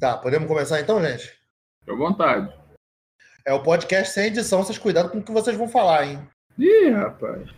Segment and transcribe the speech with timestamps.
[0.00, 1.24] Tá, podemos começar então, gente?
[1.80, 2.50] Fique à vontade.
[3.46, 6.26] É o podcast sem edição, vocês cuidado com o que vocês vão falar, hein?
[6.58, 7.50] Ih, rapaz.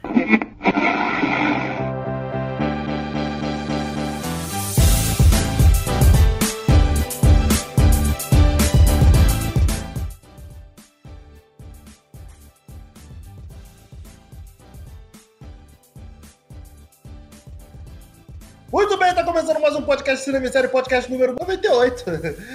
[19.63, 22.05] Mais um podcast Cinema e Série, podcast número 98.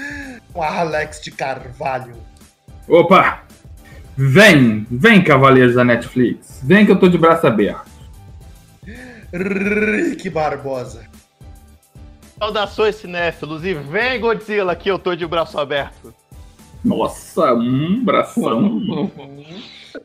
[0.52, 2.18] Com a Alex de Carvalho.
[2.86, 3.44] Opa!
[4.18, 6.60] Vem, vem, cavaleiros da Netflix.
[6.62, 7.90] Vem que eu tô de braço aberto.
[9.32, 11.08] Rick Barbosa.
[12.38, 16.14] Saudações, cinéfilos, e vem Godzilla que eu tô de braço aberto.
[16.84, 18.82] Nossa, um bração.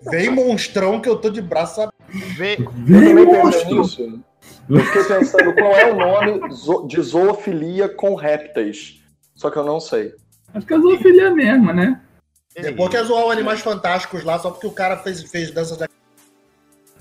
[0.09, 2.02] Vem monstrão que eu tô de braço aberto.
[2.37, 2.59] Vem...
[2.59, 3.79] Eu Vem, também pensei monstro.
[3.81, 4.25] nisso.
[4.69, 9.03] Eu fiquei pensando qual é o nome de zoofilia com répteis.
[9.35, 10.15] Só que eu não sei.
[10.55, 12.01] Acho que é zoofilia mesmo, né?
[12.55, 15.89] Depois quer zoar o Animais Fantásticos lá, só porque o cara fez, fez dança de...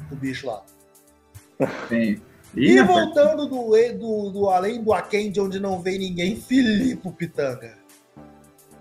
[0.10, 0.64] do bicho lá.
[1.90, 2.22] Tem.
[2.56, 3.06] E rapaz.
[3.06, 7.78] voltando do, do, do além do Aquém, de onde não vem ninguém, Filipe Pitanga.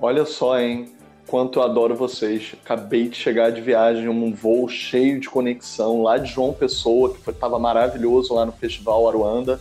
[0.01, 0.93] Olha só, hein?
[1.31, 2.55] Quanto eu adoro vocês.
[2.65, 7.21] Acabei de chegar de viagem, um voo cheio de conexão lá de João Pessoa, que
[7.21, 9.61] foi, tava maravilhoso lá no Festival Aruanda,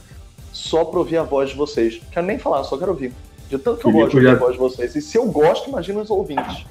[0.51, 2.01] só pra ouvir a voz de vocês.
[2.11, 3.13] Quero nem falar, só quero ouvir.
[3.47, 4.95] De tanto que eu gosto de ouvir já- a voz de vocês.
[4.95, 6.65] E se eu gosto, imagina os ouvintes.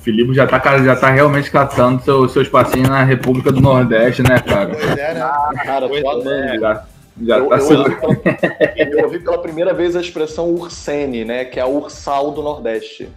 [0.00, 4.24] Filipe já tá, cara, já tá realmente catando seu, seu espacinho na República do Nordeste,
[4.24, 4.70] né, cara?
[4.74, 5.20] Pois é, né?
[5.64, 6.12] Cara, Pois tô é.
[6.14, 6.60] amando.
[6.60, 6.84] Já,
[7.22, 8.16] já Eu, tá eu sendo- ouvi pela,
[8.98, 11.44] eu ouvi pela primeira vez a expressão ursene, né?
[11.44, 13.08] Que é a ursal do Nordeste.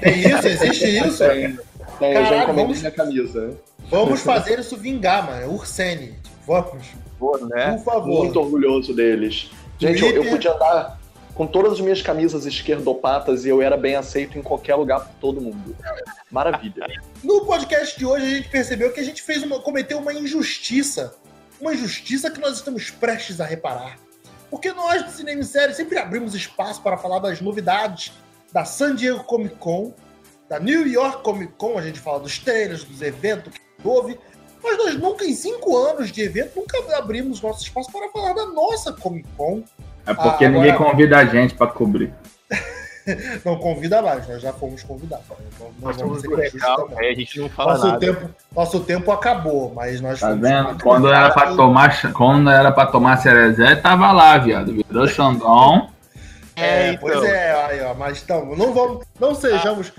[0.00, 1.18] Tem isso, existe isso.
[1.18, 1.58] Tem,
[1.98, 3.58] tem, eu já Caralho, encomendei vamos- minha camisa.
[3.90, 5.54] Vamos fazer isso vingar, mano.
[5.54, 6.14] Ursene.
[6.46, 6.86] Vamos,
[7.18, 7.72] Pô, né?
[7.72, 8.24] por favor.
[8.24, 9.50] Muito orgulhoso deles.
[9.78, 10.98] Gente, eu, eu podia andar
[11.34, 15.14] com todas as minhas camisas esquerdopatas e eu era bem aceito em qualquer lugar por
[15.20, 15.74] todo mundo.
[16.30, 16.86] Maravilha.
[17.22, 21.14] No podcast de hoje a gente percebeu que a gente fez uma, cometeu uma injustiça.
[21.60, 23.98] Uma injustiça que nós estamos prestes a reparar.
[24.50, 28.12] Porque nós do Cinema em Série sempre abrimos espaço para falar das novidades
[28.52, 29.92] da San Diego Comic Con,
[30.48, 34.18] da New York Comic Con, a gente fala dos trailers, dos eventos que houve.
[34.62, 38.46] Mas nós nunca, em cinco anos de evento, nunca abrimos nosso espaço para falar da
[38.46, 39.62] nossa Comic Con.
[40.06, 42.12] É porque Ah, ninguém agora- convida a gente pra cobrir.
[43.44, 45.24] Não convida mais, nós já fomos convidados.
[45.58, 47.98] Não, Nós vamos ser legal, a gente não fala Nosso nada.
[48.00, 50.82] tempo, nosso tempo acabou, mas nós Tá fomos vendo?
[50.82, 54.74] Quando era pra tomar, quando era pra tomar cerezé, tava lá, viado.
[54.74, 55.88] Virou Xandão.
[56.58, 57.28] É, É, pois então.
[57.28, 59.92] é, aí, ó, mas então, não vamos, não sejamos,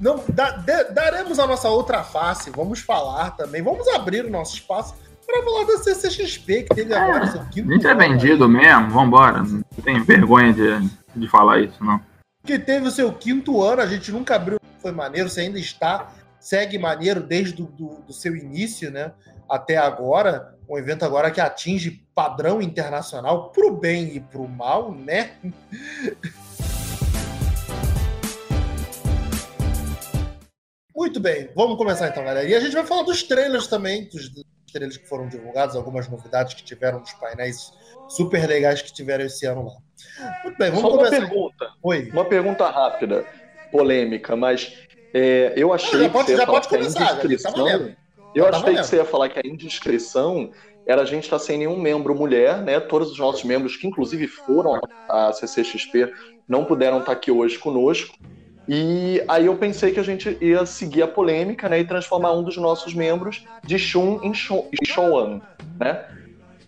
[0.00, 4.54] não da- de- daremos a nossa outra face, vamos falar também, vamos abrir o nosso
[4.54, 4.94] espaço
[5.26, 8.90] para falar da CCXP que teve agora seu A quinto gente é ano, vendido mesmo,
[8.90, 9.42] vambora.
[9.42, 12.00] Não tem vergonha de, de falar isso, não.
[12.44, 16.12] que teve o seu quinto ano, a gente nunca abriu, foi maneiro, você ainda está,
[16.38, 19.10] segue maneiro desde do, do, do seu início, né,
[19.48, 25.36] até agora, um evento agora que atinge padrão internacional pro bem e pro mal, né?
[30.94, 32.48] Muito bem, vamos começar então, galera.
[32.48, 36.08] E a gente vai falar dos trailers também, dos, dos trailers que foram divulgados, algumas
[36.08, 37.70] novidades que tiveram nos painéis
[38.08, 39.74] super legais que tiveram esse ano lá.
[40.42, 41.16] Muito bem, vamos Só uma começar.
[41.28, 41.66] pergunta.
[41.82, 42.10] Oi.
[42.10, 43.26] Uma pergunta rápida,
[43.70, 44.72] polêmica, mas
[45.12, 47.96] é, eu achei já que pode- ia já falar pode que começar, já tá valendo.
[48.36, 50.50] Eu tá achei que você ia falar que a indiscrição
[50.86, 52.78] era a gente estar sem nenhum membro mulher, né?
[52.78, 56.12] Todos os nossos membros, que inclusive foram à CCXP,
[56.48, 58.16] não puderam estar aqui hoje conosco.
[58.68, 61.80] E aí eu pensei que a gente ia seguir a polêmica, né?
[61.80, 65.40] E transformar um dos nossos membros de Shun em Shouan,
[65.78, 66.04] né?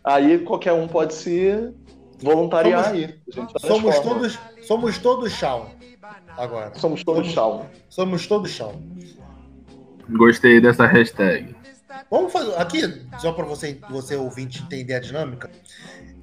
[0.05, 1.73] Aí qualquer um pode se
[2.21, 3.15] voluntariar Somos- aí.
[3.29, 5.67] Gente Somos todos, somos todos Shawn
[6.37, 6.73] agora.
[6.75, 7.67] Somos todos Shawn.
[7.89, 8.75] Somos todos Shawn.
[10.09, 11.55] Gostei dessa hashtag.
[12.11, 15.51] Vamos fazer aqui, só para você, você ouvinte entender a dinâmica.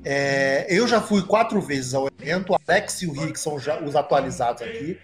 [0.03, 2.53] É, eu já fui quatro vezes ao evento.
[2.53, 5.00] O Alex e o Rick são já os atualizados aqui.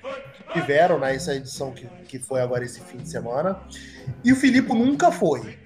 [0.53, 3.59] Tiveram nessa edição que, que foi agora esse fim de semana.
[4.23, 5.57] E o Filipe nunca foi.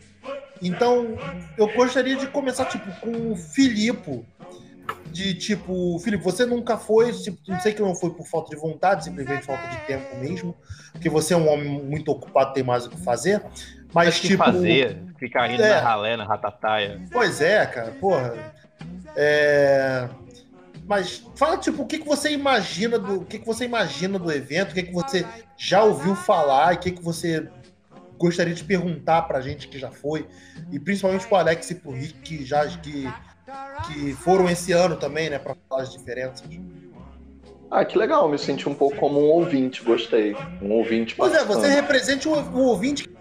[0.62, 1.18] Então,
[1.58, 4.26] eu gostaria de começar tipo com o Filipe.
[5.12, 8.62] De tipo, Filipe, você nunca foi, tipo, não sei que não foi por falta de
[8.62, 10.56] vontade, simplesmente falta de tempo mesmo,
[10.92, 13.42] porque você é um homem muito ocupado, tem mais o que fazer.
[13.96, 14.44] Mas, Mas que tipo.
[14.44, 15.76] fazer, ficar rindo É.
[15.76, 17.02] na ralé, na ratataia.
[17.10, 18.54] Pois é, cara, porra.
[19.16, 20.10] É...
[20.86, 23.22] Mas fala, tipo, o que, que você imagina do.
[23.22, 25.26] O que, que você imagina do evento, o que, que você
[25.58, 27.48] já ouviu falar e o que, que você
[28.18, 30.28] gostaria de perguntar pra gente que já foi.
[30.74, 33.10] E principalmente pro Alex e pro Rick, que já que,
[33.88, 35.40] que foram esse ano também, né?
[35.40, 36.44] Pra falar as diferenças.
[37.72, 40.36] Ah, que legal, me senti um pouco como um ouvinte, gostei.
[40.62, 43.15] Um ouvinte Pois é, você representa um, um ouvinte que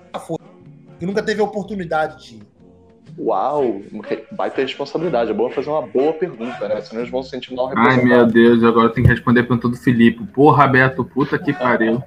[1.04, 2.42] que nunca teve a oportunidade de ir.
[3.16, 3.82] Uau,
[4.32, 5.30] vai ter responsabilidade.
[5.30, 6.80] É bom fazer uma boa pergunta, né?
[6.80, 8.26] Senão eles vão se sentir mal Ai, meu.
[8.26, 10.24] Deus, agora tem que responder a pergunta do Felipe.
[10.32, 12.02] Porra, Beto, puta que pariu.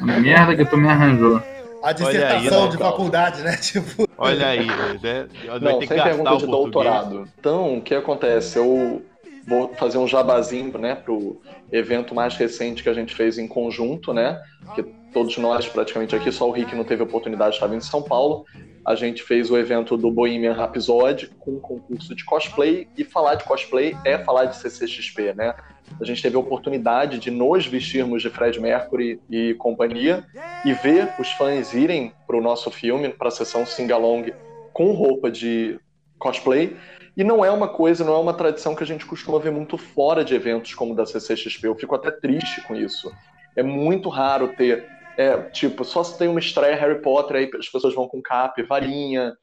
[0.00, 1.36] Merda que tu me arranjou.
[1.36, 3.56] A Olha aí, dissertação né, de faculdade, né?
[3.62, 5.28] Tipo, Olha aí, né?
[5.60, 6.50] Não, sem pergunta de português.
[6.50, 7.28] doutorado.
[7.38, 8.58] Então, o que acontece?
[8.58, 9.02] Eu
[9.48, 11.40] vou fazer um jabazinho, né, pro
[11.72, 14.40] evento mais recente que a gente fez em conjunto, né?
[14.74, 18.44] Que todos nós, praticamente aqui, só o Rick não teve oportunidade vindo em São Paulo.
[18.86, 22.86] A gente fez o evento do Bohemian Rhapsody com um concurso de cosplay.
[22.96, 25.54] E falar de cosplay é falar de CCXP, né?
[26.00, 30.24] A gente teve a oportunidade de nos vestirmos de Fred Mercury e companhia
[30.64, 34.32] e ver os fãs irem para o nosso filme, para a sessão sing-along
[34.72, 35.80] com roupa de
[36.18, 36.76] cosplay.
[37.18, 39.76] E não é uma coisa, não é uma tradição que a gente costuma ver muito
[39.76, 41.66] fora de eventos como da CCXP.
[41.66, 43.10] Eu fico até triste com isso.
[43.56, 44.86] É muito raro ter,
[45.18, 48.62] é, tipo, só se tem uma estreia Harry Potter, aí as pessoas vão com cap,
[48.62, 49.36] varinha,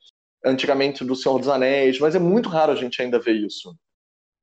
[0.46, 3.76] antigamente do Senhor dos Anéis, mas é muito raro a gente ainda ver isso.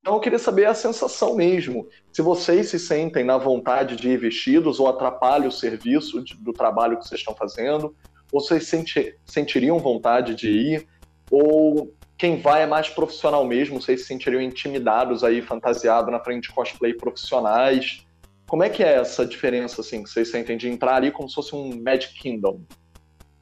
[0.01, 1.87] Então eu queria saber a sensação mesmo.
[2.11, 6.53] Se vocês se sentem na vontade de ir vestidos ou atrapalha o serviço de- do
[6.53, 7.95] trabalho que vocês estão fazendo,
[8.31, 10.87] ou vocês senti- sentiriam vontade de ir,
[11.31, 16.47] ou quem vai é mais profissional mesmo, vocês se sentiriam intimidados aí, fantasiado na frente
[16.47, 18.07] de cosplay profissionais.
[18.47, 21.35] Como é que é essa diferença, assim, que vocês sentem de entrar ali como se
[21.35, 22.61] fosse um Magic Kingdom?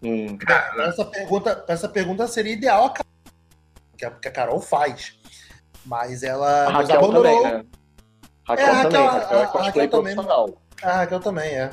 [0.02, 0.36] Um...
[0.84, 3.12] essa pergunta, essa pergunta seria ideal a Carol,
[3.96, 5.16] que a, que a Carol faz.
[5.86, 7.24] Mas ela A Raquel abandonou.
[7.44, 7.66] também, né?
[8.48, 10.16] Raquel É, também, Raquel- Raquel é cosplay Raquel também.
[10.16, 10.62] profissional.
[10.82, 11.70] A Raquel também é.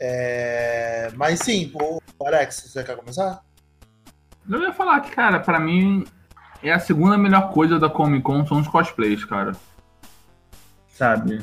[0.00, 3.40] É, Mas sim, pô, Alex, você quer começar?
[4.50, 6.04] Eu ia falar que, cara, pra mim
[6.62, 9.52] é a segunda melhor coisa da Comic Con são os cosplays, cara.
[10.88, 11.42] Sabe?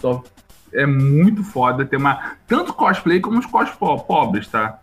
[0.00, 0.22] Só
[0.72, 2.32] é muito foda ter uma.
[2.46, 4.80] Tanto cosplay como os cos po- pobres, tá?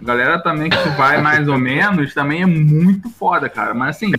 [0.00, 3.74] A galera também que vai mais ou menos também é muito foda, cara.
[3.74, 4.12] Mas assim,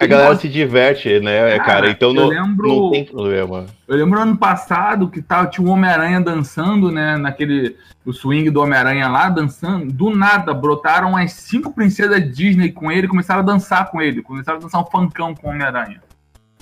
[0.00, 1.90] A galera se diverte, né, Cara, cara?
[1.90, 3.66] Então eu não, lembro- não tem problema.
[3.86, 7.16] eu lembro ano passado que tava, tinha o Homem-Aranha dançando, né?
[7.16, 7.76] Naquele.
[8.04, 9.90] O swing do Homem-Aranha lá, dançando.
[9.90, 14.20] Do nada, brotaram as cinco princesas Disney com ele e começaram a dançar com ele.
[14.20, 16.02] Começaram a dançar um funkão com o Homem-Aranha.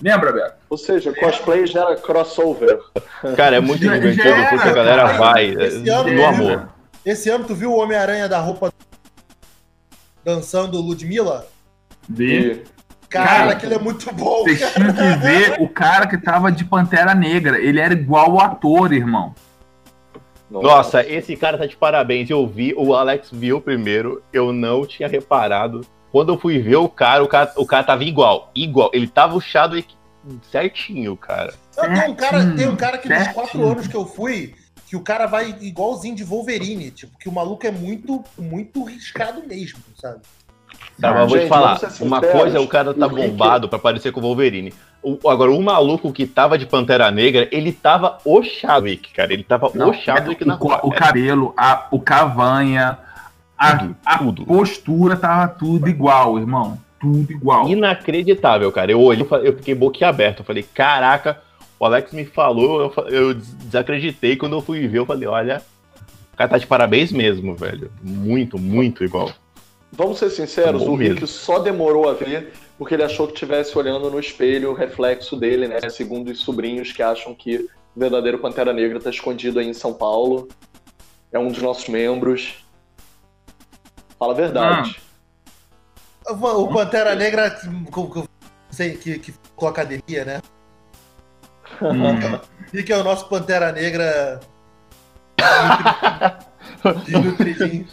[0.00, 0.54] Lembra, Beto?
[0.70, 2.78] Ou seja, cosplay gera crossover.
[3.36, 5.18] Cara, é muito Já- divertido já era, porque a galera cara.
[5.18, 5.50] vai
[6.14, 6.68] no amor.
[7.04, 8.72] Esse ano tu viu o Homem-Aranha da roupa
[10.24, 11.46] dançando Ludmilla?
[12.18, 12.62] E
[13.08, 14.42] Cara, Cara, aquilo é muito bom.
[14.42, 14.72] Vocês cara.
[14.72, 17.58] tinham que ver o cara que tava de Pantera Negra.
[17.60, 19.34] Ele era igual o ator, irmão.
[20.50, 22.30] Nossa, esse cara tá de parabéns.
[22.30, 25.82] Eu vi, o Alex viu primeiro, eu não tinha reparado.
[26.10, 28.90] Quando eu fui ver o cara, o cara, o cara tava igual, igual.
[28.94, 29.38] Ele tava
[29.78, 29.84] e-
[30.50, 31.52] certinho, cara.
[31.76, 33.34] Não, tem um cara, tem um cara que nos Certinho.
[33.34, 34.54] quatro anos que eu fui,
[34.92, 39.42] que o cara vai igualzinho de Wolverine, tipo, que o maluco é muito, muito riscado
[39.48, 40.20] mesmo, sabe?
[41.00, 44.20] Tá, mas vou te falar, uma coisa é o cara tá bombado pra parecer com
[44.20, 44.70] o Wolverine.
[45.02, 49.32] O- agora, o maluco que tava de Pantera Negra, ele tava o Chadwick, cara.
[49.32, 52.98] Ele tava Não, o Chadwick na o, o cabelo, a, o cavanha,
[53.56, 54.44] a, Tudo, a tudo.
[54.44, 56.78] postura tava tudo igual, irmão.
[57.00, 57.66] Tudo igual.
[57.66, 58.92] Inacreditável, cara.
[58.92, 60.42] Eu olhei, eu fiquei boquiaberto.
[60.42, 61.40] Eu falei, caraca,
[61.82, 64.36] o Alex me falou, eu, eu des- desacreditei.
[64.36, 65.60] Quando eu fui ver, eu falei, olha,
[66.32, 67.90] o cara tá de parabéns mesmo, velho.
[68.00, 69.32] Muito, muito igual.
[69.90, 71.26] Vamos ser sinceros, Bom o Rick mesmo.
[71.26, 75.66] só demorou a ver porque ele achou que estivesse olhando no espelho o reflexo dele,
[75.66, 75.80] né?
[75.90, 79.92] Segundo os sobrinhos que acham que o verdadeiro Pantera Negra tá escondido aí em São
[79.92, 80.48] Paulo.
[81.32, 82.64] É um dos nossos membros.
[84.20, 85.00] Fala a verdade.
[86.28, 88.28] O Pantera Negra que, que,
[88.70, 90.40] sei, que, que faltou academia, né?
[91.80, 92.38] Hum.
[92.74, 94.40] E que é o nosso Pantera Negra.
[97.04, 97.86] de.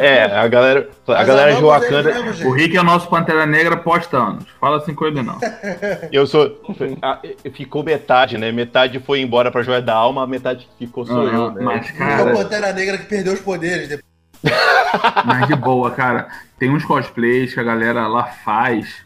[0.00, 2.22] É, a galera, a Mas galera de ele Wakanda.
[2.22, 2.52] mesmo, O.
[2.54, 4.44] Rick é o nosso Pantera Negra pós-Thanos.
[4.58, 5.38] Fala assim com ele, não.
[6.10, 6.58] Eu sou.
[7.02, 7.20] a-
[7.52, 8.50] Ficou metade, né?
[8.50, 11.62] Metade foi embora pra Joia da Alma, a metade que ficou sou eu, né?
[11.62, 13.88] Mas, É o cara, Pantera Negra que perdeu os poderes.
[13.88, 14.06] depois.
[15.26, 16.28] mas de boa, cara.
[16.58, 19.04] Tem uns cosplays que a galera lá faz.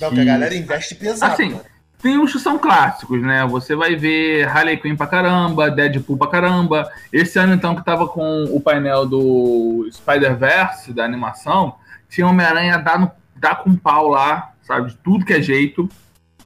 [0.00, 1.32] Não, que a galera investe pesado.
[1.32, 1.64] Assim, cara.
[2.06, 3.44] Uns que são clássicos, né?
[3.46, 6.88] Você vai ver Harley Quinn pra caramba, Deadpool pra caramba.
[7.12, 11.74] Esse ano, então, que tava com o painel do Spider-Verse, da animação,
[12.08, 14.90] tinha Homem-Aranha dar, no- dar com pau lá, sabe?
[14.90, 15.88] De tudo que é jeito.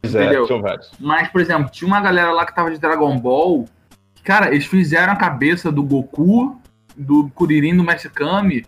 [0.02, 0.46] É, entendeu?
[0.62, 0.90] vários.
[0.98, 3.66] Mas, por exemplo, tinha uma galera lá que tava de Dragon Ball.
[4.14, 6.60] que, Cara, eles fizeram a cabeça do Goku,
[6.96, 8.64] do Kuririn, do Mestre Kami,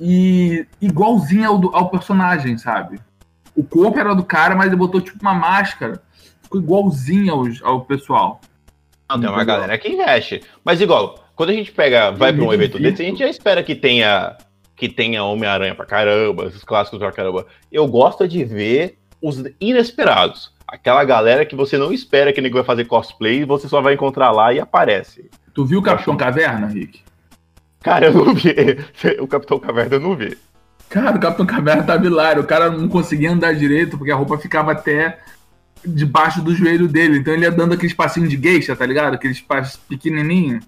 [0.00, 2.98] e igualzinho ao, do- ao personagem, sabe?
[3.54, 6.00] O corpo era do cara, mas ele botou tipo uma máscara.
[6.50, 8.40] Ficou igualzinho ao, ao pessoal.
[9.08, 10.42] Não, tem uma galera que investe.
[10.64, 13.62] Mas igual, quando a gente pega, vai pra um evento desse, a gente já espera
[13.62, 14.36] que tenha
[14.76, 17.46] que tenha Homem-Aranha pra caramba, esses clássicos pra caramba.
[17.70, 20.52] Eu gosto de ver os inesperados.
[20.66, 23.92] Aquela galera que você não espera que ele vai fazer cosplay e você só vai
[23.92, 25.28] encontrar lá e aparece.
[25.52, 27.02] Tu viu o Capitão Caverna, Rick?
[27.82, 28.54] Cara, eu não vi.
[29.20, 30.38] O Capitão Caverna eu não vi.
[30.88, 32.42] Cara, o Capitão Caverna tava hilário.
[32.42, 35.18] O cara não conseguia andar direito porque a roupa ficava até
[35.86, 37.18] debaixo do joelho dele.
[37.18, 39.14] Então ele ia dando aquele espacinho de geisha, tá ligado?
[39.14, 40.60] Aquele espaço pequenininho.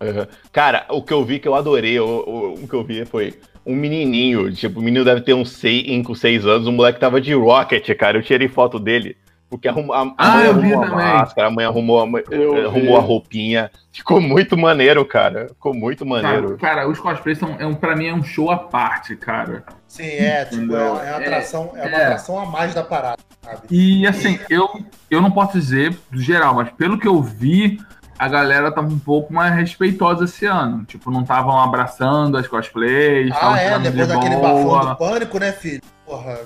[0.00, 0.26] Uhum.
[0.52, 3.34] Cara, o que eu vi que eu adorei, o, o, o, que eu vi foi
[3.64, 4.52] um menininho.
[4.52, 6.66] Tipo, o menino deve ter uns 5, 6 anos.
[6.66, 8.18] O moleque tava de Rocket, cara.
[8.18, 9.16] Eu tirei foto dele.
[9.54, 13.70] Porque arruma, a, ah, mãe arrumou a máscara, a mãe arrumou, a, arrumou a roupinha.
[13.92, 15.46] Ficou muito maneiro, cara.
[15.46, 16.58] Ficou muito maneiro.
[16.58, 19.62] Cara, cara os cosplays são, é um, pra mim é um show à parte, cara.
[19.86, 23.22] Sim, é, tipo, é, é, uma atração, é, é uma atração a mais da parada,
[23.40, 23.60] sabe?
[23.70, 24.68] E assim, eu,
[25.08, 27.78] eu não posso dizer do geral, mas pelo que eu vi,
[28.18, 30.84] a galera tava um pouco mais respeitosa esse ano.
[30.84, 33.32] Tipo, não estavam abraçando as cosplays.
[33.40, 35.82] Ah, é, depois de daquele bafão do pânico, né, filho?
[36.04, 36.40] Porra.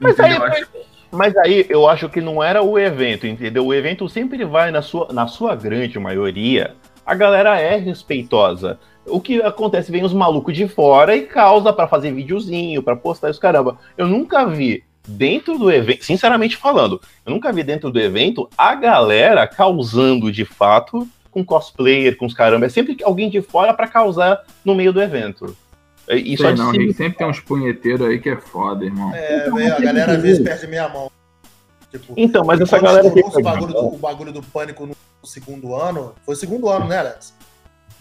[0.00, 0.38] Mas aí,
[1.12, 3.66] mas aí eu acho que não era o evento, entendeu?
[3.66, 8.80] O evento sempre vai, na sua, na sua grande maioria, a galera é respeitosa.
[9.06, 13.30] O que acontece, vem os malucos de fora e causa para fazer videozinho, para postar
[13.30, 13.76] isso, caramba.
[13.96, 18.74] Eu nunca vi dentro do evento, sinceramente falando, eu nunca vi dentro do evento a
[18.74, 22.66] galera causando de fato com cosplayer, com os caramba.
[22.66, 25.56] É sempre alguém de fora para causar no meio do evento.
[26.08, 26.92] Isso Sei, não, sempre...
[26.94, 29.14] sempre tem uns punheteiros aí que é foda, irmão.
[29.14, 31.10] É, então, a galera às vezes perde meia mão.
[31.90, 33.10] Tipo, então, mas essa galera.
[33.10, 33.20] Que...
[33.20, 36.14] O, bagulho do, o bagulho do pânico no segundo ano.
[36.24, 37.34] Foi o segundo ano, né, Alex?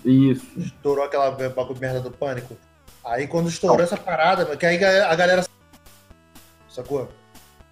[0.03, 0.47] Isso.
[0.57, 2.57] Estourou aquela bagulho merda do pânico.
[3.05, 3.83] Aí quando estourou não.
[3.83, 5.45] essa parada, que aí a galera.
[6.69, 7.09] Sacou?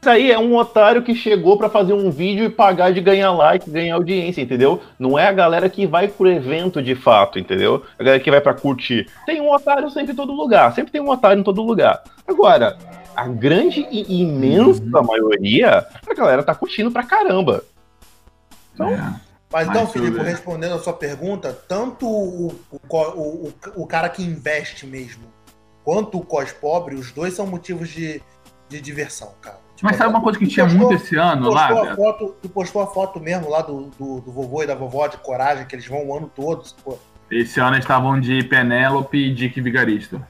[0.01, 3.33] Isso aí é um otário que chegou para fazer um vídeo e pagar de ganhar
[3.33, 4.81] like, ganhar audiência, entendeu?
[4.97, 7.83] Não é a galera que vai pro evento de fato, entendeu?
[7.97, 9.09] A galera que vai para curtir.
[9.25, 12.01] Tem um otário sempre em todo lugar, sempre tem um otário em todo lugar.
[12.25, 12.77] Agora,
[13.13, 15.03] a grande e imensa uhum.
[15.03, 17.65] maioria, a galera tá curtindo pra caramba.
[18.73, 19.19] Então, é.
[19.51, 24.85] Mas então, Filipe, respondendo a sua pergunta, tanto o, o, o, o, cara que investe
[24.85, 25.23] mesmo,
[25.83, 28.21] quanto o cos pobre, os dois são motivos de,
[28.69, 29.59] de diversão, cara.
[29.81, 31.67] Mas sabe uma coisa que tinha postou, muito esse ano lá?
[31.67, 35.07] A foto, tu postou a foto mesmo lá do, do, do, vovô e da vovó
[35.07, 36.63] de coragem, que eles vão o ano todo.
[36.83, 36.97] Pô.
[37.31, 40.21] Esse ano eles estavam de Penélope e Dick Vigarista.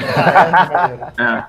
[0.00, 1.44] Ah, é, é.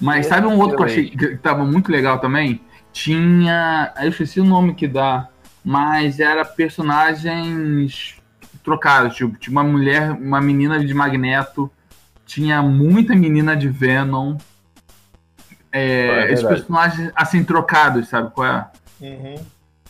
[0.00, 2.60] Mas sabe um outro que eu achei que tava muito legal também?
[2.92, 3.92] Tinha.
[4.00, 5.28] Eu esqueci o nome que dá,
[5.64, 8.20] mas era personagens
[8.64, 9.16] trocados.
[9.16, 11.70] Tipo, tinha uma mulher, uma menina de Magneto,
[12.26, 14.36] tinha muita menina de Venom
[15.72, 18.66] é, é esses personagens assim trocados, sabe qual é?
[19.00, 19.36] Uhum.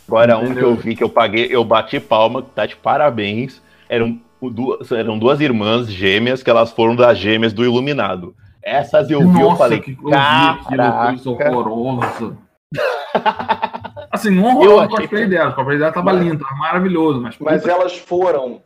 [0.07, 3.63] Agora um que eu vi que eu paguei, eu bati palma, tá de parabéns.
[3.89, 8.35] Eram duas, eram duas irmãs gêmeas que elas foram das gêmeas do Iluminado.
[8.63, 11.07] Essas eu Nossa, vi, eu falei, que caraca.
[11.07, 12.37] coisa horrorosa.
[14.11, 16.23] assim, não horroroso o cosplay dela, o cosplay dela tava mas...
[16.23, 17.21] lindo, tava maravilhoso.
[17.21, 18.61] Mas, mas elas foram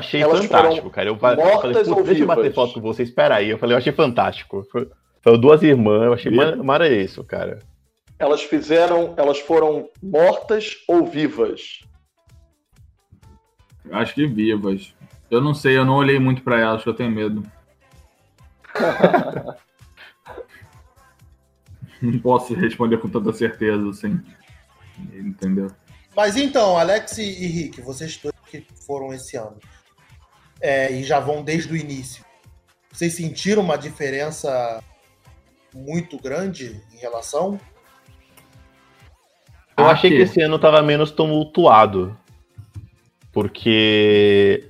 [0.00, 1.08] Achei elas fantástico, cara.
[1.08, 1.44] Eu falei,
[2.04, 3.50] deixa eu bater foto com você, espera aí.
[3.50, 4.64] Eu falei, eu achei fantástico.
[5.22, 6.56] Foram duas irmãs, eu achei e...
[6.56, 7.60] mara isso, cara.
[8.18, 9.14] Elas fizeram.
[9.16, 11.80] Elas foram mortas ou vivas?
[13.90, 14.94] Acho que vivas.
[15.30, 17.42] Eu não sei, eu não olhei muito para elas, que eu tenho medo.
[22.02, 24.20] não posso responder com tanta certeza, assim.
[25.12, 25.70] Entendeu?
[26.14, 29.58] Mas então, Alex e Rick, vocês dois que foram esse ano
[30.60, 32.24] é, e já vão desde o início,
[32.92, 34.82] vocês sentiram uma diferença
[35.74, 37.60] muito grande em relação?
[39.76, 42.16] Eu ah, achei que esse ano tava menos tumultuado.
[43.32, 44.68] Porque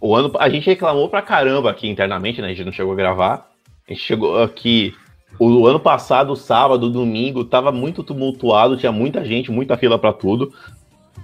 [0.00, 2.48] o ano a gente reclamou pra caramba aqui internamente, né?
[2.48, 3.50] A gente não chegou a gravar.
[3.88, 4.94] A gente chegou aqui
[5.38, 10.52] o ano passado, sábado, domingo, tava muito tumultuado, tinha muita gente, muita fila para tudo.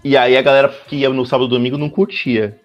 [0.02, 2.58] E aí a galera que ia no sábado e domingo não curtia.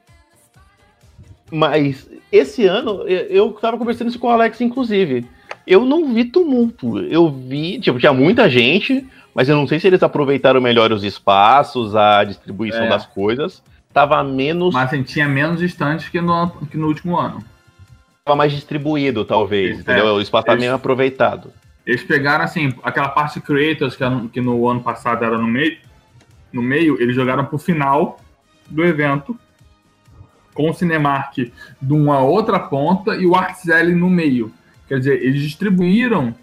[1.51, 5.27] Mas esse ano, eu tava conversando isso com o Alex, inclusive
[5.65, 6.99] eu não vi tumulto.
[6.99, 11.03] Eu vi, tipo, tinha muita gente, mas eu não sei se eles aproveitaram melhor os
[11.03, 12.89] espaços, a distribuição é.
[12.89, 13.63] das coisas.
[13.93, 14.73] Tava menos.
[14.73, 17.43] Mas assim, tinha menos estantes que no, que no último ano.
[18.25, 19.81] Tava mais distribuído, talvez, é.
[19.81, 20.15] entendeu?
[20.15, 21.51] O espaço tá meio aproveitado.
[21.85, 25.77] Eles pegaram, assim, aquela parte creators que, que no ano passado era no meio,
[26.51, 28.19] no meio, eles jogaram pro final
[28.69, 29.37] do evento
[30.53, 31.37] com o Cinemark
[31.81, 34.53] de uma outra ponta e o Artzelli no meio.
[34.87, 36.35] Quer dizer, eles distribuíram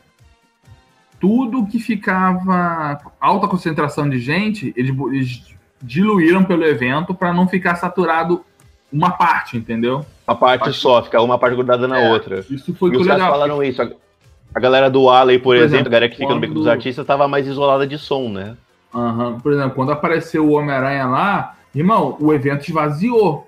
[1.20, 7.76] tudo que ficava alta concentração de gente, eles, eles diluíram pelo evento para não ficar
[7.76, 8.44] saturado
[8.92, 10.04] uma parte, entendeu?
[10.26, 12.44] Uma parte, parte só, ficar uma parte grudada na é, outra.
[12.50, 13.82] Isso foi e os caras falaram isso.
[13.82, 16.66] A galera do Alley, por, por exemplo, exemplo, a galera que fica no beco dos
[16.66, 18.56] artistas, estava mais isolada de som, né?
[18.92, 19.38] Uhum.
[19.38, 23.46] Por exemplo, quando apareceu o Homem-Aranha lá, irmão, o evento esvaziou.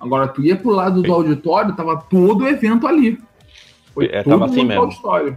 [0.00, 3.18] Agora, tu ia pro lado do auditório, tava todo o evento ali.
[3.98, 4.82] Foi é, tava assim mesmo.
[4.82, 5.36] Auditório.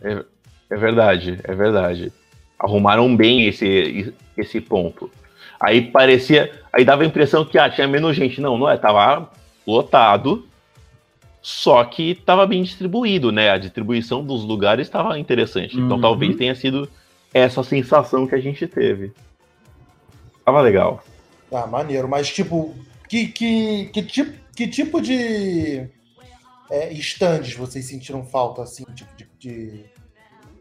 [0.00, 0.24] É,
[0.70, 2.12] é verdade, é verdade.
[2.56, 5.10] Arrumaram bem esse, esse ponto.
[5.58, 6.52] Aí parecia.
[6.72, 8.40] Aí dava a impressão que ah, tinha menos gente.
[8.40, 8.76] Não, não é.
[8.76, 9.28] Tava
[9.66, 10.46] lotado.
[11.42, 13.50] Só que tava bem distribuído, né?
[13.50, 15.76] A distribuição dos lugares estava interessante.
[15.76, 16.00] Então uhum.
[16.00, 16.88] talvez tenha sido
[17.34, 19.12] essa sensação que a gente teve.
[20.44, 21.02] Tava legal.
[21.50, 22.08] Tá, maneiro.
[22.08, 22.72] Mas, tipo,
[23.08, 25.88] que, que, que, tipo, que tipo de
[26.70, 29.84] é, stands vocês sentiram falta, assim, tipo, de, de,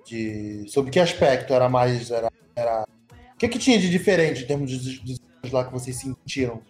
[0.06, 2.12] de, Sobre que aspecto era mais.
[2.12, 2.86] Era, era...
[3.34, 6.62] O que, que tinha de diferente em termos de, de, de lá que vocês sentiram?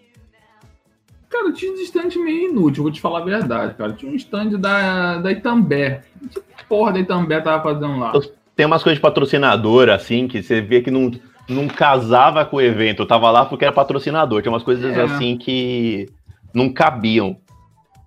[1.30, 3.94] Cara, tinha um stand meio inútil, vou te falar a verdade, cara.
[3.94, 6.02] Tinha um stand da, da Itambé.
[6.32, 8.13] Que porra da Itambé tava fazendo lá?
[8.56, 11.10] Tem umas coisas de patrocinador, assim, que você vê que não,
[11.50, 13.02] não casava com o evento.
[13.02, 14.44] Eu tava lá porque era patrocinador.
[14.44, 15.02] Tinha umas coisas é.
[15.02, 16.08] assim que
[16.54, 17.36] não cabiam.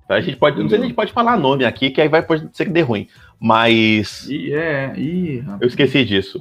[0.08, 2.22] A gente pode, não sei se a gente pode falar nome aqui, que aí vai
[2.22, 3.08] pode ser que dê ruim.
[3.40, 4.26] Mas.
[4.28, 6.40] Ih, é, ih, eu esqueci disso.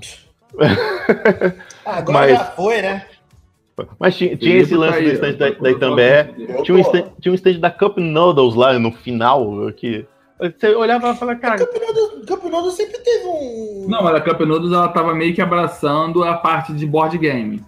[1.85, 2.31] Ah, agora Mas...
[2.31, 3.05] já foi, né?
[3.99, 6.23] Mas tinha, tinha esse lance do stand da, da Itambé.
[6.63, 9.71] Tinha um, stand, tinha um stand da Cup Noodles lá no final.
[9.73, 10.03] Que
[10.39, 11.55] você olhava e falava, cara.
[11.55, 11.57] A
[12.25, 13.85] Cup Noodles, sempre teve um.
[13.87, 17.61] Não, mas a Cup Noodles ela tava meio que abraçando a parte de board game.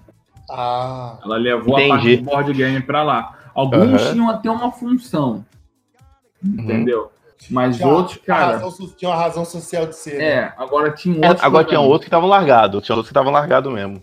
[0.50, 1.20] Ah.
[1.24, 1.92] Ela levou entendi.
[1.92, 3.38] a parte de board game pra lá.
[3.54, 4.12] Alguns uhum.
[4.14, 5.46] tinham até uma função.
[6.44, 6.64] Uhum.
[6.64, 7.12] Entendeu?
[7.50, 8.58] Mas tinha, outros, cara.
[8.58, 10.20] Razão, tinha uma razão social de ser.
[10.20, 10.54] É, né?
[10.58, 11.44] agora tinha outros.
[11.44, 12.84] É, agora tinha outros que estavam largados.
[12.84, 14.02] Tinha outros que estavam largados mesmo.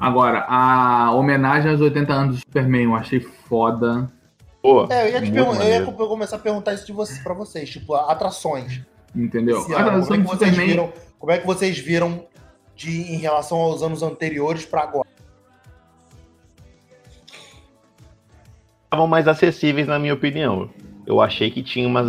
[0.00, 4.10] Agora, a homenagem aos 80 anos do Superman, eu achei foda.
[4.60, 7.70] Pô, é, eu ia, te eu ia começar a perguntar isso de você, pra vocês,
[7.70, 8.80] tipo, atrações.
[9.14, 9.58] Entendeu?
[9.72, 12.26] Ano, como, é que vocês viram, como é que vocês viram
[12.74, 15.08] de, em relação aos anos anteriores para agora?
[18.84, 20.68] Estavam mais acessíveis, na minha opinião.
[21.06, 22.00] Eu achei que tinha uma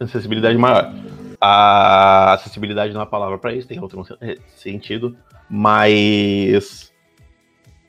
[0.00, 0.94] acessibilidade maior.
[1.40, 4.06] A acessibilidade não é uma palavra para isso, tem outro
[4.56, 5.16] sentido,
[5.50, 6.92] mas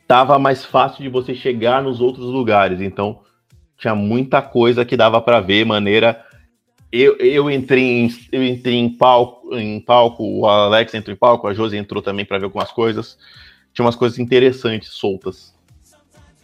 [0.08, 2.82] tava mais fácil de você chegar nos outros lugares.
[2.82, 3.22] Então,
[3.78, 6.24] tinha muita coisa que dava para ver, maneira.
[6.92, 11.48] Eu, eu entrei em, eu entrei em palco, em palco, o Alex entrou em palco,
[11.48, 13.18] a Josi entrou também para ver algumas coisas.
[13.74, 15.55] Tinha umas coisas interessantes soltas.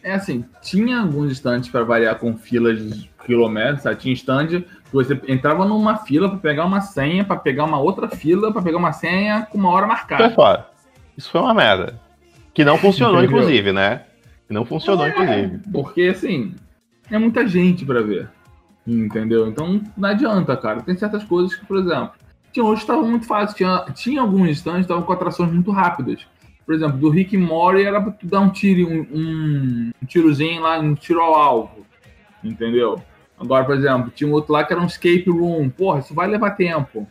[0.03, 3.97] É assim, tinha alguns estantes para variar com filas de quilômetros, sabe?
[3.97, 8.09] tinha stand que você entrava numa fila para pegar uma senha, para pegar uma outra
[8.09, 10.25] fila, para pegar uma senha com uma hora marcada.
[10.25, 10.67] Foi fora.
[11.17, 11.99] Isso foi uma merda.
[12.53, 13.39] Que não funcionou, Entendeu?
[13.39, 14.03] inclusive, né?
[14.47, 15.61] Que não funcionou, é, inclusive.
[15.71, 16.55] Porque, assim,
[17.09, 18.29] é muita gente para ver.
[18.85, 19.47] Entendeu?
[19.47, 20.81] Então, não adianta, cara.
[20.81, 22.11] Tem certas coisas que, por exemplo,
[22.51, 23.55] tinha hoje estava muito fácil.
[23.55, 26.25] Tinha, tinha alguns stands que estavam com atrações muito rápidas.
[26.65, 30.61] Por exemplo, do Rick Mori era pra tu dar um tiro, um, um, um tirozinho
[30.61, 31.85] lá, um tiro ao alvo.
[32.43, 33.01] Entendeu?
[33.39, 35.69] Agora, por exemplo, tinha um outro lá que era um escape room.
[35.69, 37.07] Porra, isso vai levar tempo.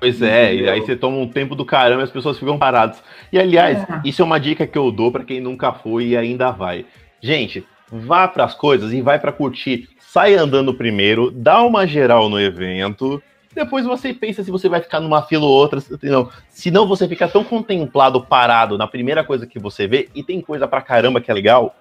[0.00, 0.64] Pois é, Entendeu?
[0.64, 3.02] e aí você toma um tempo do caramba e as pessoas ficam paradas.
[3.30, 4.00] E aliás, é.
[4.02, 6.86] isso é uma dica que eu dou para quem nunca foi e ainda vai.
[7.20, 9.90] Gente, vá para as coisas e vai para curtir.
[9.98, 13.22] Sai andando primeiro, dá uma geral no evento.
[13.54, 15.82] Depois você pensa se você vai ficar numa fila ou outra.
[16.02, 16.30] Não.
[16.48, 20.68] Senão você fica tão contemplado, parado na primeira coisa que você vê, e tem coisa
[20.68, 21.74] pra caramba que é legal,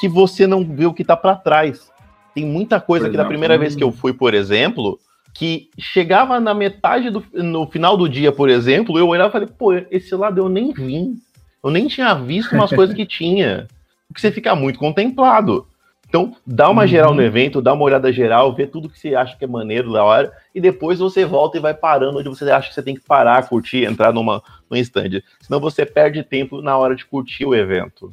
[0.00, 1.90] que você não vê o que tá para trás.
[2.34, 4.98] Tem muita coisa por que exemplo, da primeira vez que eu fui, por exemplo,
[5.34, 9.48] que chegava na metade do no final do dia, por exemplo, eu olhava e falei,
[9.48, 11.14] pô, esse lado eu nem vi.
[11.62, 13.66] Eu nem tinha visto umas coisas que tinha.
[14.08, 15.66] Porque você fica muito contemplado.
[16.10, 16.88] Então, dá uma uhum.
[16.88, 19.92] geral no evento, dá uma olhada geral, vê tudo que você acha que é maneiro
[19.92, 22.96] da hora, e depois você volta e vai parando onde você acha que você tem
[22.96, 25.22] que parar, curtir, entrar numa, num stand.
[25.40, 28.12] Senão você perde tempo na hora de curtir o evento.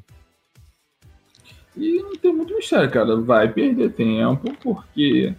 [1.76, 3.16] E não tem muito mistério, cara.
[3.20, 5.34] Vai perder tempo, porque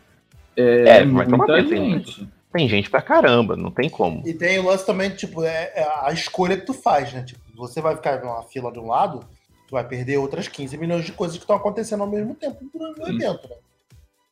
[0.56, 2.28] é, é muita gente.
[2.52, 4.26] Tem gente pra caramba, não tem como.
[4.26, 7.22] E tem o lance também, tipo, é, é a escolha que tu faz, né?
[7.22, 9.24] Tipo, você vai ficar numa fila de um lado,
[9.68, 13.00] tu vai perder outras 15 milhões de coisas que estão acontecendo ao mesmo tempo durante
[13.00, 13.56] o evento, né?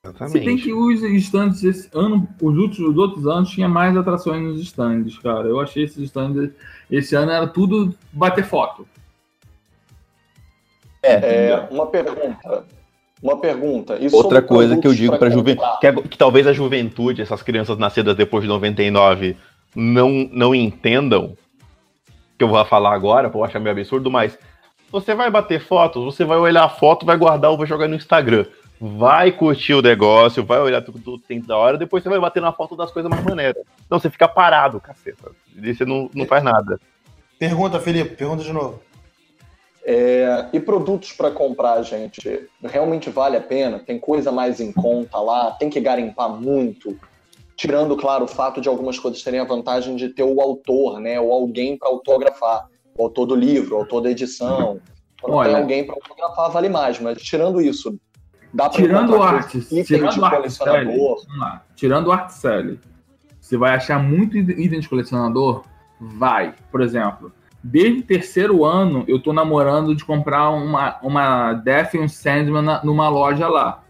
[0.03, 0.38] Exatamente.
[0.38, 4.42] Se tem que os stands esse ano, os últimos os outros anos tinha mais atrações
[4.42, 5.46] nos stands, cara.
[5.49, 6.53] Eu achei esses stands
[6.90, 8.87] esse ano era tudo bater foto.
[11.03, 12.64] É, é uma pergunta.
[13.22, 13.99] Uma pergunta.
[14.12, 17.42] Outra coisa que eu digo para a juventude, que, é, que, talvez a juventude, essas
[17.42, 19.37] crianças nascidas depois de 99,
[19.75, 21.37] não, não entendam,
[22.38, 24.38] que eu vou falar agora, vou achar meio absurdo, mas
[24.90, 27.94] você vai bater fotos, você vai olhar a foto, vai guardar ou vai jogar no
[27.94, 28.46] Instagram.
[28.79, 32.42] Vai curtir o negócio, vai olhar tudo, tudo tem da hora, depois você vai bater
[32.42, 33.64] na foto das coisas mais maneiras.
[33.88, 35.31] Não, você fica parado, caceta.
[35.57, 36.79] E você não, não faz nada.
[37.38, 38.83] Pergunta, Felipe, pergunta de novo.
[39.88, 43.79] É, e produtos para comprar, gente, realmente vale a pena?
[43.79, 45.53] Tem coisa mais em conta lá?
[45.53, 46.99] Tem que garimpar muito?
[47.55, 51.20] Tirando, claro, o fato de algumas coisas terem a vantagem de ter o autor, né?
[51.20, 52.66] Ou alguém para autografar.
[52.99, 54.81] O autor do livro, o autor da edição.
[55.21, 57.01] Quando Olha, tem alguém para autografar, vale mais.
[57.01, 57.99] Mas tirando isso,
[58.53, 61.17] dá para Tirando o arte, itens tirando de arte colecionador.
[61.75, 62.79] Tirando o art sell,
[63.41, 65.63] você vai achar muito item de colecionador?
[66.01, 66.55] Vai.
[66.71, 67.33] Por exemplo,
[67.63, 72.63] desde o terceiro ano eu tô namorando de comprar uma, uma Death e um Sandman
[72.63, 73.83] na- numa loja lá.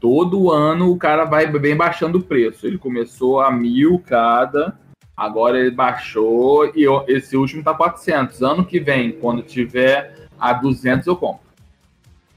[0.00, 2.66] Todo ano o cara vai bem baixando o preço.
[2.66, 4.78] Ele começou a mil cada,
[5.18, 8.40] agora ele baixou e eu- esse último tá 400.
[8.42, 11.46] Ano que vem, quando tiver a 200 eu compro.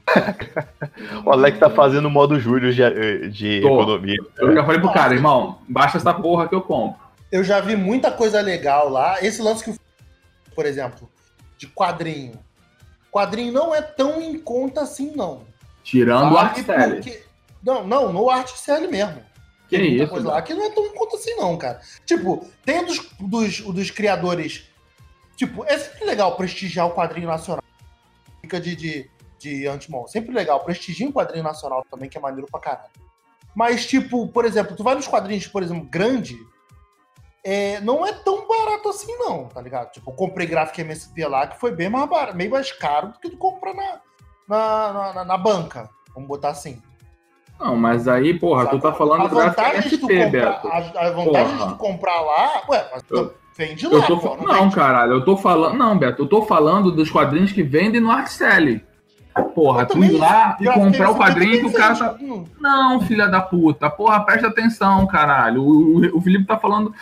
[1.24, 3.68] O Alex tá fazendo modo Júlio de, de Tô.
[3.80, 4.16] economia.
[4.38, 7.00] Eu já falei pro cara, irmão, baixa essa porra que eu compro.
[7.30, 9.22] Eu já vi muita coisa legal lá.
[9.24, 9.76] Esse lance que, o-
[10.54, 11.08] por exemplo,
[11.56, 12.32] de quadrinho.
[13.10, 15.42] Quadrinho não é tão em conta assim, não.
[15.84, 16.94] Tirando o Vale art seller.
[16.96, 17.22] porque-
[17.64, 18.88] Não, não, no Art CL
[19.72, 19.78] mesmo.
[19.78, 20.36] Que Tem muita isso, coisa mano.
[20.36, 21.80] lá que não é tão conta assim, não, cara.
[22.06, 24.68] Tipo, tem dos, dos, dos criadores.
[25.36, 27.62] Tipo, é sempre legal prestigiar o quadrinho nacional.
[28.40, 30.06] Fica de, de, de antemão.
[30.06, 30.60] Sempre legal.
[30.64, 32.90] Prestigia o quadrinho nacional também, que é maneiro pra caralho.
[33.54, 36.36] Mas, tipo, por exemplo, tu vai nos quadrinhos, por exemplo, grande.
[37.44, 39.90] É, não é tão barato assim, não, tá ligado?
[39.90, 43.18] Tipo, eu comprei gráfico MSP lá, que foi bem mais barato, meio mais caro do
[43.18, 44.00] que tu compra na,
[44.48, 45.90] na, na, na- na banca.
[46.14, 46.80] Vamos botar assim.
[47.62, 50.68] Não, mas aí, porra, tu tá falando a do vantagem SP, comprar, Beto.
[50.68, 51.24] a, a vantagem
[51.56, 51.66] Porra.
[51.66, 54.62] de tu comprar lá, ué, mas tu Eu- vende lá, Eu tô, pô, não, não,
[54.64, 54.74] vende.
[54.74, 55.76] caralho, eu tô falando.
[55.78, 58.80] Não, Beto, eu tô falando dos quadrinhos que vendem no Artcell.
[59.54, 62.16] Porra, Eu tu ir lá e comprar o quadrinho que o cara tá.
[62.60, 63.88] Não, filha da puta.
[63.88, 65.62] Porra, presta atenção, caralho.
[65.62, 66.92] O, o- o Felipe tá falando.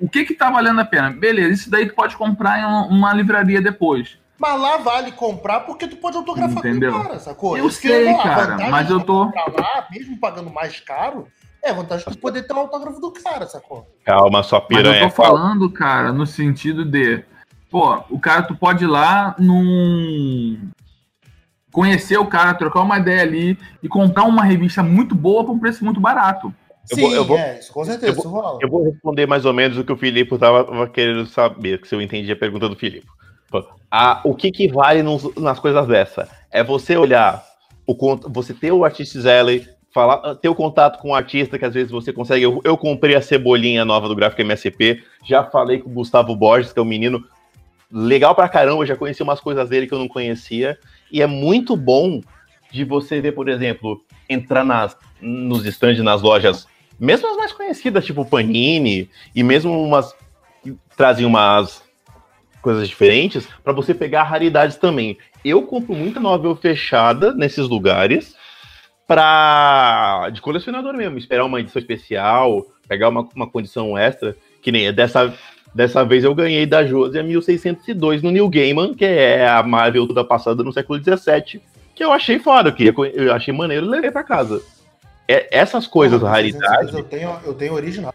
[0.00, 1.10] O que que tá valendo a pena?
[1.10, 4.18] Beleza, isso daí tu pode comprar em uma livraria depois.
[4.38, 6.92] Mas lá vale comprar porque tu pode autografar Entendeu?
[6.92, 7.56] com o cara, sacou?
[7.58, 11.26] Eu que sei, cara, mas eu tu tô- comprar lá, mesmo pagando mais caro,
[11.62, 13.86] é a vantagem de tu poder ter o autógrafo do cara, sacou?
[14.04, 15.08] Calma, sua Mas eu piranha.
[15.08, 17.24] tô falando, cara, no sentido de.
[17.68, 20.70] Pô, o cara, tu pode ir lá num.
[21.72, 25.58] Conhecer o cara, trocar uma ideia ali e comprar uma revista muito boa por um
[25.58, 26.54] preço muito barato.
[26.90, 28.58] Eu Sim, vou- eu vou- é, isso com certeza, eu vou- isso rola.
[28.62, 32.00] Eu vou responder mais ou menos o que o Filipe estava querendo saber, se eu
[32.00, 33.06] entendi a pergunta do Filipe.
[33.90, 36.28] Ah, o que, que vale nos- nas coisas dessa?
[36.50, 37.44] É você olhar,
[37.86, 37.94] o,
[38.28, 41.90] você ter o Artist Alley, falar, ter o contato com o artista, que às vezes
[41.90, 42.44] você consegue.
[42.44, 46.72] Eu, eu comprei a cebolinha nova do gráfico MSP, já falei com o Gustavo Borges,
[46.72, 47.24] que é um menino
[47.90, 50.78] legal pra caramba, já conheci umas coisas dele que eu não conhecia.
[51.10, 52.20] E é muito bom
[52.70, 56.66] de você ver, por exemplo, entrar nas, nos stands, nas lojas
[56.98, 60.14] mesmo as mais conhecidas, tipo Panini, e mesmo umas
[60.62, 61.82] que trazem umas
[62.68, 65.16] coisas diferentes, para você pegar raridades também.
[65.42, 68.36] Eu compro muita novel fechada nesses lugares
[69.06, 74.92] para de colecionador mesmo, esperar uma edição especial, pegar uma, uma condição extra, que nem
[74.92, 75.32] dessa
[75.74, 80.06] dessa vez eu ganhei da Josi a 1602 no New Gaiman, que é a Marvel
[80.06, 81.62] toda passada no século 17,
[81.94, 84.60] que eu achei foda, que eu achei maneiro e levei para casa.
[85.26, 88.12] É- essas coisas, raridades, Eu tenho, eu tenho original.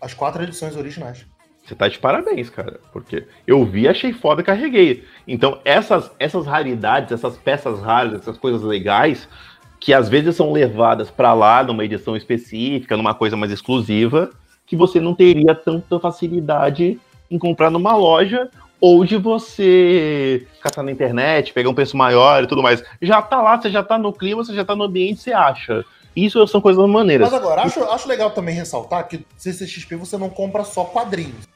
[0.00, 1.24] As quatro edições originais.
[1.70, 2.80] Você tá de parabéns, cara.
[2.92, 5.04] Porque eu vi, achei foda carreguei.
[5.26, 9.28] Então, essas, essas raridades, essas peças raras, essas coisas legais,
[9.78, 14.30] que às vezes são levadas pra lá numa edição específica, numa coisa mais exclusiva,
[14.66, 16.98] que você não teria tanta facilidade
[17.30, 22.48] em comprar numa loja ou de você catar na internet, pegar um preço maior e
[22.48, 22.82] tudo mais.
[23.00, 25.84] Já tá lá, você já tá no clima, você já tá no ambiente, você acha.
[26.16, 27.30] Isso são coisas maneiras.
[27.30, 31.48] Mas agora, acho, acho legal também ressaltar que CCXP você não compra só quadrinhos.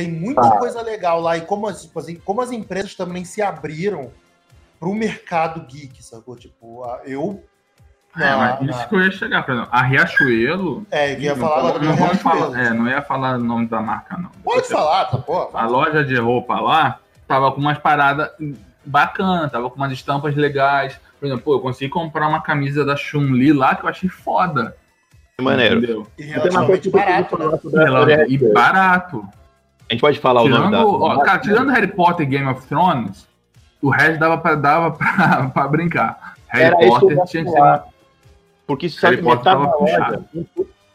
[0.00, 0.56] Tem muita Ah.
[0.58, 4.10] coisa legal lá e como as, tipo assim, como as empresas também se abriram
[4.78, 6.36] pro mercado geek, sacou?
[6.36, 7.44] Tipo, a- eu.
[8.16, 10.86] É, na- mas na- isso que eu ia chegar, por exemplo, a Riachuelo.
[10.90, 14.16] é, eu ia não, falar não, falar, é, não ia falar o nome da marca,
[14.16, 14.30] não.
[14.42, 15.50] Pode falar, tá pô.
[15.52, 18.30] A loja de roupa lá tava com umas paradas
[18.84, 20.98] bacanas, tava com umas estampas legais.
[21.20, 24.74] Por exemplo, pô, eu consegui comprar uma camisa da Chun-Li lá que eu achei foda.
[25.40, 25.76] Maneiro.
[25.78, 26.06] Entendeu?
[26.18, 28.26] E relativamente barato, né?
[28.28, 29.28] E barato.
[29.90, 31.04] A gente pode falar o nome Tirando, da.
[31.04, 33.26] ó, cara, tirando Harry Potter e Game of Thrones,
[33.82, 36.34] o resto dava pra, dava pra, pra brincar.
[36.46, 37.82] Harry Era Potter tinha que ser.
[38.66, 39.76] Porque só Harry que Potter tava loja.
[39.76, 40.24] puxado.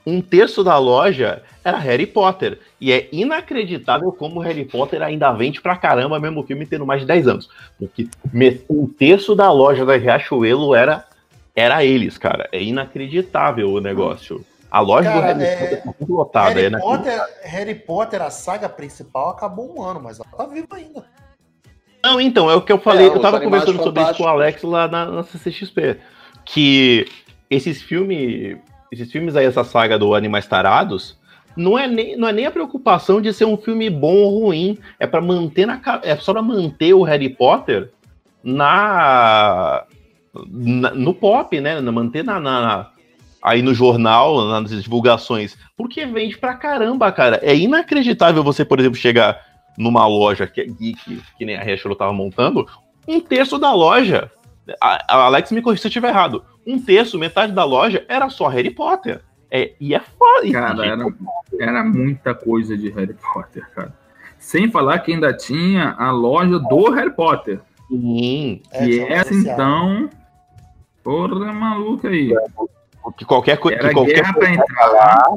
[0.07, 2.57] um terço da loja era Harry Potter.
[2.79, 7.01] E é inacreditável como Harry Potter ainda vende pra caramba, mesmo o filme tendo mais
[7.01, 7.49] de 10 anos.
[7.77, 8.07] Porque
[8.69, 11.03] um terço da loja da Riachuelo era,
[11.53, 12.47] era eles, cara.
[12.51, 14.45] É inacreditável o negócio.
[14.75, 16.49] A loja Cara, do Harry é- Potter tá muito lotada.
[16.49, 17.13] Harry, é inacreditável.
[17.21, 21.05] Potter, Harry Potter, a saga principal, acabou um ano, mas ela tá viva ainda.
[22.03, 23.07] Não, então, é o que eu falei.
[23.07, 24.27] É, eu tava conversando sobre isso com o.
[24.27, 25.97] Alex lá na, na CCXP.
[26.43, 27.07] Que
[27.49, 28.57] esses filmes.
[28.91, 31.17] Esses filmes aí, essa saga do Animais Tarados,
[31.55, 34.77] não é nem, não é nem a preocupação de ser um filme bom ou ruim.
[34.99, 37.93] É para manter na É só pra manter o Harry Potter
[38.43, 39.85] na.
[40.49, 41.79] na- no pop, né?
[41.79, 42.89] Manter na, na-
[43.45, 45.55] aí no jornal, nas divulgações.
[45.77, 47.39] Porque vende pra caramba, cara.
[47.43, 49.39] É inacreditável você, por exemplo, chegar
[49.77, 52.67] numa loja que é geek, que nem a Riachuelo tava montando,
[53.07, 54.31] um terço da loja.
[54.81, 56.43] A, a Alex me corrija se eu estiver errado.
[56.65, 59.21] Um terço, metade da loja era só Harry Potter.
[59.51, 60.51] É, e é foda.
[60.51, 61.05] Cara, era,
[61.59, 63.93] era muita coisa de Harry Potter, cara.
[64.39, 67.61] Sem falar que ainda tinha a loja do Harry Potter.
[67.87, 70.09] Sim, É, que tinha essa, então.
[71.03, 72.33] Porra, maluca aí.
[73.13, 73.77] Que qualquer coisa.
[73.77, 75.27] Era Que qualquer guerra pra entrar.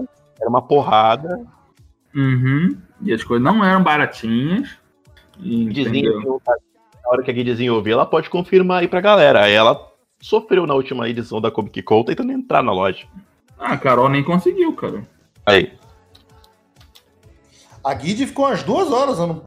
[0.40, 1.44] era uma porrada.
[2.14, 2.76] Uhum.
[3.02, 4.76] E as coisas não eram baratinhas.
[5.38, 9.44] Na hora que a Guidizinho ouvir, ela pode confirmar aí pra galera.
[9.44, 9.80] Aí ela
[10.20, 13.06] sofreu na última edição da Comic Con tentando entrar na loja.
[13.58, 15.02] Ah, a Carol nem conseguiu, cara.
[15.46, 15.72] Aí.
[17.82, 19.44] A Guide ficou umas duas horas ano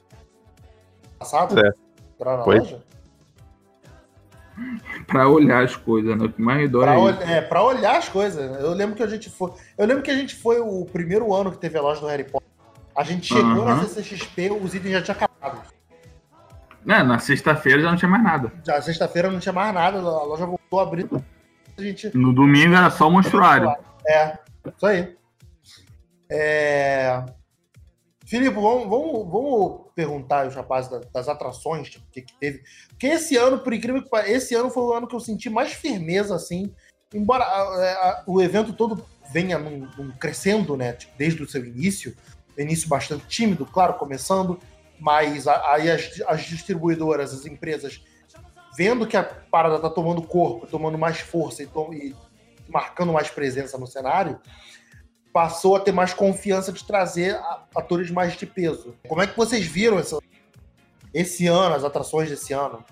[1.19, 1.59] passado.
[1.59, 1.71] É.
[2.15, 2.59] Entrar na Foi.
[2.59, 2.83] loja.
[5.07, 6.25] Pra olhar as coisas, né?
[6.25, 8.59] O que mais dói Pra, é ol- é, pra olhar as coisas.
[8.61, 9.51] Eu lembro que a gente foi.
[9.77, 12.23] Eu lembro que a gente foi o primeiro ano que teve a loja do Harry
[12.23, 12.47] Potter.
[12.95, 13.83] A gente chegou na Aham.
[13.85, 15.61] CCXP, os itens já tinham acabado.
[16.87, 18.51] É, na sexta-feira já não tinha mais nada.
[18.65, 21.07] Já sexta-feira não tinha mais nada, a loja voltou a abrir.
[21.77, 22.15] A gente.
[22.17, 23.71] No domingo era só o monstruário.
[24.07, 24.37] É,
[24.75, 25.15] isso aí.
[26.29, 27.23] É...
[28.31, 32.63] Filipe, vamos, vamos, vamos perguntar aos rapazes da- das atrações, tipo, o que, que teve.
[32.87, 35.49] Porque esse ano, por incrível que pareça, esse ano foi o ano que eu senti
[35.49, 36.73] mais firmeza, assim.
[37.13, 40.93] Embora a- a- o evento todo venha num- num crescendo, né?
[40.93, 42.15] tipo, desde o seu início.
[42.57, 44.57] Início bastante tímido, claro, começando.
[44.97, 48.01] Mas aí as, as distribuidoras, as empresas,
[48.77, 52.15] vendo que a parada tá tomando corpo, tomando mais força e, e
[52.69, 54.39] marcando mais presença no cenário,
[55.33, 57.39] passou a ter mais confiança de trazer
[57.75, 58.95] atores mais de peso.
[59.07, 60.19] Como é que vocês viram essa-
[61.13, 62.83] esse ano, as atrações desse ano?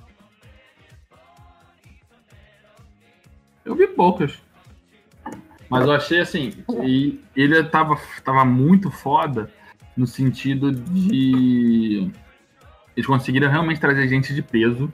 [3.66, 4.38] Eu vi poucas.
[5.70, 6.52] Mas eu achei assim,
[6.84, 9.52] e ele tava, tava muito foda
[9.96, 12.12] no sentido de.
[12.96, 14.92] Eles conseguiram realmente trazer gente de peso,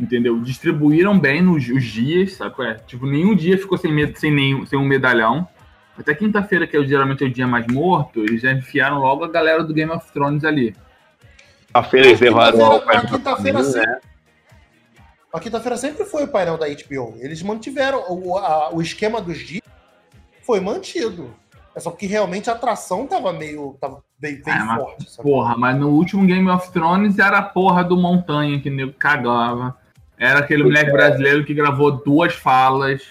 [0.00, 0.40] entendeu?
[0.40, 2.54] Distribuíram bem nos os dias, sabe?
[2.64, 2.74] é?
[2.74, 5.46] Tipo, nenhum dia ficou sem, med- sem, nenhum, sem um medalhão.
[5.98, 9.24] Até quinta-feira, que é, o- geralmente é o dia mais morto, eles já enfiaram logo
[9.24, 10.74] a galera do Game of Thrones ali.
[11.72, 14.00] A feira eles levaram Quinta-feira- ao quinta-feira, né?
[15.32, 17.14] A quinta-feira sempre foi o painel da HBO.
[17.20, 19.62] Eles mantiveram o, a- o esquema dos dias,
[20.42, 21.34] foi mantido.
[21.74, 25.10] É só que realmente a atração tava meio, tava bem, bem mas forte.
[25.10, 25.28] sabe?
[25.28, 29.76] Porra, mas no último Game of Thrones era a porra do Montanha que nego cagava.
[30.16, 33.02] Era aquele moleque brasileiro que gravou duas falas.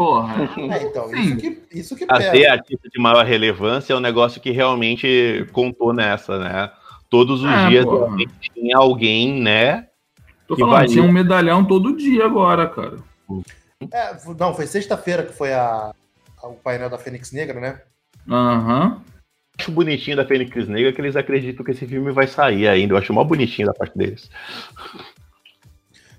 [0.00, 0.48] Porra.
[0.72, 1.20] É, então, Sim.
[1.20, 2.52] isso que, isso que Até pega.
[2.52, 6.72] artista de maior relevância é um negócio que realmente contou nessa, né?
[7.10, 7.84] Todos os É, dias
[8.40, 9.88] tinha alguém, né?
[10.48, 12.96] Tô Que falando, tinha um medalhão todo dia agora, cara.
[13.92, 15.92] É, não, foi sexta-feira que foi a,
[16.42, 17.82] a- o painel da Fênix Negra, né?
[18.26, 19.02] Aham.
[19.58, 22.94] Acho bonitinho da Fênix Negra que eles acreditam que esse filme vai sair ainda.
[22.94, 24.30] Eu acho mó bonitinho da parte deles.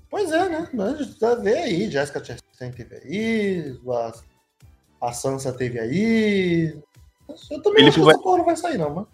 [0.08, 0.68] Pois é, né?
[0.72, 4.12] Mas já vê aí, Jessica Chastain teve aí, a,
[5.08, 6.76] a Sansa teve aí.
[7.50, 9.06] Eu também Felipe acho que vai- essa porra não vai sair, não, mas.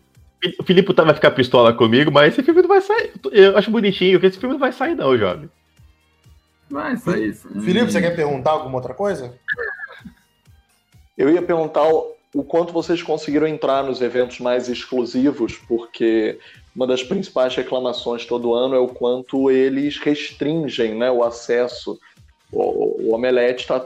[0.60, 3.12] O Filipe tá, vai ficar pistola comigo, mas esse filme não vai sair.
[3.32, 5.50] Eu acho bonitinho que esse filme não vai sair, não, jovem.
[6.70, 7.60] Vai sair sim.
[7.60, 9.34] Felipe, você quer perguntar alguma outra coisa?
[11.16, 16.38] Eu ia perguntar o, o quanto vocês conseguiram entrar nos eventos mais exclusivos, porque
[16.76, 21.98] uma das principais reclamações todo ano é o quanto eles restringem né, o acesso.
[22.52, 23.84] O, o Omelete está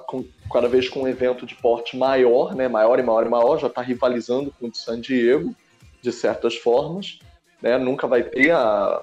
[0.53, 3.67] cada vez com um evento de porte maior, né, maior e maior e maior, já
[3.67, 5.55] está rivalizando com o de San Diego,
[6.01, 7.19] de certas formas.
[7.61, 9.03] Né, nunca vai ter a,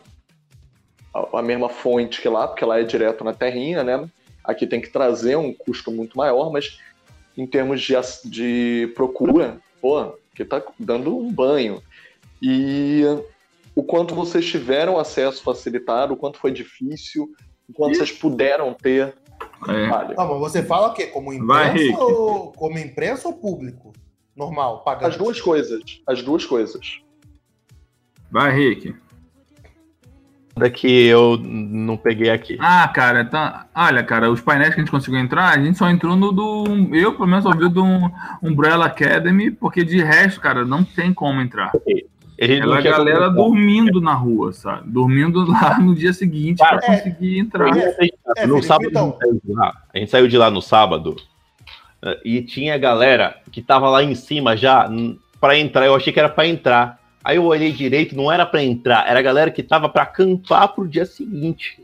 [1.13, 4.09] a, a mesma fonte que lá, porque lá é direto na terrinha, né?
[4.43, 6.79] Aqui tem que trazer um custo muito maior, mas
[7.37, 7.93] em termos de,
[8.25, 11.81] de procura, pô, que tá dando um banho.
[12.41, 13.03] E
[13.75, 17.33] o quanto vocês tiveram acesso facilitado, o quanto foi difícil,
[17.67, 19.15] o quanto vocês puderam ter.
[19.67, 19.87] É.
[19.87, 20.15] Vale.
[20.15, 21.07] Não, mas você fala o quê?
[21.07, 23.93] Como imprensa, ou, como imprensa ou público?
[24.39, 25.09] normal, pagando.
[25.09, 26.01] As duas coisas.
[26.07, 27.01] As duas coisas.
[28.31, 28.95] Vai, Rick.
[30.73, 32.57] que eu não peguei aqui.
[32.59, 33.67] Ah, cara, tá.
[33.75, 36.95] Olha, cara, os painéis que a gente conseguiu entrar, a gente só entrou no do.
[36.95, 37.83] Eu, pelo menos, ouvi do
[38.41, 41.71] Umbrella Academy, porque de resto, cara, não tem como entrar.
[42.41, 44.89] Ela a galera dormindo na rua, sabe?
[44.89, 47.69] Dormindo lá no dia seguinte para é, conseguir entrar.
[48.37, 49.17] É, no sábado então...
[49.21, 51.17] a, gente lá, a gente saiu de lá no sábado
[52.01, 54.89] eh, e tinha galera que tava lá em cima já
[55.41, 55.85] para entrar.
[55.85, 56.97] Eu achei que era para entrar.
[57.21, 60.69] Aí eu olhei direito, não era para entrar, era a galera que tava para acampar
[60.69, 61.83] pro dia seguinte,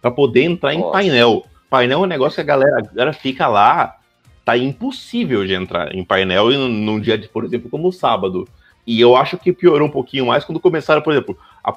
[0.00, 0.86] para poder entrar Nossa.
[0.86, 1.44] em painel.
[1.68, 3.96] Painel é um negócio que a galera, a galera fica lá,
[4.44, 8.48] tá impossível de entrar em painel num dia, de, por exemplo, como o sábado.
[8.86, 11.74] E eu acho que piorou um pouquinho mais quando começaram, por exemplo, a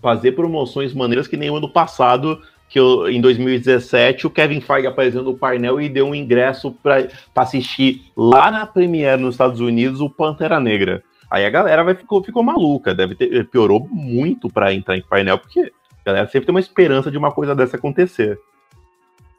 [0.00, 4.86] fazer promoções maneiras que nem o ano passado, que eu, em 2017 o Kevin Feige
[4.86, 10.00] apareceu no painel e deu um ingresso para assistir lá na Premiere nos Estados Unidos
[10.00, 11.02] o Pantera Negra.
[11.30, 15.38] Aí a galera vai, ficou, ficou maluca, deve ter piorou muito para entrar em painel,
[15.38, 18.38] porque a galera sempre tem uma esperança de uma coisa dessa acontecer.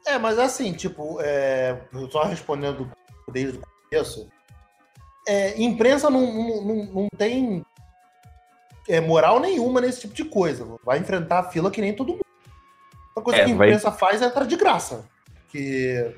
[0.06, 1.76] É, mas assim, tipo, é,
[2.10, 2.90] só respondendo
[3.32, 4.28] desde o começo,
[5.26, 6.20] é, imprensa não,
[6.62, 7.64] não, não tem
[8.88, 10.66] é, moral nenhuma nesse tipo de coisa.
[10.84, 12.24] Vai enfrentar a fila que nem todo mundo.
[13.16, 13.98] A coisa é, que a imprensa vai...
[13.98, 15.08] faz é entrar de graça.
[15.50, 16.14] Que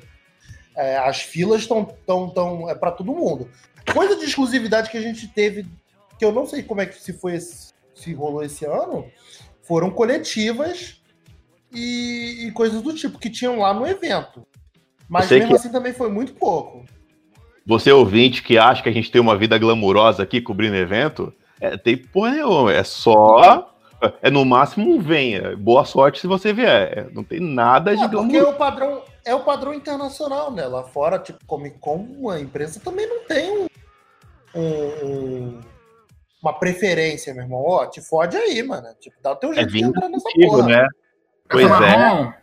[0.77, 3.51] é, as filas estão tão, tão, é para todo mundo.
[3.93, 5.67] Coisa de exclusividade que a gente teve,
[6.19, 9.07] que eu não sei como é que se foi esse, se rolou esse ano,
[9.63, 11.01] foram coletivas
[11.73, 14.47] e, e, coisas do tipo que tinham lá no evento.
[15.09, 15.55] Mas mesmo que...
[15.55, 16.85] assim também foi muito pouco.
[17.67, 21.77] Você ouvinte que acha que a gente tem uma vida glamurosa aqui cobrindo evento, é,
[21.77, 23.73] tem porra nenhuma, é só.
[24.21, 25.57] É no máximo venha.
[25.57, 26.99] Boa sorte se você vier.
[26.99, 28.31] É, não tem nada é, de glamour.
[28.31, 30.67] Porque é o padrão, é o padrão internacional, né?
[30.67, 33.67] Lá fora, tipo, Comic Con, a imprensa também não tem um,
[34.55, 35.61] um,
[36.43, 37.63] uma preferência, meu irmão.
[37.67, 38.87] Ó, te fode aí, mano.
[39.01, 40.67] Tipo, dá o teu jeito é de entrar nessa porra.
[40.67, 40.87] Né?
[41.49, 42.35] Pois é.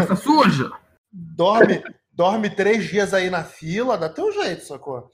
[0.00, 0.70] Essa suja.
[1.12, 5.10] Dorme, dorme três dias aí na fila, dá teu jeito, sacou?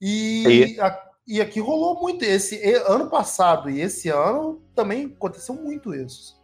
[0.00, 0.80] E, e...
[0.80, 2.24] A, e aqui rolou muito.
[2.24, 6.40] Esse ano passado e esse ano também aconteceu muito isso.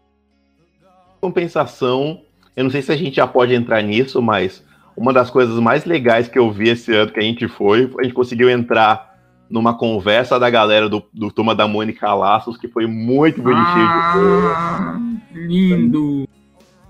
[1.21, 2.23] Compensação,
[2.55, 4.65] eu não sei se a gente já pode entrar nisso, mas
[4.97, 8.05] uma das coisas mais legais que eu vi esse ano que a gente foi, a
[8.05, 9.19] gente conseguiu entrar
[9.51, 13.67] numa conversa da galera do, do Turma da Mônica Laços, que foi muito bonitinho.
[13.67, 14.99] Ah,
[15.33, 16.29] lindo!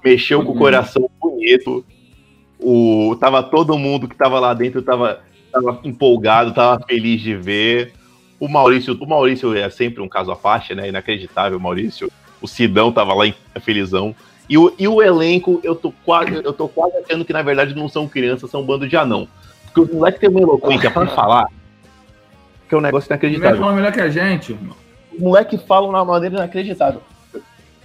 [0.04, 1.84] Mexeu com o coração bonito.
[2.60, 5.20] O, tava todo mundo que tava lá dentro tava,
[5.52, 7.92] tava empolgado, tava feliz de ver.
[8.40, 10.88] O Maurício, o Maurício é sempre um caso à parte, né?
[10.88, 12.10] Inacreditável, Maurício.
[12.40, 14.14] O Sidão tava lá felizão.
[14.48, 17.74] E o, e o elenco, eu tô quase, eu tô quase achando que na verdade
[17.74, 19.28] não são crianças, são um bando de anão.
[19.64, 21.48] Porque os moleques têm uma eloquência pra falar
[22.68, 23.56] que é um negócio inacreditável.
[23.56, 24.52] O moleque fala melhor que a gente.
[24.52, 27.02] O moleque fala de uma maneira inacreditável.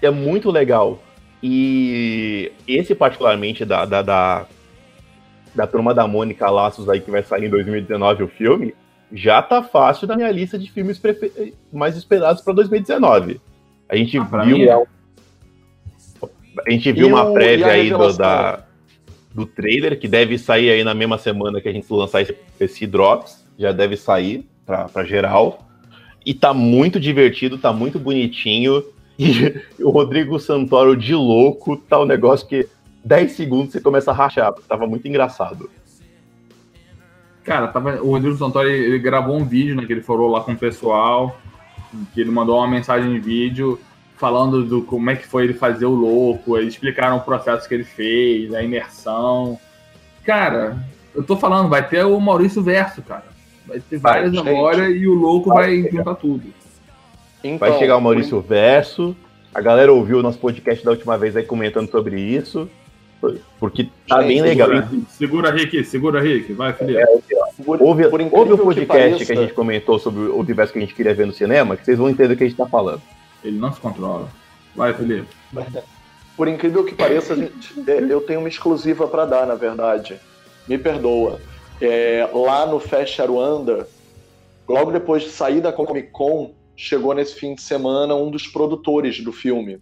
[0.02, 1.02] É muito legal.
[1.42, 4.46] E esse particularmente da, da, da
[5.54, 8.74] da turma da Mônica Laços aí que vai sair em 2019 o filme,
[9.12, 11.00] já tá fácil na minha lista de filmes
[11.72, 13.39] mais esperados para 2019.
[13.88, 14.86] A gente ah, viu é
[16.68, 18.63] a gente viu uma prévia aí do, da,
[19.34, 22.86] do trailer que deve sair aí na mesma semana que a gente lançar esse, esse
[22.86, 25.68] Drops, já deve sair para geral.
[26.26, 28.84] E tá muito divertido, tá muito bonitinho.
[29.16, 32.68] E o Rodrigo Santoro de louco, tá um negócio que
[33.04, 35.70] 10 segundos você começa a rachar, porque tava muito engraçado.
[37.44, 40.54] Cara, tava, o Rodrigo Santoro ele gravou um vídeo, né, que ele falou lá com
[40.54, 41.38] o pessoal,
[42.13, 43.80] que ele mandou uma mensagem em vídeo
[44.16, 47.74] falando do como é que foi ele fazer o louco, eles explicaram o processo que
[47.74, 49.60] ele fez, a imersão.
[50.24, 50.78] Cara,
[51.13, 53.26] eu tô falando, vai ter o Maurício Verso, cara.
[53.68, 56.54] Vai ter vai, várias agora e o louco vai, vai juntar tudo.
[57.44, 59.13] Então, vai chegar o Maurício Verso.
[59.54, 62.70] A galera ouviu o nosso podcast da última vez aí comentando sobre isso.
[63.60, 64.70] Porque tá bem legal.
[65.10, 66.54] Segura, Rick, segura, Rick.
[66.54, 67.00] Vai, Felipe.
[67.00, 67.06] É,
[67.68, 69.26] ouve, ouve o podcast que, pareça...
[69.26, 71.86] que, a gente comentou sobre o universo que a gente queria ver no cinema, que
[71.86, 73.02] vocês vão entender o que a gente tá falando.
[73.43, 74.30] Ele não se controla.
[74.76, 75.28] Vai, Felipe.
[76.36, 80.20] Por incrível que pareça, gente, é, eu tenho uma exclusiva para dar, na verdade.
[80.68, 81.39] Me perdoa.
[81.80, 83.88] É, lá no Fest Aruanda,
[84.68, 89.24] logo depois de sair da Comic Con, chegou nesse fim de semana um dos produtores
[89.24, 89.80] do filme.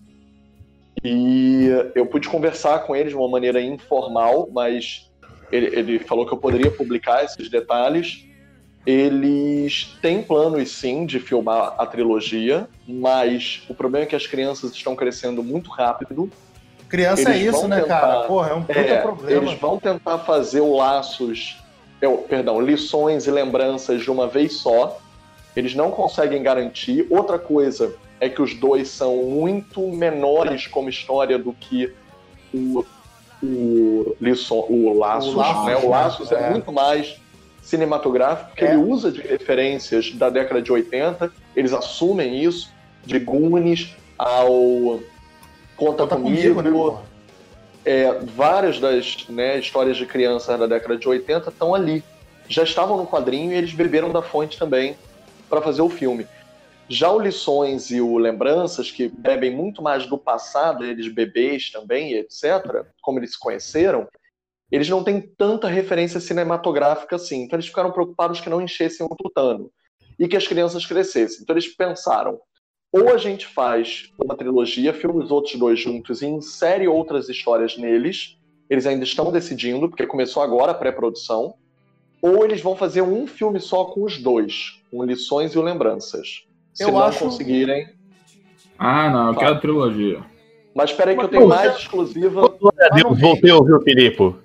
[1.03, 5.09] E eu pude conversar com ele de uma maneira informal, mas
[5.51, 8.25] ele, ele falou que eu poderia publicar esses detalhes.
[8.85, 14.71] Eles têm planos sim de filmar a trilogia, mas o problema é que as crianças
[14.71, 16.31] estão crescendo muito rápido.
[16.89, 18.23] Criança é eles é isso, né, tentar, cara?
[18.23, 19.43] Porra, é um puta é, problema.
[19.43, 21.61] Eles vão tentar fazer o Laços
[22.01, 24.99] eu, perdão, lições e lembranças de uma vez só.
[25.55, 27.05] Eles não conseguem garantir.
[27.09, 31.91] Outra coisa é que os dois são muito menores como história do que
[32.53, 32.85] o,
[33.41, 35.33] o, Lisson, o Laços.
[35.33, 35.75] O Laços, né?
[35.75, 36.35] o Laços é.
[36.35, 36.49] é.
[36.51, 37.19] muito mais
[37.63, 38.73] cinematográfico, porque é.
[38.73, 42.71] ele usa de referências da década de 80, eles assumem isso,
[43.03, 44.99] de Goonies ao
[45.75, 46.97] Conta, Conta Comigo, comigo né,
[47.83, 52.03] é, várias das né, histórias de crianças da década de 80 estão ali.
[52.47, 54.95] Já estavam no quadrinho e eles beberam da fonte também
[55.49, 56.27] para fazer o filme.
[56.91, 62.15] Já o Lições e o Lembranças, que bebem muito mais do passado, eles bebês também,
[62.15, 64.09] etc., como eles se conheceram,
[64.69, 67.43] eles não têm tanta referência cinematográfica assim.
[67.43, 69.71] Então eles ficaram preocupados que não enchessem o tutano
[70.19, 71.43] e que as crianças crescessem.
[71.43, 72.37] Então eles pensaram,
[72.91, 77.77] ou a gente faz uma trilogia, filma os outros dois juntos e insere outras histórias
[77.77, 78.37] neles,
[78.69, 81.53] eles ainda estão decidindo, porque começou agora a pré-produção,
[82.21, 86.50] ou eles vão fazer um filme só com os dois, com lições e lembranças.
[86.73, 87.19] Se eu não acho...
[87.19, 87.89] conseguirem.
[88.77, 90.23] Ah, não, eu quero trilogia.
[90.73, 92.41] Mas espera aí que eu tenho mais exclusiva.
[92.95, 94.35] Deus, voltei a ouvir o Filipe.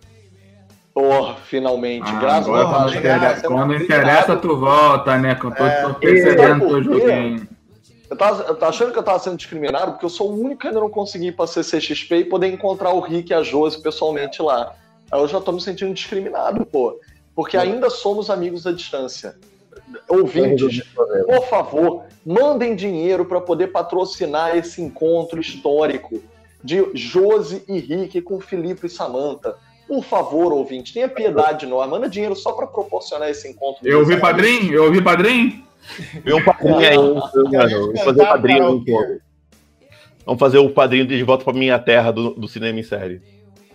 [0.92, 3.42] Porra, finalmente, ah, graças a Deus.
[3.42, 5.34] Quando interessa, tu volta, né?
[5.34, 7.48] Que eu tô, é, tô percebendo teu joguinho.
[8.08, 10.60] Eu tava, eu tava achando que eu tava sendo discriminado porque eu sou o único
[10.60, 13.82] que ainda não consegui ir pra CCXP e poder encontrar o Rick e a Josi
[13.82, 14.74] pessoalmente lá.
[15.10, 16.98] Aí eu já tô me sentindo discriminado, pô.
[17.34, 19.36] Porque ainda somos amigos à distância.
[20.08, 20.82] Ouvintes,
[21.26, 26.20] por favor, mandem dinheiro para poder patrocinar esse encontro histórico
[26.62, 29.54] de Josi e Rick com Felipe e Samantha.
[29.86, 31.88] Por favor, ouvinte, tenha piedade de nós.
[31.88, 33.86] Manda dinheiro só para proporcionar esse encontro.
[33.86, 34.74] Eu ouvi padrinho?
[34.74, 35.64] Eu ouvi padrinho?
[36.26, 37.22] Um padrinho aí, mano.
[37.32, 38.84] Vamos fazer o padrinho
[40.26, 43.22] Vamos fazer o padrinho de volta pra minha terra do, do cinema em série.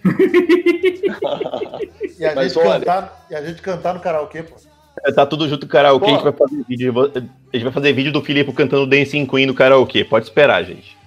[2.20, 2.80] e, a gente olha...
[2.80, 4.58] cantar, e a gente cantar no karaokê, pô.
[5.04, 6.94] É, tá tudo junto no karaokê, a gente vai fazer vídeo.
[7.14, 10.04] A gente vai fazer vídeo do Filipe cantando Dancing Queen no karaokê.
[10.04, 10.98] Pode esperar, gente.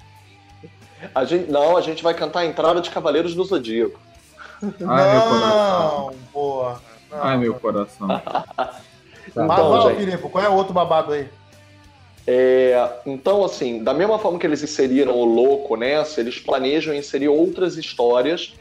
[1.15, 1.51] A gente.
[1.51, 4.01] Não, a gente vai cantar a entrada de Cavaleiros do Zodíaco.
[4.63, 6.15] Ai, meu coração.
[6.33, 6.81] Porra.
[7.11, 7.23] Não.
[7.23, 8.09] Ai, meu coração.
[9.35, 9.47] Tá.
[9.47, 11.29] Mas então, vai, Filipe, qual é o outro babado aí?
[12.27, 17.29] É, então, assim, da mesma forma que eles inseriram o louco nessa, eles planejam inserir
[17.29, 18.55] outras histórias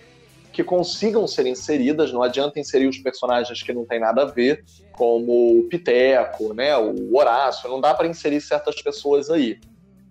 [0.53, 2.13] que consigam ser inseridas.
[2.13, 6.77] Não adianta inserir os personagens que não tem nada a ver, como o Piteco, né,
[6.77, 7.69] o Horácio.
[7.69, 9.59] Não dá para inserir certas pessoas aí.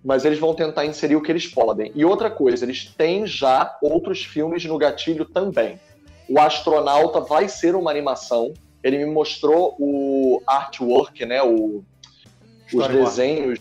[0.05, 1.93] Mas eles vão tentar inserir o que eles podem.
[1.95, 5.81] E outra coisa, eles têm já outros filmes no gatilho também.
[6.29, 11.85] O Astronauta vai ser uma animação ele me mostrou o artwork, né, o,
[12.75, 13.61] os desenhos,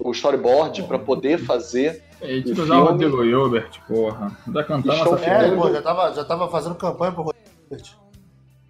[0.00, 2.04] o storyboard para poder fazer.
[2.20, 4.36] É, ele tipo usava o Rodrigo Hilbert, porra.
[4.52, 5.56] Tá cantando essa ficando...
[5.56, 7.90] pô, já tava, já tava fazendo campanha pro Hilbert.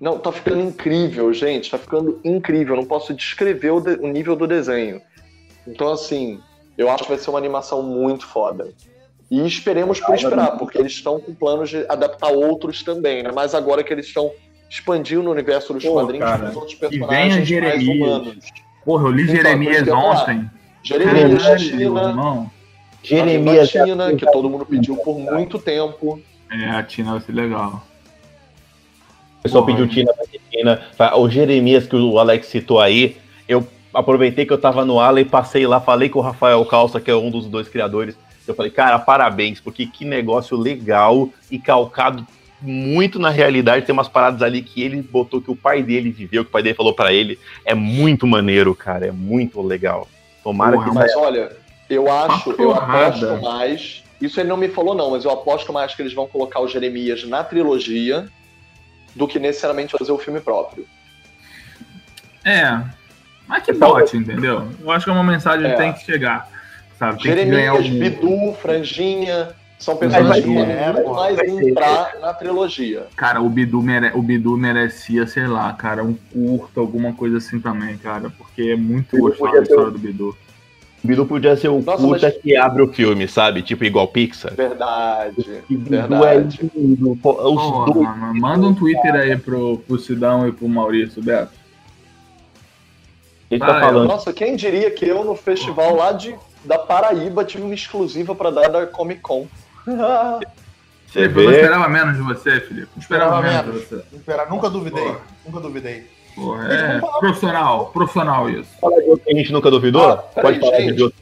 [0.01, 1.71] Não, tá ficando incrível, gente.
[1.71, 2.75] Tá ficando incrível.
[2.75, 3.95] Eu não posso descrever o, de...
[3.95, 5.01] o nível do desenho.
[5.67, 6.41] Então, assim,
[6.77, 8.69] eu acho que vai ser uma animação muito foda.
[9.31, 13.31] E esperemos por esperar, porque eles estão com planos de adaptar outros também, né?
[13.35, 14.33] Mas agora que eles estão
[14.71, 18.37] expandiu no universo dos Pô, quadrinhos cara, com os outros personagens mais humanos.
[18.85, 20.51] Porra, eu li então, Jeremias ontem.
[20.83, 22.51] Jeremias da China.
[23.03, 26.21] Jeremias da China, que todo mundo pediu por muito tempo.
[26.51, 27.83] É, a Tina vai ser legal.
[29.39, 30.83] O pessoal pediu Tina pra Tina.
[31.17, 33.17] O Jeremias que o Alex citou aí,
[33.49, 37.01] eu aproveitei que eu tava no ala e passei lá, falei com o Rafael Calça,
[37.01, 38.17] que é um dos dois criadores.
[38.47, 42.27] Eu falei, cara, parabéns, porque que negócio legal e calcado
[42.61, 46.45] muito na realidade, tem umas paradas ali que ele botou que o pai dele viveu,
[46.45, 47.39] que o pai dele falou para ele.
[47.65, 49.07] É muito maneiro, cara.
[49.07, 50.09] É muito legal.
[50.43, 50.95] Tomara Porra, que.
[50.95, 51.57] Mas olha,
[51.89, 54.05] eu acho, eu aposto mais.
[54.21, 56.69] Isso ele não me falou, não, mas eu aposto mais que eles vão colocar o
[56.69, 58.29] Jeremias na trilogia
[59.15, 60.87] do que necessariamente fazer o filme próprio.
[62.45, 62.83] É.
[63.47, 64.69] Mas que bote, entendeu?
[64.81, 65.71] Eu acho que é uma mensagem é.
[65.71, 66.49] que tem que chegar.
[66.99, 67.23] Sabe?
[67.23, 73.07] Tem Jeremias, que Bidu, Franjinha, são personagens que muito mais entrar na trilogia.
[73.17, 74.11] Cara, o Bidu, mere...
[74.15, 78.77] o Bidu merecia, sei lá, cara, um curto, alguma coisa assim também, cara, porque é
[78.77, 80.37] muito gostoso a história do Bidu.
[81.09, 82.43] O Bidu podia ser o Nossa, curta mas...
[82.43, 83.63] que abre o filme, sabe?
[83.63, 84.53] Tipo igual Pixar.
[84.55, 85.63] Verdade.
[85.67, 86.61] verdade.
[86.63, 87.13] É lindo.
[87.13, 88.19] Os Porra, dois...
[88.19, 91.53] mano, manda um Twitter aí pro, pro Sidão e pro Maurício, Beto.
[93.49, 94.07] Quem tá falando?
[94.07, 98.51] Nossa, quem diria que eu no festival lá de, da Paraíba tive uma exclusiva para
[98.51, 99.47] dar da Comic Con.
[101.07, 102.89] Felipe, eu esperava menos de você, Felipe.
[102.95, 104.05] Não esperava, esperava menos de você.
[104.15, 105.05] Esperava, nunca duvidei.
[105.05, 105.21] Porra.
[105.47, 106.18] Nunca duvidei.
[106.39, 108.71] Porra, é profissional, profissional isso.
[108.81, 110.03] Fala de que a gente nunca duvidou?
[110.03, 111.19] Ah, Pode falar gente, de outro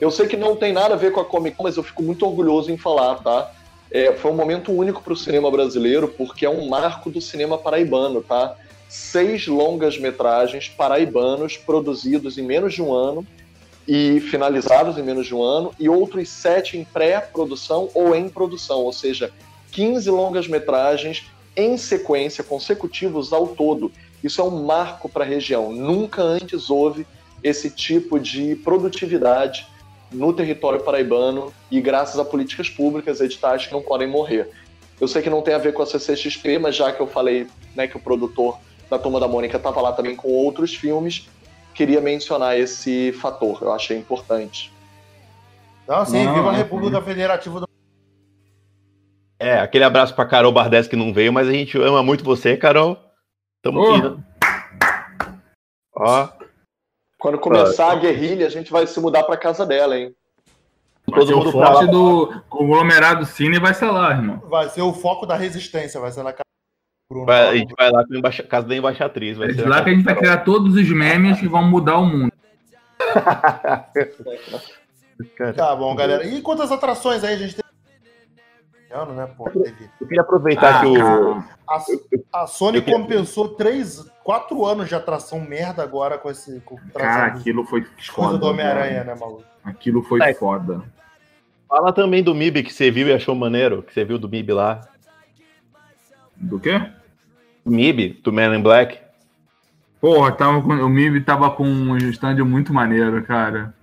[0.00, 2.02] Eu sei que não tem nada a ver com a Comic Con, mas eu fico
[2.02, 3.52] muito orgulhoso em falar, tá?
[3.90, 7.56] é, foi um momento único para o cinema brasileiro, porque é um marco do cinema
[7.56, 8.56] paraibano, tá?
[8.88, 13.26] Seis longas-metragens paraibanos produzidos em menos de um ano
[13.86, 18.80] e finalizados em menos de um ano, e outros sete em pré-produção ou em produção,
[18.80, 19.32] ou seja,
[19.72, 21.24] 15 longas-metragens
[21.56, 23.90] em sequência, consecutivos ao todo.
[24.22, 25.72] Isso é um marco para a região.
[25.72, 27.06] Nunca antes houve
[27.42, 29.66] esse tipo de produtividade
[30.10, 34.50] no território paraibano e graças a políticas públicas, editais que não podem morrer.
[35.00, 37.46] Eu sei que não tem a ver com a CCXP, mas já que eu falei
[37.74, 38.58] né, que o produtor
[38.90, 41.28] da Turma da Mônica estava lá também com outros filmes,
[41.74, 44.72] queria mencionar esse fator, eu achei importante.
[45.86, 47.68] Não, sim, não, viva a República Federativa do
[49.38, 52.56] É, aquele abraço para Carol Bardes que não veio, mas a gente ama muito você,
[52.56, 53.07] Carol.
[53.62, 53.94] Tamo oh.
[53.94, 54.18] aqui.
[55.94, 56.28] Ó.
[57.18, 60.14] Quando começar a guerrilha, a gente vai se mudar para casa dela, hein?
[61.06, 64.40] Todo mundo o forte do conglomerado Cine vai ser lá, irmão.
[64.48, 66.44] Vai ser o foco da resistência, vai ser na casa.
[67.24, 69.38] Vai, a gente vai lá com a casa da embaixatriz.
[69.38, 71.98] Vai é ser lá que a gente vai criar todos os memes que vão mudar
[71.98, 72.32] o mundo.
[75.56, 76.26] tá bom, galera.
[76.26, 77.64] E quantas atrações aí a gente tem?
[78.90, 79.90] Ano, né, pô, teve...
[80.00, 81.44] Eu queria aproveitar ah, que o.
[81.68, 86.60] A, a Sony compensou três, quatro anos de atração merda agora com esse.
[86.60, 88.38] Com cara, aquilo foi foda.
[88.38, 89.44] do Homem-Aranha, né, maluco?
[89.62, 90.32] Aquilo foi é.
[90.32, 90.82] foda.
[91.68, 94.54] Fala também do MIB que você viu e achou maneiro, que você viu do MIB
[94.54, 94.88] lá.
[96.34, 96.80] Do quê?
[97.66, 98.98] MIB, do Man in Black.
[100.00, 103.74] Porra, tava com, o MIB tava com um stand muito maneiro, cara.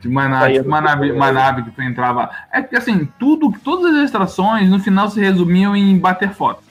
[0.00, 2.30] De nave que tu entrava.
[2.50, 6.62] É que assim, tudo, todas as extrações no final se resumiam em bater foto.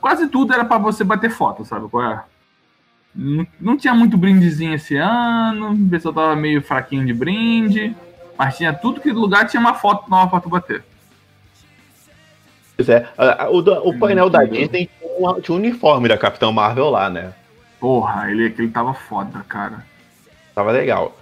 [0.00, 2.22] Quase tudo era para você bater foto, sabe qual é?
[3.14, 7.94] Não, não, tinha muito brindezinho esse ano, o pessoal tava meio fraquinho de brinde,
[8.36, 10.84] mas tinha tudo que lugar tinha uma foto nova pra tu bater.
[12.76, 13.06] Pois é,
[13.50, 17.32] o, o painel da Disney tinha tinha um uniforme da Capitão Marvel lá, né?
[17.78, 19.84] Porra, ele, ele tava foda, cara.
[20.54, 21.16] Tava legal.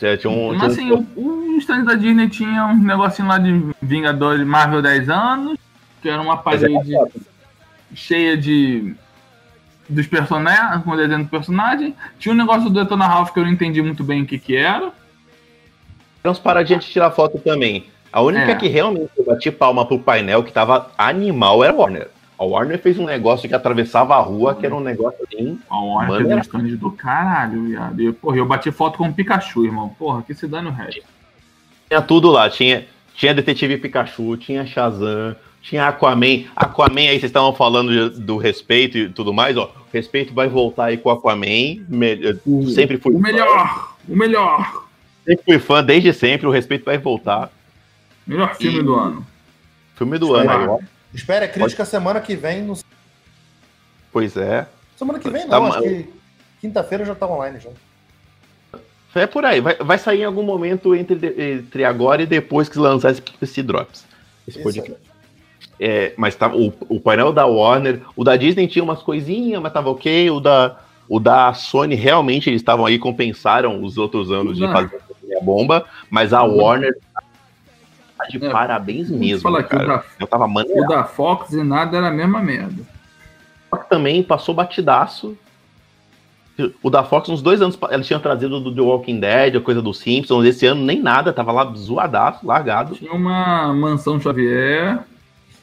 [0.00, 3.36] Tinha, tinha um, Mas tinha assim, o, o stand da Disney tinha um negocinho lá
[3.36, 5.58] de Vingadores Marvel 10 anos,
[6.00, 7.06] que era uma parede é
[7.94, 8.94] cheia de
[9.86, 11.94] dos personagens, com o desenho do personagem.
[12.18, 14.56] Tinha um negócio do Detona Ralph que eu não entendi muito bem o que que
[14.56, 14.90] era.
[16.22, 17.86] Era uns paradinhas de tirar foto também.
[18.10, 18.54] A única é.
[18.54, 22.08] que realmente eu bati palma pro painel que tava animal era Warner.
[22.40, 25.58] A Warner fez um negócio que atravessava a rua, que era um negócio assim.
[25.68, 28.00] A Warner fez um stand do caralho, viado.
[28.00, 29.90] Eu, porra, eu bati foto com o Pikachu, irmão.
[29.90, 31.02] Porra, que se dá no resto.
[31.86, 32.48] Tinha tudo lá.
[32.48, 36.44] Tinha, tinha Detetive Pikachu, tinha Shazam, tinha Aquaman.
[36.56, 39.64] Aquaman aí vocês estavam falando do respeito e tudo mais, ó.
[39.64, 41.84] O respeito vai voltar aí com o Aquaman.
[41.90, 42.40] Me,
[42.74, 43.16] sempre fui.
[43.16, 43.96] O melhor!
[44.08, 44.86] O melhor!
[45.26, 46.46] Sempre fui fã, desde sempre.
[46.46, 47.50] O respeito vai voltar.
[48.26, 48.82] Melhor filme e...
[48.82, 49.26] do ano.
[49.94, 50.62] Filme do Espera, ano.
[50.64, 50.99] Agora.
[51.14, 51.90] Espera, é crítica Pode...
[51.90, 52.62] semana que vem.
[52.62, 52.78] No...
[54.12, 54.66] Pois é.
[54.96, 56.12] Semana que vem não, tá acho que
[56.60, 57.70] quinta-feira já tá online já.
[59.14, 62.78] É por aí, vai, vai sair em algum momento entre, entre agora e depois que
[62.78, 64.04] lançar esse, esse Drops.
[64.46, 65.00] Esse podcast.
[65.80, 69.72] É, mas tá, o, o painel da Warner, o da Disney tinha umas coisinhas, mas
[69.72, 70.30] tava ok.
[70.30, 75.00] O da, o da Sony realmente eles estavam aí, compensaram os outros anos de fazer
[75.36, 77.22] a bomba, mas a Warner tá
[78.30, 79.42] de é, parabéns mesmo.
[79.42, 79.86] Fala cara.
[79.98, 82.82] Da, Eu tava O da Fox e nada era a mesma merda.
[83.88, 85.36] Também passou batidaço.
[86.82, 89.80] O da Fox, uns dois anos, ela tinha trazido do The Walking Dead, a coisa
[89.80, 90.44] dos Simpsons.
[90.44, 92.94] Esse ano nem nada, tava lá zoadaço, largado.
[92.94, 95.00] Tinha uma mansão Xavier.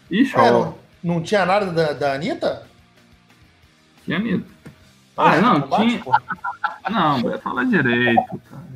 [0.10, 2.64] Ixi, é, não, não, tinha nada da, da Anitta?
[4.06, 4.46] Tinha Anitta.
[5.16, 6.02] Ah, ah não, tinha.
[6.90, 8.67] Não, Beto, fala direito, cara.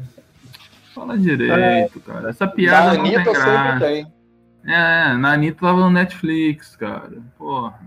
[1.02, 2.14] Fala direito, é.
[2.14, 2.30] cara.
[2.30, 3.80] Essa piada não Anitta tem graça.
[3.80, 4.14] Tem.
[4.64, 7.18] É, na Anitta tava no Netflix, cara.
[7.40, 7.80] Porra.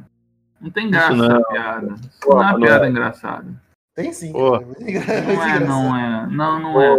[0.60, 1.24] Não tem graça não.
[1.26, 1.94] essa piada.
[1.94, 3.46] Isso não é uma piada engraçada.
[3.94, 4.32] Tem sim.
[4.32, 6.26] Não é, não é.
[6.26, 6.96] Não, não é.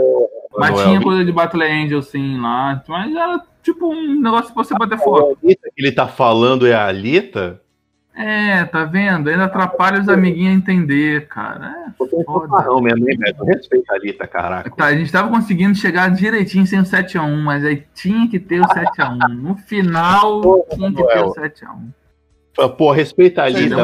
[0.57, 2.82] Mas tinha coisa de Battle Angel, sim, lá.
[2.88, 5.38] Mas era tipo um negócio pra você bater foto.
[5.43, 7.61] A Alita que ele tá falando é a Alita?
[8.18, 9.30] É, tá vendo?
[9.30, 11.93] Ainda atrapalha os amiguinhos a entender, cara.
[11.99, 12.63] É foda.
[12.63, 13.43] Não, mesmo, hein, Beto?
[13.43, 14.72] Respeita a Alita, caraca.
[14.72, 18.61] Tá, a gente tava conseguindo chegar direitinho sem o 7x1, mas aí tinha que ter
[18.61, 19.28] o 7x1.
[19.28, 22.78] No final, tinha que ter o 7x1.
[22.78, 23.76] Pô, respeita a Alita.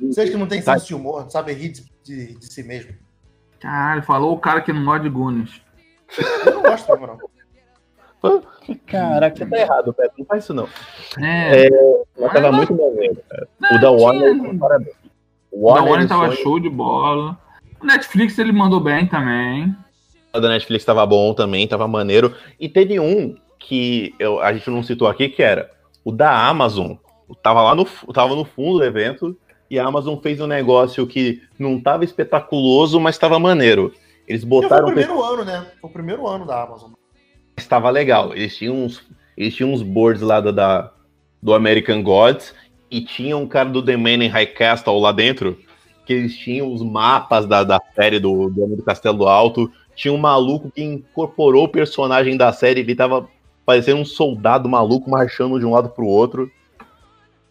[0.00, 2.92] Vocês que não tem senso de humor, não sabem rir de, de, de, si mesmo.
[3.60, 5.62] Caralho, falou o cara que não gosta de Gunis.
[6.44, 7.18] Eu não gosto não.
[8.86, 10.14] Caraca, tá errado, Beto.
[10.18, 10.68] Não faz isso, não.
[11.18, 11.66] É.
[11.66, 11.70] é
[12.16, 13.18] ela tava muito bom mesmo,
[13.72, 14.96] o da Warner, parabéns.
[15.50, 17.38] O Warner, da Warner tava show de bola.
[17.80, 19.74] O Netflix ele mandou bem também.
[20.32, 22.34] O da Netflix tava bom também, tava maneiro.
[22.58, 25.70] E teve um que eu, a gente não citou aqui, que era
[26.04, 26.92] o da Amazon.
[27.42, 29.36] Tava lá no, tava no fundo do evento
[29.70, 33.92] e a Amazon fez um negócio que não tava espetaculoso, mas tava maneiro.
[34.26, 34.88] Eles botaram.
[34.88, 35.66] Foi o primeiro ano, né?
[35.80, 36.90] Foi o primeiro ano da Amazon.
[37.62, 38.34] Estava legal.
[38.34, 39.02] Eles tinham uns,
[39.36, 40.92] eles tinham uns boards lá da,
[41.42, 42.54] do American Gods
[42.90, 45.58] e tinha um cara do The Man in High Castle lá dentro
[46.10, 49.70] que eles tinham os mapas da, da série do, do Homem do Castelo Alto.
[49.94, 53.28] Tinha um maluco que incorporou o personagem da série, ele tava
[53.64, 56.50] parecendo um soldado maluco marchando de um lado pro outro,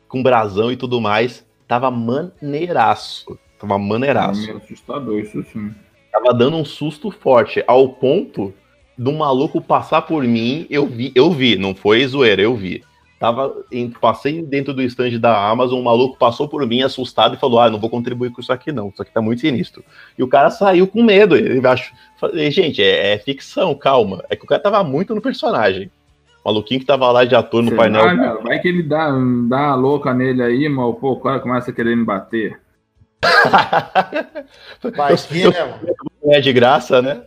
[0.09, 1.47] com brasão e tudo mais.
[1.65, 3.39] Tava maneiraço.
[3.57, 4.51] Tava maneiraço.
[4.51, 5.73] É assustador, isso sim.
[6.11, 8.53] Tava dando um susto forte, ao ponto
[8.99, 12.83] do maluco passar por mim, eu vi, eu vi, não foi zoeira, eu vi.
[13.17, 17.39] Tava, em, passei dentro do stand da Amazon, um maluco passou por mim assustado e
[17.39, 18.89] falou: Ah, não vou contribuir com isso aqui, não.
[18.89, 19.83] Isso aqui tá muito sinistro.
[20.17, 21.35] E o cara saiu com medo.
[21.35, 24.23] Ele achou, falei, gente, é, é, ficção, calma.
[24.29, 25.89] É que o cara tava muito no personagem.
[26.43, 28.05] O maluquinho que tava lá de ator no Sei painel.
[28.05, 29.11] Lá, cara, vai que ele dá,
[29.47, 32.59] dá a louca nele aí, mas pô, o cara começa a querer me bater.
[34.95, 35.79] vai que, né,
[36.25, 37.21] É de graça, né?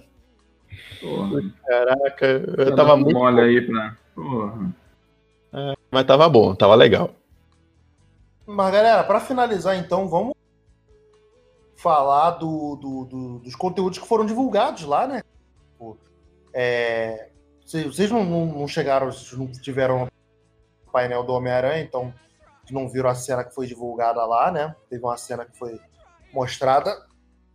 [1.03, 1.43] Porra.
[1.67, 3.19] Caraca, eu tava muito.
[3.19, 3.97] Olha aí pra.
[4.15, 4.73] Porra.
[5.53, 7.11] É, mas tava bom, tava legal.
[8.47, 10.35] Mas galera, para finalizar então, vamos
[11.77, 15.23] falar do, do, do, dos conteúdos que foram divulgados lá, né?
[16.55, 17.29] É,
[17.67, 20.01] vocês não, não, não, chegaram, não tiveram
[20.85, 22.13] no painel do Homem-Aranha, então
[22.71, 24.77] não viram a cena que foi divulgada lá, né?
[24.89, 25.81] Teve uma cena que foi
[26.33, 26.95] mostrada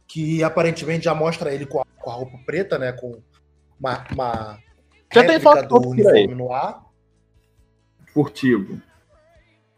[0.07, 2.91] que aparentemente já mostra ele com a, com a roupa preta, né?
[2.91, 3.21] Com
[3.79, 4.59] uma, uma
[5.13, 6.83] já tem foto do uniforme no ar.
[8.13, 8.81] Furtivo.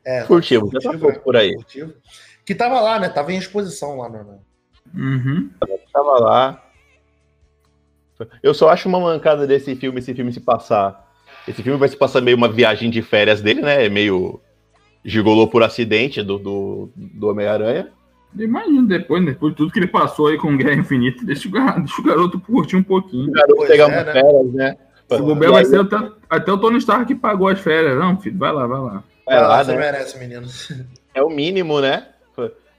[0.05, 1.53] É, furtivo, já tá por aí.
[1.53, 1.93] Furtivo.
[2.45, 3.09] Que tava lá, né?
[3.09, 4.41] Tava em exposição lá no.
[4.95, 5.51] Uhum.
[5.93, 6.65] Tava lá.
[8.41, 11.07] Eu só acho uma mancada desse filme, esse filme se passar.
[11.47, 13.85] Esse filme vai se passar meio uma viagem de férias dele, né?
[13.85, 14.41] É meio
[15.05, 17.91] gigolou por acidente do, do, do Homem-Aranha.
[18.37, 19.31] Imagina depois, né?
[19.31, 22.03] depois de tudo que ele passou aí com Guerra Infinita, deixa o, garoto, deixa o
[22.03, 23.29] garoto curtir um pouquinho.
[23.29, 24.13] O garoto pegar é, né?
[24.13, 24.77] férias, né?
[25.09, 27.97] O bobear vai ser até, até o Tony Stark que pagou as férias.
[27.97, 29.03] Não, filho, vai lá, vai lá.
[29.25, 29.77] Vai lá, você né?
[29.77, 30.47] merece, menino.
[31.11, 32.05] É o mínimo, né?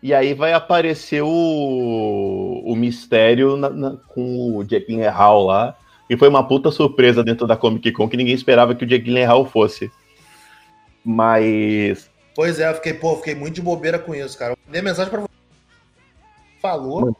[0.03, 5.77] E aí vai aparecer o, o mistério na, na, com o Jack Gyllenhaal lá.
[6.09, 9.05] E foi uma puta surpresa dentro da Comic Con que ninguém esperava que o Jack
[9.05, 9.91] Gyllenhaal fosse.
[11.05, 12.09] Mas...
[12.35, 14.53] Pois é, eu fiquei, pô, fiquei muito de bobeira com isso, cara.
[14.53, 15.29] Eu dei mensagem pra você.
[16.61, 17.01] Falou.
[17.01, 17.17] Mano.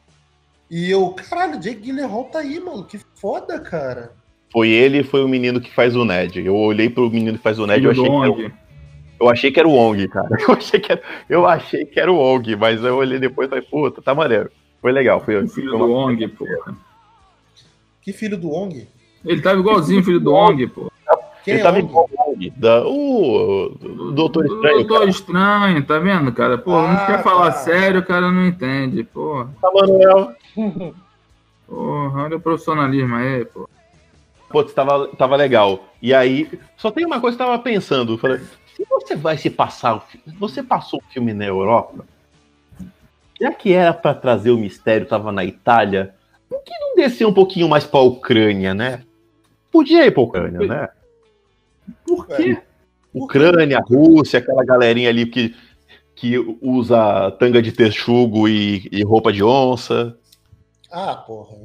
[0.71, 2.85] E eu, caralho, o Jake Gyllenhaal tá aí, mano.
[2.85, 4.13] Que foda, cara.
[4.53, 6.45] Foi ele e foi o menino que faz o Ned.
[6.45, 8.53] Eu olhei pro menino que faz o Ned e eu achei que era,
[9.21, 10.29] eu achei que era o Ong, cara.
[10.41, 13.51] Eu achei que era, eu achei que era o Ong, mas eu olhei depois e
[13.51, 14.51] falei, puta, tá maneiro.
[14.81, 15.21] Foi legal.
[15.21, 16.77] Foi, o filho do Ong, porra.
[18.01, 18.89] Que filho do Ong?
[19.25, 20.90] Ele tava igualzinho filho do Ong, pô.
[21.51, 21.89] Quem ele é tava Ong?
[21.89, 22.09] igual
[22.87, 24.81] o o, o Doutor Estranho.
[24.81, 26.57] O Doutor Estranho, tá vendo, cara?
[26.59, 29.47] Pô, ah, não quer falar sério, o cara não entende, pô.
[29.61, 30.35] Tá, Manuel.
[31.67, 33.69] Porra, olha o profissionalismo aí, pô.
[34.49, 35.85] Putz, tava, tava legal.
[36.03, 38.19] E aí, só tem uma coisa que eu tava pensando.
[38.19, 38.41] Falei,
[38.75, 40.05] se você vai se passar.
[40.39, 42.05] Você passou o filme na Europa?
[43.41, 46.15] Já que era para trazer o mistério, tava na Itália,
[46.49, 49.03] por que não descer um pouquinho mais pra Ucrânia, né?
[49.71, 50.89] Podia ir pra Ucrânia, né?
[52.07, 52.61] Por quê?
[53.13, 55.55] Ucrânia, Rússia, aquela galerinha ali que,
[56.15, 60.17] que usa tanga de texugo e, e roupa de onça.
[60.91, 61.57] Ah, porra.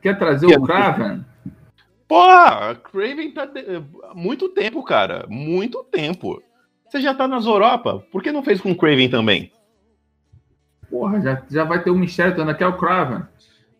[0.00, 1.24] Quer trazer o Kraven?
[2.06, 3.82] Porra, Craven tá de...
[4.14, 5.26] muito tempo, cara.
[5.28, 6.42] Muito tempo.
[6.88, 9.52] Você já tá nas Europa, por que não fez com o Craven também?
[10.88, 13.24] Porra, já, já vai ter um mistério, tu ainda quer o Craven.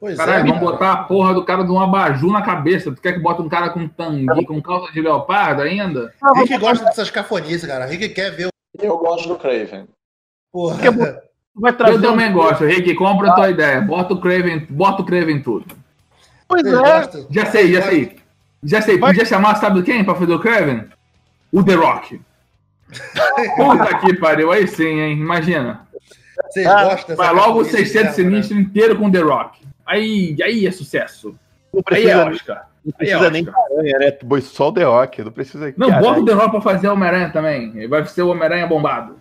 [0.01, 0.73] Pois Caralho, é, vamos cara.
[0.73, 2.93] botar a porra do cara de um abajur na cabeça.
[2.93, 6.13] Tu quer que bota um cara com tangue, com calça de leopardo ainda?
[6.37, 7.85] Rick gosta dessas cafonices, cara.
[7.87, 8.51] Rick quer ver o...
[8.81, 9.89] Eu gosto do Craven.
[10.53, 10.79] Porra.
[11.55, 12.35] Vai trazer eu também um...
[12.35, 12.95] gosto, Rick.
[12.95, 13.81] Compra a tua ideia.
[13.81, 15.67] Bota o Craven, bota o Craven tudo.
[16.47, 17.27] Pois é.
[17.31, 18.19] Já sei, já sei.
[18.63, 20.85] Já sei, podia chamar, sabe quem pra fazer o Kevin?
[21.53, 22.21] O The Rock.
[23.57, 25.13] Puta que pariu, aí sim, hein?
[25.13, 25.87] Imagina.
[26.49, 28.63] Vocês ah, gostam Vai logo o 600 Sinistro né?
[28.63, 29.61] inteiro com The Rock.
[29.89, 31.35] Aí, aí é sucesso.
[31.73, 32.69] Não precisa, aí é Oscar.
[32.85, 34.41] Não precisa é nem Homem-Aranha, né?
[34.43, 35.25] Só o The Rock.
[35.25, 35.75] Não precisa.
[35.77, 37.89] Não, bota o The Rock pra fazer Homem-Aranha também.
[37.89, 39.21] Vai ser o Homem-Aranha bombado.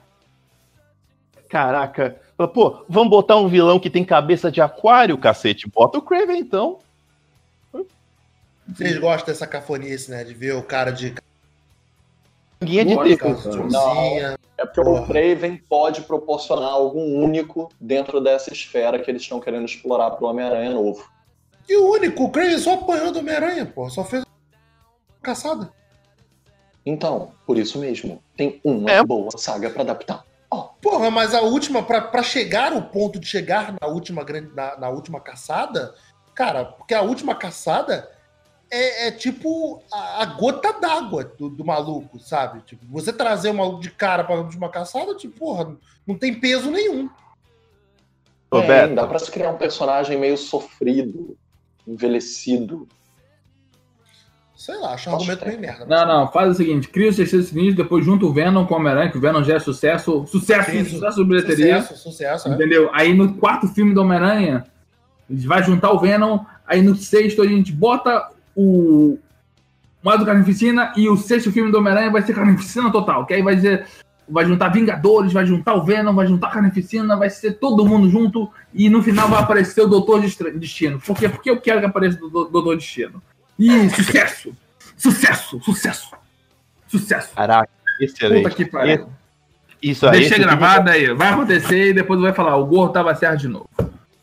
[1.50, 2.18] Caraca.
[2.54, 5.68] Pô, vamos botar um vilão que tem cabeça de aquário, cacete.
[5.70, 6.80] Bota o Craven então.
[8.68, 10.24] Vocês gostam dessa cafonice, né?
[10.24, 11.16] De ver o cara de.
[12.64, 13.26] Guia de tempo.
[14.58, 15.02] É porque Porra.
[15.02, 20.26] o Craven pode proporcionar algo único dentro dessa esfera que eles estão querendo explorar pro
[20.28, 21.08] Homem-Aranha novo.
[21.70, 23.88] E o único, o Craven só apanhou do Homem-Aranha, pô.
[23.90, 24.24] Só fez
[25.22, 25.72] caçada.
[26.86, 29.04] Então, por isso mesmo, tem uma É.
[29.04, 30.24] boa saga pra adaptar.
[30.50, 34.54] Ó, Porra, mas a última, pra, pra chegar ao ponto de chegar na última grande,
[34.56, 35.94] na, na última caçada,
[36.34, 38.10] cara, porque a última caçada
[38.70, 42.62] é, é tipo a, a gota d'água do, do maluco, sabe?
[42.62, 46.70] Tipo, você trazer o maluco de cara pra última caçada, tipo, porra, não tem peso
[46.70, 47.10] nenhum.
[48.52, 51.38] Ô, é, dá pra se criar um personagem meio sofrido,
[51.86, 52.88] envelhecido.
[54.56, 55.86] Sei lá, acho um argumento meio merda.
[55.86, 58.78] Não, não, faz o seguinte: cria o Sexteto Sinistro, depois junta o Venom com o
[58.78, 60.26] Homem-Aranha, que o Venom já é sucesso.
[60.26, 61.82] Sucesso, Sim, sucesso de bilheteria.
[61.82, 62.56] Sucesso, sucesso, né?
[62.56, 62.90] Entendeu?
[62.94, 64.66] Aí no quarto filme do Homem-Aranha,
[65.30, 66.40] a gente vai juntar o Venom.
[66.66, 69.18] Aí no sexto a gente bota o
[70.04, 73.26] mais do Carnificina e o sexto filme do Homem-Aranha vai ser Carnificina total.
[73.26, 73.86] Que aí vai ser.
[74.30, 78.52] Vai juntar Vingadores, vai juntar o Venom, vai juntar Carnificina, vai ser todo mundo junto
[78.74, 81.00] e no final vai aparecer o Doutor Destino.
[81.00, 81.30] Por quê?
[81.30, 83.22] Porque eu quero que apareça o Dou- Doutor Destino.
[83.58, 84.54] E sucesso!
[84.98, 85.62] Sucesso!
[85.64, 86.12] Sucesso!
[86.90, 87.34] Sucesso!
[87.34, 87.70] Caraca,
[88.02, 88.44] excelente.
[88.44, 89.08] Puta que pariu.
[89.82, 90.28] Isso aí.
[90.28, 91.14] Filme- gravado aí.
[91.14, 93.70] Vai acontecer e depois vai falar: o gorro tava certo de novo.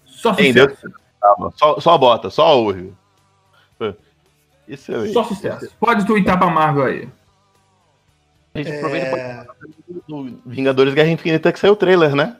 [0.05, 0.69] Só Entendeu?
[0.69, 0.93] sucesso.
[1.19, 2.93] Calma, Só, só bota, só ouve.
[4.69, 5.13] Excelente.
[5.13, 5.71] Só sucesso.
[5.79, 7.09] Pode twittar pra Marvel aí.
[8.55, 9.47] A gente aproveita É,
[10.09, 12.37] do Vingadores Guerra Infinita que saiu o trailer, né?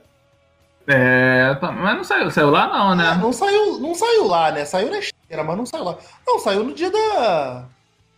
[0.87, 3.15] É, tá- mas não saiu, saiu lá não, né?
[3.21, 4.65] não, saiu, não saiu lá, né?
[4.67, 5.97] Saiu na esteira, mas não saiu lá.
[6.27, 7.65] Não, saiu no dia da.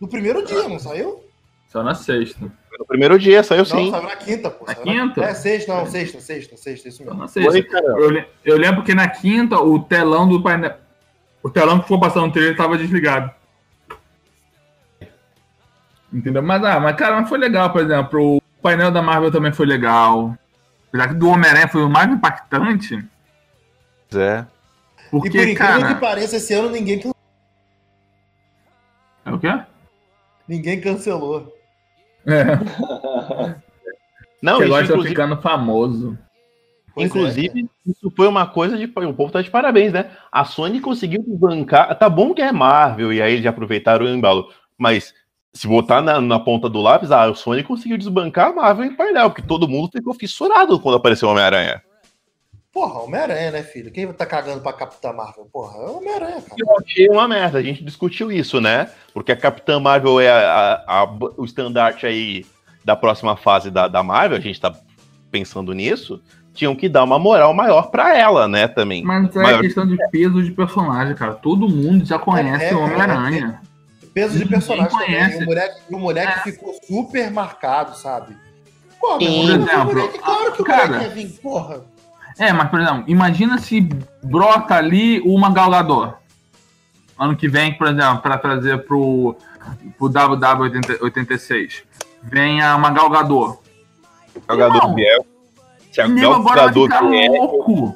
[0.01, 1.23] No primeiro dia, não saiu?
[1.69, 2.39] Saiu na sexta.
[2.77, 3.89] No primeiro dia, saiu Não, sim.
[3.89, 4.65] saiu na quinta, pô.
[4.65, 5.23] Na quinta?
[5.23, 7.17] É, sexta, não, sexta, sexta, sexta, isso mesmo.
[7.17, 7.63] na sexta.
[7.63, 7.85] Cara.
[7.87, 10.75] Eu, eu lembro que na quinta o telão do painel.
[11.41, 13.31] O telão que ficou passando no trailer tava desligado.
[16.11, 16.41] Entendeu?
[16.41, 18.37] Mas, ah, mas cara, mas foi legal, por exemplo.
[18.37, 20.37] O painel da Marvel também foi legal.
[20.89, 23.05] Apesar que do Homem-Aranha foi o mais impactante.
[24.15, 24.45] É.
[25.07, 25.93] E por Porque, incrível cara.
[25.93, 27.11] que pareça, esse ano ninguém, can-
[29.25, 29.59] É o quê?
[30.47, 31.53] ninguém cancelou.
[32.25, 32.43] É,
[34.41, 36.17] Não, isso agora tá inclusive, ficando famoso.
[36.93, 38.85] Pois é, inclusive isso foi uma coisa de.
[38.85, 40.11] O povo tá de parabéns, né?
[40.31, 41.97] A Sony conseguiu bancar.
[41.97, 44.51] Tá bom que é Marvel, e aí eles aproveitaram o embalo.
[44.77, 45.13] Mas
[45.57, 49.29] se botar na, na ponta do lápis, a Sony conseguiu desbancar a Marvel em painel,
[49.29, 51.81] porque todo mundo ficou fissurado quando apareceu o Homem-Aranha.
[52.71, 53.91] Porra, Homem-Aranha, né, filho?
[53.91, 55.47] Quem tá cagando pra Capitã Marvel?
[55.51, 56.55] Porra, é o Homem-Aranha, cara.
[56.59, 58.89] Eu achei uma merda, a gente discutiu isso, né?
[59.13, 62.45] Porque a Capitã Marvel é a- a- a- o estandarte aí
[62.85, 64.71] da próxima fase da, da Marvel, a gente tá
[65.31, 66.21] pensando nisso.
[66.53, 69.03] Tinham que dar uma moral maior pra ela, né, também.
[69.03, 71.33] Mas é Maior- questão de peso de personagem, cara.
[71.33, 73.61] Todo mundo já conhece É, é, o Homem-Aranha.
[74.17, 75.37] Peso de personagem conhece.
[75.37, 75.43] também.
[75.43, 78.35] O moleque, o moleque ficou super marcado, sabe?
[78.99, 81.81] Pô, meu, Por exemplo, o moleque, claro que o cara, moleque ia vir, porra.
[82.39, 83.79] É, mas, por exemplo, imagina se
[84.23, 86.15] brota ali uma Galgador.
[87.19, 89.35] Ano que vem, por exemplo, para trazer pro,
[89.99, 91.83] pro WW86.
[92.23, 93.59] Venha uma Galgador.
[94.49, 94.95] Não.
[94.95, 95.27] Biel.
[96.09, 97.95] Nego agora vai ficar louco.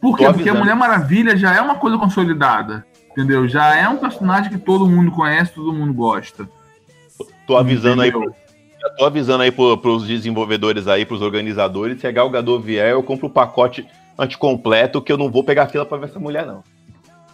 [0.00, 0.24] Por quê?
[0.32, 0.54] Porque a.
[0.54, 2.86] Mulher Maravilha já é uma coisa consolidada.
[3.12, 3.46] Entendeu?
[3.48, 6.48] Já é um personagem que todo mundo conhece, todo mundo gosta.
[7.46, 8.34] tô avisando aí, Entendeu?
[8.80, 13.02] já tô avisando aí pro, pros desenvolvedores aí, pros organizadores, se a Galgador vier, eu
[13.02, 13.86] compro o pacote
[14.18, 16.62] anticompleto, que eu não vou pegar fila pra ver essa mulher, não.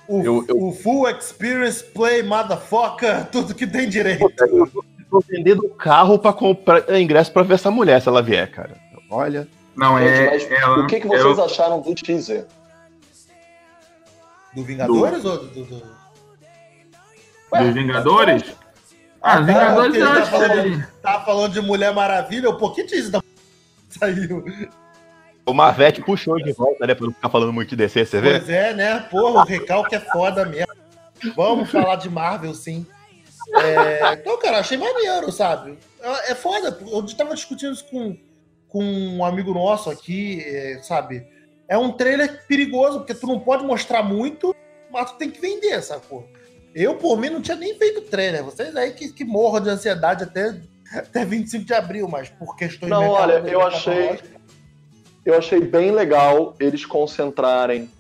[0.08, 4.24] O, Eu- eu- o Full Experience Play, motherfucker, tudo que tem direito.
[5.10, 8.76] Tô vendendo o carro pra comprar ingresso pra ver essa mulher, se ela vier, cara.
[9.10, 9.46] Olha.
[9.76, 10.30] Não, é.
[10.30, 12.46] mas ela- o que, que é vocês o- acharam do teaser?
[14.54, 15.46] Do Vingadores ou do.
[15.46, 15.82] do, do...
[17.58, 18.42] dos Vingadores?
[19.20, 20.86] Ah, os tá, Vingadores eu tá acho falando- que.
[21.02, 23.20] Tava falando de Mulher Maravilha, o pouquinho disso da
[23.88, 24.44] saiu.
[25.44, 26.94] O Marvete puxou de volta, né?
[26.94, 28.38] Pra não ficar falando muito de DC, você vê?
[28.38, 29.00] Pois é, né?
[29.10, 30.72] Porra, o recalque é foda mesmo.
[31.34, 32.86] Vamos falar de Marvel, sim.
[33.56, 35.78] É, então, cara, achei maneiro, sabe?
[36.00, 36.78] É é foda.
[36.86, 38.16] Eu tava discutindo isso com,
[38.68, 41.26] com um amigo nosso aqui, é, sabe?
[41.68, 44.54] É um trailer perigoso, porque tu não pode mostrar muito,
[44.90, 46.26] mas tu tem que vender, sacou?
[46.74, 48.44] Eu, por mim, não tinha nem feito trailer.
[48.44, 50.60] Vocês aí que, que morram de ansiedade até,
[50.92, 54.18] até 25 de abril, mas por questões Não, olha, eu achei,
[55.24, 57.90] eu achei bem legal eles concentrarem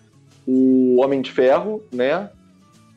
[0.46, 2.30] o Homem de Ferro, né?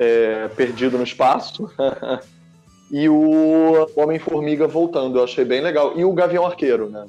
[0.02, 1.72] é, perdido no espaço.
[2.90, 5.20] e o Homem-Formiga voltando.
[5.20, 5.98] Eu achei bem legal.
[5.98, 7.06] E o Gavião Arqueiro, né?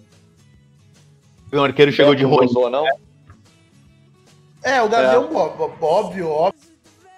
[1.51, 2.87] O arqueiro chegou de gozou, não?
[2.87, 2.93] É,
[4.83, 6.61] o Gavião, ó- ó- óbvio, óbvio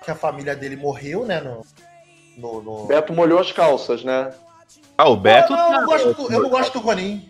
[0.05, 1.41] que a família dele morreu, né?
[1.41, 1.63] No,
[2.37, 4.33] no, no- Beto molhou as calças, né?
[4.97, 5.53] Ah, o Beto.
[5.53, 7.29] Não, eu, tá- não gosto do, eu não gosto do Ronin.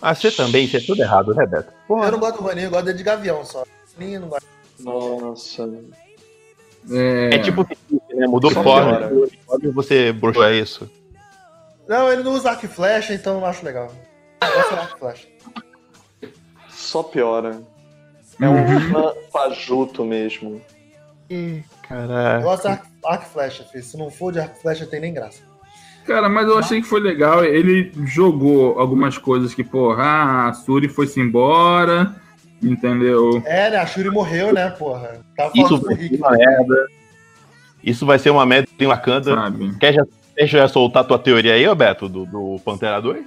[0.00, 1.72] Ah, você também, você é tudo errado, né, Beto?
[1.88, 3.64] Eu não gosto do Ronin, eu gosto dele de Gavião só.
[3.98, 4.46] Ronin eu não gosto.
[4.80, 5.68] Nossa.
[6.90, 7.66] É, É tipo,
[8.14, 8.26] né?
[8.26, 9.00] Mudou forma.
[9.74, 10.88] você broxou, é isso.
[11.88, 13.90] Não, ele não usa arco e flecha, então eu não acho legal.
[14.42, 15.28] Gosto de arco e flecha.
[16.68, 17.60] Só piora.
[18.40, 20.60] É um fã fajuto mesmo.
[21.28, 22.42] Eu Caraca.
[22.42, 23.84] gosto de arco, arco e flecha, filho.
[23.84, 25.42] Se não for de arco e flecha, tem nem graça.
[26.06, 27.44] Cara, mas eu achei que foi legal.
[27.44, 32.14] Ele jogou algumas coisas que, porra, ah, a Suri foi-se embora,
[32.62, 33.42] entendeu?
[33.44, 33.76] É, né?
[33.76, 35.20] A Shuri morreu, né, porra?
[35.36, 36.86] Tava Isso vai ser uma merda.
[37.82, 39.34] Isso vai ser uma merda em Wakanda.
[39.34, 39.78] Sabe?
[39.78, 40.06] Quer já,
[40.36, 43.24] quer já soltar tua teoria aí, ô Beto, do, do Pantera 2?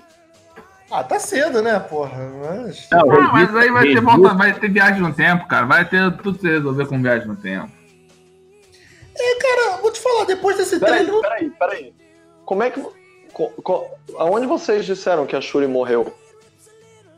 [0.91, 2.17] Ah, tá cedo, né, porra?
[2.41, 2.87] Mas...
[2.91, 5.65] Ah, mas aí vai ter, volta, vai ter viagem no tempo, cara.
[5.65, 7.71] Vai ter tudo se resolver com viagem no tempo.
[9.41, 11.21] Cara, vou te falar, depois desse Peraí, treino.
[11.21, 11.93] peraí, peraí.
[12.45, 12.81] Como é que.
[13.33, 13.85] co- co-
[14.17, 16.11] aonde vocês disseram que a Shuri morreu?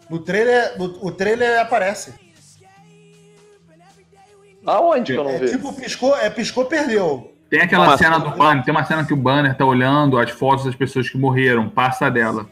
[0.09, 2.13] No trailer, no, o trailer aparece.
[4.65, 5.51] Aonde que eu não É vi?
[5.51, 7.34] tipo, piscou, é piscou, perdeu.
[7.49, 10.30] Tem aquela Mas- cena do Banner, tem uma cena que o Banner tá olhando as
[10.32, 12.47] fotos das pessoas que morreram, passa dela.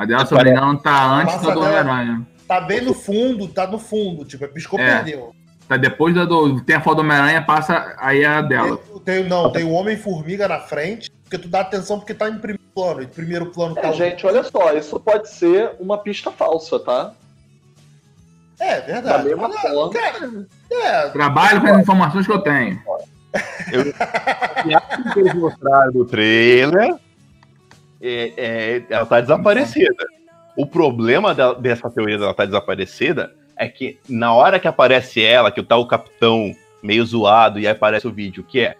[0.00, 1.60] A dela, se eu não me engano, tá antes Passa da do.
[1.60, 2.26] Homem-Aranha.
[2.48, 4.24] Tá bem no fundo, tá no fundo.
[4.24, 4.96] Tipo, é piscou, É.
[4.96, 5.34] perdeu.
[5.68, 6.58] Tá depois da do.
[6.62, 8.78] Tem a foto do Homem-Aranha, passa aí a dela.
[9.04, 12.38] Tem, tem- não, tem o Homem-Formiga na frente, porque tu dá atenção porque tá em
[12.38, 13.02] primeiro plano.
[13.02, 16.80] Em primeiro plano tá É, o- gente, olha só, isso pode ser uma pista falsa,
[16.80, 17.12] tá?
[18.58, 19.24] É, Da verdade.
[19.28, 19.92] mesma Mas, forma.
[19.92, 22.80] Cara, é, Trabalho com as informações que eu tenho.
[23.70, 26.94] O que eles mostraram no trailer,
[28.00, 30.06] é, é, ela tá desaparecida.
[30.56, 35.50] O problema da- dessa teoria dela tá desaparecida é que na hora que aparece ela,
[35.50, 38.74] que tá o capitão meio zoado e aí aparece o vídeo, que é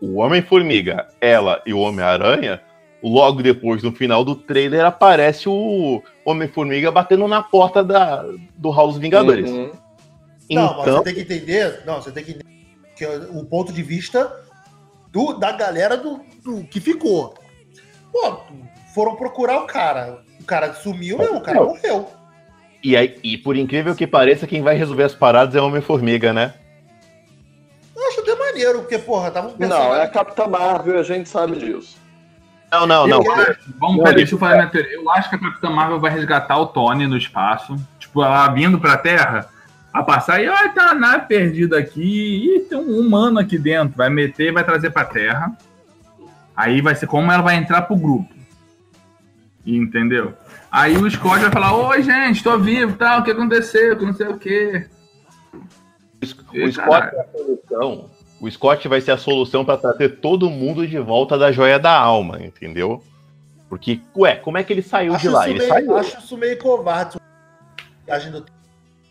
[0.00, 2.60] o Homem-Formiga, ela e o Homem-Aranha,
[3.02, 8.24] logo depois, no final do trailer, aparece o Homem-Formiga batendo na porta da,
[8.56, 9.50] do Hall dos Vingadores.
[9.50, 9.72] Uhum.
[10.50, 11.82] Não, mas Então, você tem que entender.
[11.86, 12.54] Não, você tem que entender
[12.96, 14.30] que é o ponto de vista
[15.10, 17.34] do, da galera do, do que ficou.
[18.14, 18.38] Pô,
[18.94, 20.20] foram procurar o cara.
[20.40, 21.66] O cara sumiu mesmo, o cara Não.
[21.66, 22.08] morreu.
[22.82, 26.32] e, aí, e por incrível que pareça, quem vai resolver as paradas é o Homem-Formiga,
[26.32, 26.54] né?
[27.96, 31.28] Eu acho até maneiro, porque, porra, tava um Não, é a Capitã Marvel, a gente
[31.28, 31.96] sabe disso.
[32.70, 33.22] Não, não, não.
[33.22, 34.94] Eu acho- Vamos, Não, peraí, deixa eu falar minha teoria.
[34.94, 37.74] Eu acho que a Capitã Marvel vai resgatar o Tony no espaço.
[37.98, 39.48] Tipo, ela vindo pra Terra,
[39.92, 42.56] a passar e, olha, tá uma nave perdida aqui.
[42.56, 43.96] Ih, tem um humano aqui dentro.
[43.96, 45.52] Vai meter e vai trazer pra Terra.
[46.56, 48.32] Aí vai ser como ela vai entrar pro grupo.
[49.66, 50.34] Entendeu?
[50.70, 54.12] Aí o Scott vai falar, oi, gente, tô vivo, tal, o que aconteceu, que não
[54.12, 54.86] sei o quê.
[56.22, 58.10] O Scott é a solução.
[58.40, 61.92] O Scott vai ser a solução para trazer todo mundo de volta da joia da
[61.92, 63.02] alma, entendeu?
[63.68, 65.48] Porque, ué, como é que ele saiu Acho de lá?
[65.48, 65.96] Ele meio, saiu.
[65.96, 67.18] acho isso meio covarde.
[68.08, 68.44] Agindo.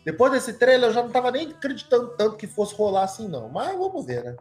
[0.06, 3.50] Depois desse trailer, eu já não tava nem acreditando tanto que fosse rolar assim, não.
[3.50, 4.36] Mas vamos ver, né?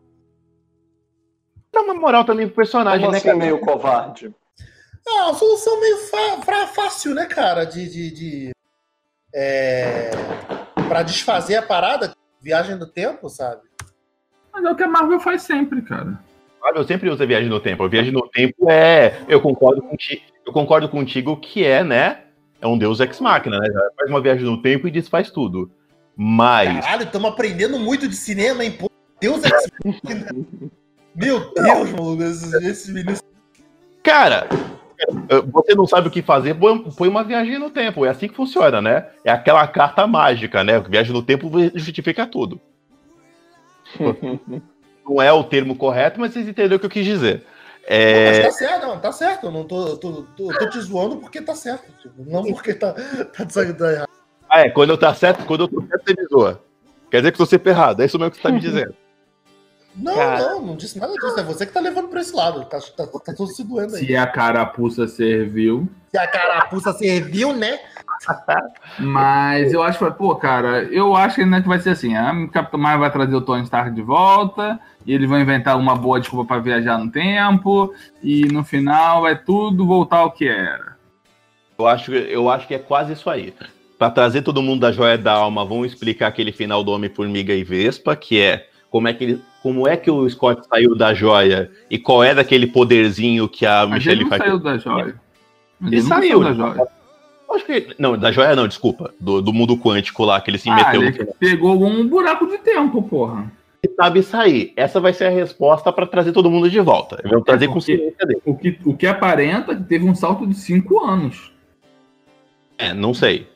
[1.73, 3.39] Dá uma moral também pro personagem, Como né, assim, cara?
[3.39, 4.35] meio covarde?
[5.09, 5.99] Ah, uma solução meio
[6.75, 7.65] fácil, né, cara?
[7.65, 7.89] De.
[7.89, 8.53] de, de
[9.35, 10.11] é,
[10.89, 13.63] pra desfazer a parada, viagem do tempo, sabe?
[14.53, 16.21] Mas é o que a Marvel faz sempre, cara.
[16.75, 17.83] Eu sempre uso a viagem no tempo.
[17.83, 19.21] A viagem no tempo é.
[19.27, 22.21] Eu concordo contigo, eu concordo contigo que é, né?
[22.61, 23.69] É um deus ex-máquina, né?
[23.97, 25.71] Faz uma viagem no tempo e desfaz tudo.
[26.17, 26.85] Mas.
[26.85, 28.73] Caralho, estamos aprendendo muito de cinema, hein?
[28.73, 29.49] Pô, Deus é.
[31.15, 33.23] Meu Deus, mano, esses meninos.
[34.03, 34.49] Cara,
[35.51, 38.05] você não sabe o que fazer, põe uma viagem no tempo.
[38.05, 39.07] É assim que funciona, né?
[39.25, 40.81] É aquela carta mágica, né?
[40.81, 42.61] Viagem no tempo justifica tudo.
[45.05, 47.45] Não é o termo correto, mas vocês entenderam o que eu quis dizer.
[47.89, 49.47] É, Mas tá certo, não, tá certo.
[49.47, 51.91] Eu não tô, tô, tô, tô te zoando porque tá certo.
[52.01, 54.09] tipo, não porque tá, tá, tá, tá errado.
[54.49, 56.63] Ah, é, quando eu tá certo, quando eu tô certo, você me zoa.
[57.11, 58.95] Quer dizer que eu tô sempre errado, é isso mesmo que você tá me dizendo.
[59.95, 60.41] Não, Cara.
[60.41, 61.39] não, não disse nada disso.
[61.39, 62.65] É você que tá levando pra esse lado.
[62.65, 64.07] Tá, tá, tá tudo se doendo aí.
[64.07, 65.89] Se a carapuça serviu.
[66.11, 67.79] Se a carapuça serviu, né?
[68.99, 72.33] Mas eu acho que, pô, cara, eu acho que ainda que vai ser assim: a
[72.49, 76.21] Capitã Marvel vai trazer o Tony Stark de volta, e eles vão inventar uma boa
[76.21, 80.97] desculpa pra viajar no tempo, e no final vai tudo voltar ao que era.
[81.79, 83.53] Eu acho, eu acho que é quase isso aí.
[83.99, 87.65] Pra trazer todo mundo da Joia da Alma, vão explicar aquele final do Homem-Formiga e
[87.65, 91.71] Vespa, que é como é que ele, como é que o Scott saiu da joia
[91.91, 94.43] e qual é daquele poderzinho que a Mas ele Michelle não faz.
[94.43, 95.15] saiu da joia.
[95.85, 96.55] Ele nunca saiu, da né?
[96.57, 96.89] joia.
[97.55, 99.13] Acho que, não, da joia não, desculpa.
[99.19, 102.47] Do, do mundo quântico lá, que ele se Ah, meteu ele no pegou um buraco
[102.47, 103.51] de tempo, porra.
[103.83, 104.73] Ele sabe sair.
[104.77, 107.21] Essa vai ser a resposta pra trazer todo mundo de volta.
[107.25, 108.41] Vamos trazer porque- consciência dele.
[108.45, 111.52] O que, o que aparenta é que teve um salto de cinco anos.
[112.83, 113.47] É, não sei.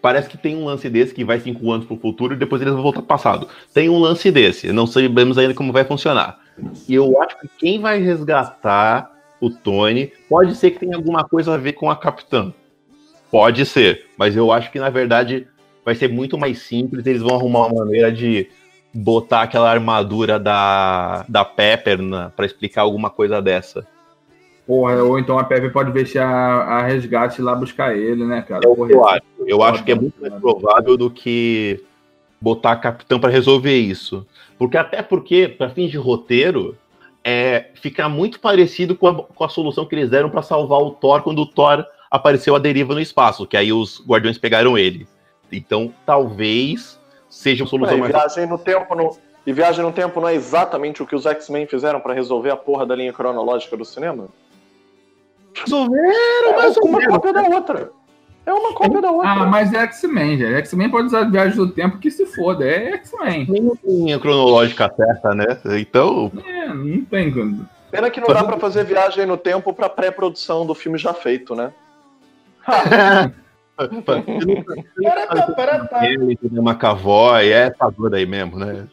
[0.00, 2.74] Parece que tem um lance desse que vai cinco anos pro futuro e depois eles
[2.74, 3.46] vão voltar pro passado.
[3.72, 4.72] Tem um lance desse.
[4.72, 6.40] Não sabemos ainda como vai funcionar.
[6.88, 10.12] E eu acho que quem vai resgatar o Tony.
[10.28, 12.52] Pode ser que tenha alguma coisa a ver com a Capitã.
[13.30, 15.46] Pode ser, mas eu acho que na verdade
[15.84, 17.06] vai ser muito mais simples.
[17.06, 18.48] Eles vão arrumar uma maneira de
[18.92, 21.98] botar aquela armadura da, da Pepper
[22.34, 23.86] para explicar alguma coisa dessa.
[24.66, 28.64] Porra, ou então a Pepper pode vestir a, a resgate lá buscar ele, né, cara?
[28.64, 31.82] Eu, eu acho, eu acho que é muito mais provável do que
[32.40, 34.26] botar a Capitã para resolver isso.
[34.58, 36.76] Porque até porque, para fins de roteiro,
[37.24, 40.90] é, fica muito parecido com a, com a solução que eles deram para salvar o
[40.90, 45.06] Thor quando o Thor apareceu a deriva no espaço, que aí os guardiões pegaram ele.
[45.50, 46.98] Então, talvez
[47.28, 48.12] seja uma solução mais.
[48.12, 49.16] Viagem no tempo no...
[49.44, 52.56] E viagem no tempo não é exatamente o que os X-Men fizeram para resolver a
[52.56, 54.28] porra da linha cronológica do cinema?
[55.54, 57.92] Resolveram, é, mas uma cópia da outra.
[58.44, 59.30] É uma cópia da outra.
[59.30, 60.54] Ah, mas é X-Men, gente.
[60.54, 62.64] X-Men pode usar viagem do tempo que se foda.
[62.64, 63.46] É X-Men.
[63.48, 65.46] Não tem a cronológica certa, né?
[65.78, 66.32] Então.
[66.44, 67.32] É, não tem.
[67.90, 71.54] Pena que não dá pra fazer viagem no tempo pra pré-produção do filme já feito,
[71.54, 71.72] né?
[76.02, 78.86] Ele McAvoy, é essa dor aí mesmo, né?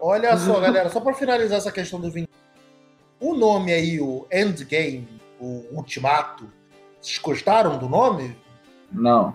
[0.00, 2.26] Olha só, galera, só pra finalizar essa questão do Vin
[3.24, 5.08] o nome aí, o Endgame,
[5.44, 6.48] o Ultimato,
[7.00, 8.36] vocês gostaram do nome?
[8.90, 9.34] Não.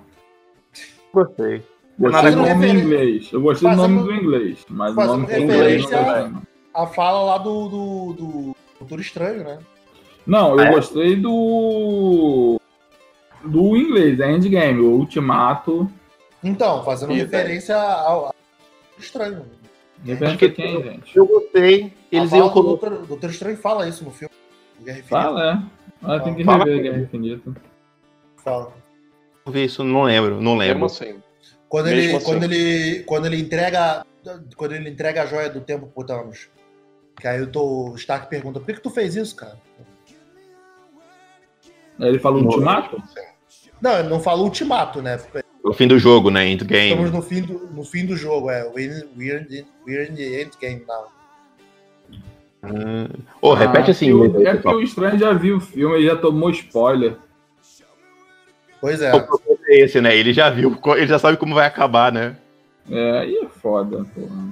[1.13, 1.63] Gostei.
[1.97, 3.29] Gostei do nome em inglês.
[3.31, 5.99] Eu gostei do nome do inglês, mas o nome em inglês não
[6.73, 9.59] a, a fala lá do, do, do Doutor Estranho, né?
[10.25, 10.71] Não, eu é.
[10.71, 12.59] gostei do
[13.43, 15.89] do inglês, é Endgame, o Ultimato.
[16.43, 17.77] Então, fazendo Isso, referência é.
[17.77, 18.35] ao, ao
[18.97, 19.45] Estranho.
[20.03, 21.17] Referência quem, gente?
[21.17, 21.93] Eu gostei.
[22.11, 22.47] Eles iam.
[22.47, 24.33] O Doutor Estranho fala isso no filme.
[25.07, 25.78] Fala, é.
[26.03, 27.55] Ah, tem que fala rever Guerra Infinita.
[28.37, 28.73] Fala.
[29.45, 30.85] Vou ver isso, não lembro, não lembro.
[30.85, 31.21] Assim.
[31.67, 32.25] Quando ele, assim.
[32.25, 34.05] quando ele, quando ele entrega,
[34.55, 36.49] quando ele entrega a joia do tempo pro Thanos,
[37.19, 39.57] que aí o tô, Stark pergunta, por que, que tu fez isso, cara?
[41.99, 43.01] Ele fala ultimato?
[43.81, 45.19] Não, ele não fala ultimato, né?
[45.63, 46.47] O fim do jogo, né?
[46.47, 46.91] Endgame.
[46.91, 48.63] Estamos no fim do, no fim do jogo, é.
[48.69, 51.07] We're, we're, we're in the endgame now.
[52.63, 53.07] Hum.
[53.41, 54.09] Oh, repete ah, assim.
[54.09, 57.15] Eu, é porque o estranho já viu o filme e já tomou spoiler.
[58.81, 59.11] Pois é.
[59.15, 59.27] é.
[59.83, 60.15] Esse, né?
[60.15, 62.35] Ele já viu, ele já sabe como vai acabar, né?
[62.89, 64.49] É, aí é foda, porra.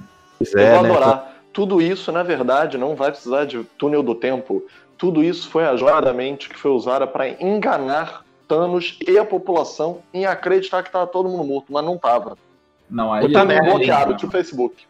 [0.56, 0.90] É, eu vou né?
[0.90, 1.34] adorar.
[1.52, 4.64] Tudo isso, na verdade, não vai precisar de túnel do tempo.
[4.96, 9.24] Tudo isso foi a joia da mente que foi usada para enganar Thanos e a
[9.24, 12.38] população em acreditar que tava todo mundo morto, mas não tava.
[12.88, 14.86] Não, aí Puta merda, bloqueado tipo Facebook.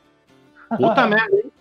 [0.76, 1.52] Puta merda, hein?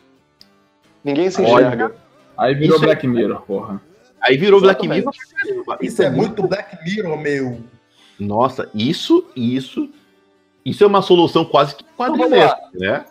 [1.03, 1.85] Ninguém se enxerga.
[1.85, 1.95] Olha,
[2.37, 3.09] aí virou isso Black é...
[3.09, 3.81] Mirror, porra.
[4.21, 5.03] Aí virou Exatamente.
[5.03, 5.77] Black Mirror.
[5.81, 7.61] Isso é muito Black Mirror, meu.
[8.19, 9.89] Nossa, isso, isso,
[10.65, 13.05] isso é uma solução quase que quadrilhesca, né?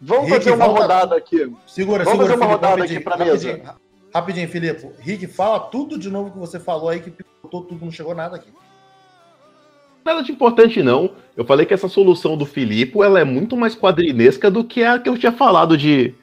[0.00, 0.82] Vamos Rick, fazer uma volta...
[0.82, 1.52] rodada aqui.
[1.66, 3.48] Segura, Vamos segura, fazer uma rodada aqui pra mesa.
[3.48, 3.74] Rapidinho,
[4.12, 4.88] rapidinho, Filipe.
[4.98, 8.36] Rick, fala tudo de novo que você falou aí, que picotou tudo, não chegou nada
[8.36, 8.50] aqui.
[10.04, 11.12] Nada de importante, não.
[11.36, 14.98] Eu falei que essa solução do Filipe ela é muito mais quadrinesca do que a
[14.98, 16.14] que eu tinha falado de,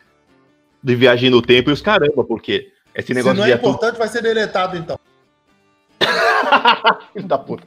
[0.84, 4.08] de viagem no tempo e os caramba, porque esse negócio Se não é importante, vai
[4.08, 5.00] ser deletado então.
[7.14, 7.66] Filho da puta.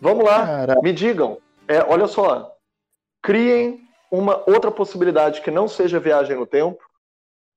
[0.00, 0.82] Vamos lá, Cara.
[0.82, 1.38] me digam.
[1.68, 2.54] É, olha só,
[3.22, 3.80] criem
[4.10, 6.82] uma outra possibilidade que não seja viagem no tempo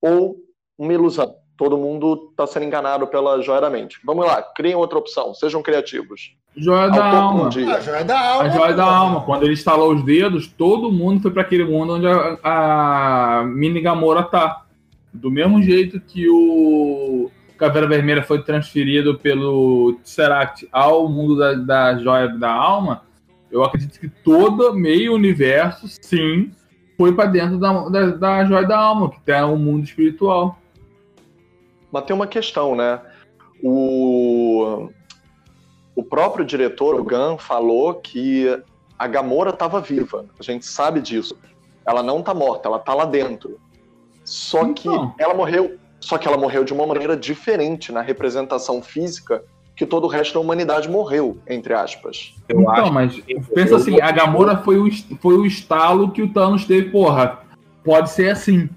[0.00, 0.36] ou
[0.78, 1.36] uma ilusão.
[1.56, 3.98] Todo mundo está sendo enganado pela joia da mente.
[4.04, 6.34] Vamos lá, criem outra opção, sejam criativos.
[6.56, 7.48] Joia da alma.
[7.48, 8.44] A joia da alma.
[8.44, 9.20] A joia da alma.
[9.22, 13.80] Quando ele instalou os dedos, todo mundo foi para aquele mundo onde a, a mini
[13.80, 14.62] Gamora tá.
[15.12, 21.98] Do mesmo jeito que o Caveira Vermelha foi transferido pelo Tesseract ao mundo da, da
[21.98, 23.02] Joia da Alma,
[23.50, 26.50] eu acredito que todo meio universo, sim,
[26.96, 30.58] foi para dentro da, da, da Joia da Alma, que tem um mundo espiritual.
[31.90, 33.00] Mas tem uma questão, né?
[33.62, 34.88] O,
[35.94, 38.46] o próprio diretor, o Gunn, falou que
[38.98, 40.26] a Gamora estava viva.
[40.38, 41.36] A gente sabe disso.
[41.86, 43.58] Ela não está morta, ela está lá dentro.
[44.24, 45.10] Só então.
[45.10, 49.44] que ela morreu, só que ela morreu de uma maneira diferente na representação física
[49.76, 52.34] que todo o resto da humanidade morreu, entre aspas.
[52.48, 53.22] Eu então, acho mas
[53.54, 57.40] pensa assim, a Gamora foi o, foi o estalo que o Thanos teve, porra,
[57.84, 58.70] pode ser assim,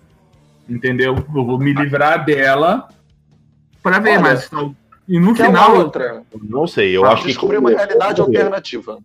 [0.68, 1.16] entendeu?
[1.16, 2.89] Eu vou me livrar dela
[3.82, 4.49] para ver, Olha, mas
[5.07, 6.23] e no final outra.
[6.43, 8.99] não sei, eu ah, acho que descobrir uma realidade alternativa.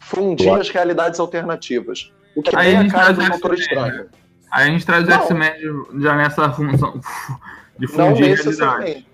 [0.00, 2.12] Fundir as realidades alternativas.
[2.34, 4.06] O que Aí é a cara do Doutor Estranho.
[4.50, 5.52] Aí a gente traz o X-Men
[6.00, 7.00] já nessa função
[7.78, 9.06] de fundir realidade.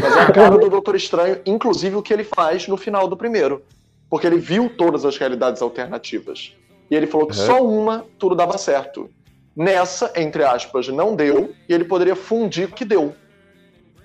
[0.00, 3.16] Mas é a cara do Doutor Estranho, inclusive o que ele faz no final do
[3.16, 3.62] primeiro.
[4.08, 6.56] Porque ele viu todas as realidades alternativas.
[6.90, 7.46] E ele falou que uhum.
[7.46, 9.10] só uma tudo dava certo.
[9.58, 13.12] Nessa, entre aspas, não deu, e ele poderia fundir o que deu.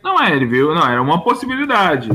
[0.04, 2.10] Não é, ele viu, não, era uma possibilidade.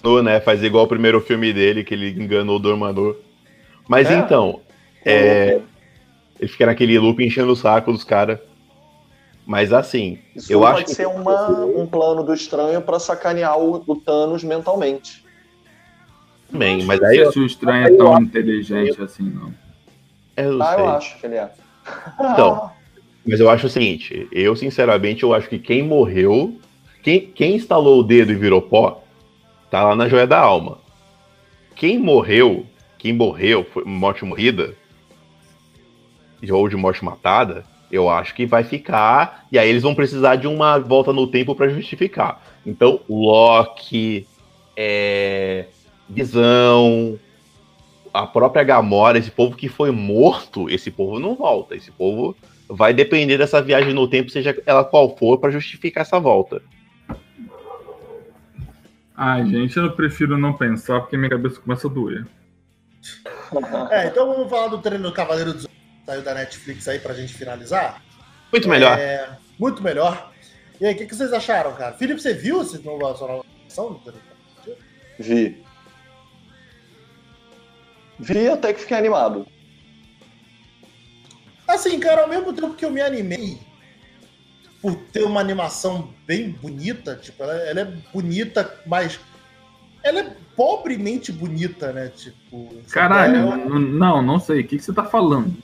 [0.00, 3.16] No, né, faz igual o primeiro filme dele, que ele enganou o Dormador.
[3.88, 4.14] Mas É.
[4.14, 4.60] então,
[5.04, 5.60] é,
[6.38, 8.38] ele fica naquele loop enchendo o saco dos caras.
[9.44, 13.58] Mas assim, Isso eu pode acho que ser uma- um plano do estranho pra sacanear
[13.58, 15.24] o, o Thanos mentalmente.
[16.50, 19.52] também, mas Não aí sei se o estranho é tão inteligente assim, não.
[20.36, 20.80] eu não Ah, sei.
[20.84, 21.50] eu acho que ele é.
[22.20, 22.70] Então,
[23.26, 26.58] Mas eu acho o seguinte, eu sinceramente eu acho que quem morreu,
[27.02, 29.02] quem, quem instalou o dedo e virou pó,
[29.70, 30.78] tá lá na joia da alma.
[31.76, 32.66] Quem morreu,
[32.98, 34.74] quem morreu, foi morte morrida,
[36.50, 40.48] ou de morte matada, eu acho que vai ficar, e aí eles vão precisar de
[40.48, 42.42] uma volta no tempo pra justificar.
[42.66, 44.26] Então, Loki,
[44.76, 45.66] é,
[46.08, 47.18] Visão,
[48.12, 51.74] a própria Gamora, esse povo que foi morto, esse povo não volta.
[51.74, 52.36] Esse povo
[52.68, 56.62] vai depender dessa viagem no tempo, seja ela qual for, pra justificar essa volta.
[59.16, 62.26] Ai, gente, eu prefiro não pensar porque minha cabeça começa a doer.
[63.90, 65.68] É, então vamos falar do treino do Cavaleiro dos
[66.06, 68.02] saiu da Netflix aí pra gente finalizar.
[68.50, 68.98] Muito melhor.
[68.98, 70.32] É, muito melhor.
[70.80, 71.94] E aí, o que, que vocês acharam, cara?
[71.94, 73.06] Felipe, você viu esse novo,
[73.66, 73.82] essa
[78.22, 79.46] Vi até que fiquei animado.
[81.66, 83.58] Assim, cara, ao mesmo tempo que eu me animei
[84.80, 89.18] por ter uma animação bem bonita, tipo, ela, ela é bonita, mas
[90.02, 92.08] ela é pobremente bonita, né?
[92.08, 94.60] Tipo, Caralho, é, n- não, não sei.
[94.60, 95.54] O que, que você tá falando?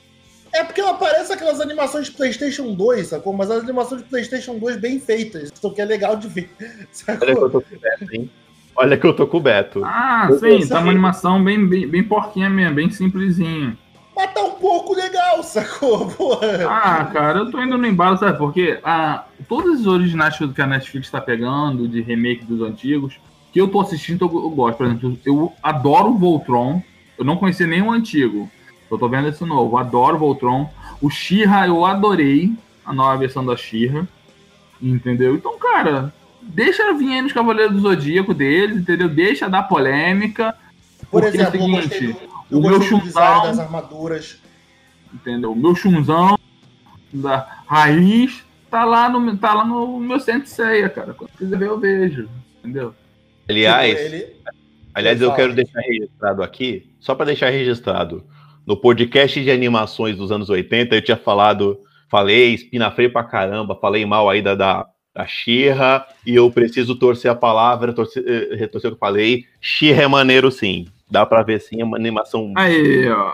[0.51, 3.31] é porque ela parece aquelas animações de PlayStation 2, sacou?
[3.33, 6.67] Mas as animações de PlayStation 2 bem feitas, então que é legal de ver, Olha
[7.19, 7.49] que eu sacou?
[7.51, 8.29] tô com o Beto, hein?
[8.81, 9.81] Olha que eu tô com o Beto.
[9.83, 13.77] Ah, Eu sim, tá uma animação bem, bem, bem porquinha mesmo, bem simplesinha.
[14.15, 16.07] Mas tá um pouco legal, sacou?
[16.07, 16.65] Porra.
[16.65, 18.37] Ah, cara, eu tô indo no embalo, sabe?
[18.37, 23.19] Porque ah, todos os originais que a Netflix tá pegando, de remake dos antigos,
[23.51, 24.77] que eu tô assistindo, eu, eu gosto.
[24.77, 26.81] Por exemplo, eu adoro o Voltron.
[27.17, 28.49] Eu não conhecia nenhum antigo.
[28.89, 29.75] Eu tô vendo esse novo.
[29.75, 30.69] Adoro o Voltron.
[31.01, 32.53] O She-Ra eu adorei.
[32.85, 34.07] A nova versão da She-Ra.
[34.81, 35.35] Entendeu?
[35.35, 39.07] Então, cara, deixa vir aí nos Cavaleiros do Zodíaco deles, entendeu?
[39.09, 40.55] Deixa dar polêmica.
[41.11, 42.15] Por exemplo, é o seguinte,
[42.49, 44.39] do, o meu chunzão- das armaduras.
[45.13, 45.51] entendeu?
[45.51, 46.37] O meu chunzão
[47.11, 51.13] da raiz tá lá no, tá lá no meu Senseia, cara.
[51.13, 52.29] Quando quiser ver, eu vejo,
[52.59, 52.93] entendeu?
[53.47, 54.35] Aliás, ele-
[54.93, 58.23] aliás, eu quero deixar registrado aqui, só pra deixar registrado.
[58.65, 64.05] No podcast de animações dos anos 80, eu tinha falado, falei espinafreio pra caramba, falei
[64.05, 64.85] mal aí da, da,
[65.19, 69.43] da Xirra, e eu preciso torcer a palavra, torcer, eh, retorcer o que eu falei.
[69.59, 70.87] Xirra é maneiro sim.
[71.11, 72.53] Dá pra ver sim, é uma animação.
[72.55, 73.33] Aí, ó.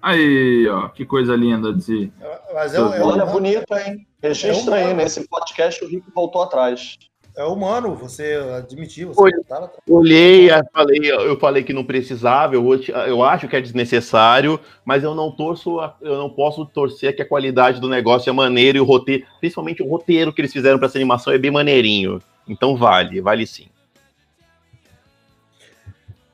[0.00, 0.88] Aí, ó.
[0.88, 2.10] Que coisa linda de.
[2.54, 4.06] Mas é, é, Olha, o- bonito, hein?
[4.22, 5.02] Registra É aí, humano.
[5.02, 6.96] nesse podcast o Rico voltou atrás.
[7.36, 12.64] É humano, você admitir, você tava- Olhei, eu falei, eu falei que não precisava, eu,
[13.06, 17.28] eu acho que é desnecessário, mas eu não torço, eu não posso torcer que a
[17.28, 20.86] qualidade do negócio é maneiro e o roteiro, principalmente o roteiro que eles fizeram pra
[20.88, 22.20] essa animação é bem maneirinho.
[22.46, 23.68] Então vale, vale sim.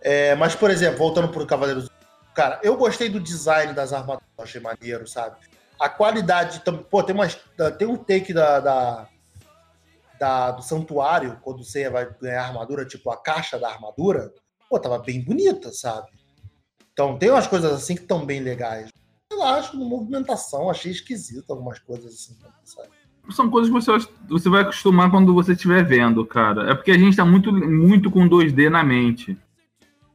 [0.01, 1.91] É, mas, por exemplo, voltando pro Cavaleiros
[2.35, 5.35] Cara, eu gostei do design das armaduras, achei maneiro, sabe?
[5.77, 6.61] A qualidade.
[6.61, 7.37] tam- Pô, tem, umas,
[7.77, 9.09] tem um take da, da,
[10.19, 14.33] da- do santuário, quando você vai ganhar armadura, tipo a caixa da armadura.
[14.69, 16.09] Pô, tava bem bonita, sabe?
[16.93, 18.91] Então, tem umas coisas assim que estão bem legais.
[19.31, 22.89] Eu acho, movimentação, achei esquisito algumas coisas assim, sabe?
[23.31, 26.71] São coisas que você, você vai acostumar quando você estiver vendo, cara.
[26.71, 29.39] É porque a gente tá muito, muito com 2D na mente.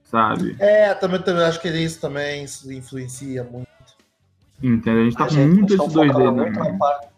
[0.04, 0.56] Sabe?
[0.60, 3.68] É, também, também acho que isso também isso influencia muito.
[4.62, 5.02] Entendeu?
[5.02, 7.13] A gente tá A com gente muito esse 2D focando na muito na mente.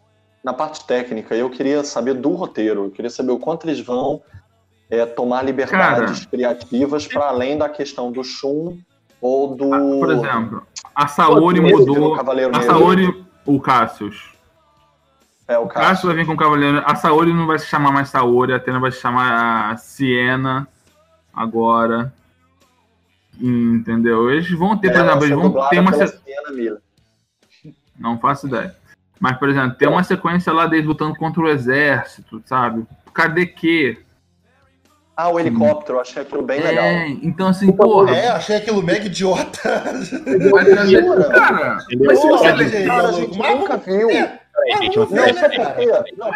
[0.46, 1.36] Na parte técnica.
[1.36, 2.86] Eu queria saber do roteiro.
[2.86, 4.22] Eu queria saber o quanto eles vão
[4.92, 8.78] é, tomar liberdades criativas para além da questão do Shun
[9.20, 9.74] ou do.
[9.74, 12.16] Ah, Por exemplo, a Saori mudou.
[12.16, 12.62] Cavaleiro A.
[12.62, 14.36] Saori, o Cassius.
[15.48, 15.88] É, o O caso.
[15.88, 16.84] Cassius vai vir com o Cavaleiro.
[16.86, 20.68] A Saori não vai se chamar mais Saori, a Atena vai se chamar a Siena
[21.34, 22.14] agora.
[23.42, 24.30] Entendeu?
[24.30, 25.92] Eles vão ter, por exemplo, eles vão ter uma.
[26.52, 26.78] Miller.
[27.98, 28.76] Não faço ideia.
[29.20, 32.86] Mas, por exemplo, tem uma sequência lá deles lutando contra o exército, sabe?
[33.14, 33.98] Cadê que?
[35.18, 36.84] Ah, o helicóptero, achei aquilo bem legal.
[36.84, 38.14] É, então assim, porra.
[38.14, 39.60] É, achei aquilo mega idiota.
[39.62, 41.30] trazer- Jura?
[41.30, 42.06] Cara, Entendeu?
[42.08, 44.10] mas se você Cara, a gente mas- nunca viu.
[44.10, 45.34] É, Peraí, gente, Não, Não, peraí,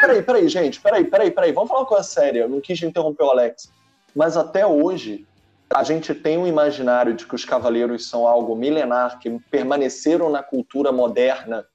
[0.01, 3.23] peraí, peraí, gente, peraí, peraí, peraí, vamos falar uma coisa séria, eu não quis interromper
[3.23, 3.71] o Alex,
[4.15, 5.25] mas até hoje
[5.73, 10.43] a gente tem um imaginário de que os cavaleiros são algo milenar, que permaneceram na
[10.43, 11.65] cultura moderna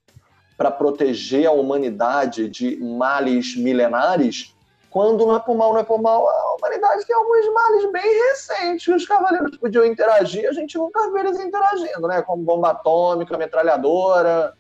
[0.57, 4.55] para proteger a humanidade de males milenares,
[4.95, 8.29] quando não é por mal, não é por mal, a humanidade tem alguns males bem
[8.29, 8.87] recentes.
[8.87, 12.23] Os cavaleiros podiam interagir, a gente nunca vê eles interagindo, né?
[12.23, 14.55] Como bomba atômica, metralhadora.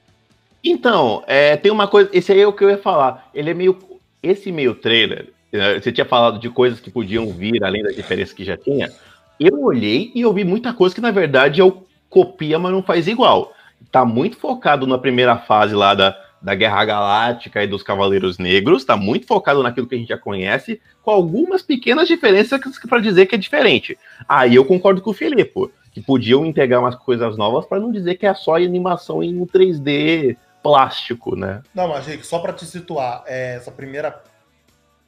[0.64, 2.10] Então, é, tem uma coisa.
[2.12, 3.30] Esse aí é o que eu ia falar.
[3.32, 3.78] Ele é meio.
[4.20, 8.34] Esse meio trailer, é, você tinha falado de coisas que podiam vir, além das diferenças
[8.34, 8.90] que já tinha.
[9.38, 13.52] Eu olhei e ouvi muita coisa que, na verdade, eu copia, mas não faz igual.
[13.90, 18.84] Tá muito focado na primeira fase lá da, da Guerra Galáctica e dos Cavaleiros Negros,
[18.84, 23.26] tá muito focado naquilo que a gente já conhece, com algumas pequenas diferenças para dizer
[23.26, 23.98] que é diferente.
[24.28, 28.16] Aí eu concordo com o Filipe, que podiam integrar umas coisas novas para não dizer
[28.16, 31.62] que é só animação em 3D plástico, né?
[31.74, 34.22] Não, mas, Rick, só para te situar, é, essa primeira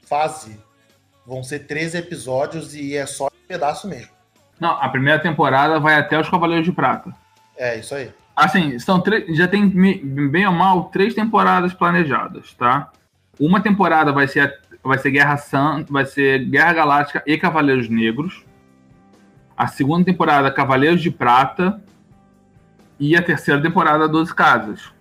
[0.07, 0.59] fase
[1.27, 4.11] vão ser 13 episódios e é só um pedaço mesmo.
[4.61, 7.11] Não, a primeira temporada vai até os Cavaleiros de Prata.
[7.57, 8.11] É, isso aí.
[8.36, 12.92] Assim, são já tem, bem ou mal, três temporadas planejadas, tá?
[13.40, 18.44] Uma temporada vai ser, vai ser Guerra Santa, vai ser Guerra Galáctica e Cavaleiros Negros.
[19.56, 21.82] A segunda temporada, Cavaleiros de Prata.
[23.00, 24.92] E a terceira temporada, Doze Casas.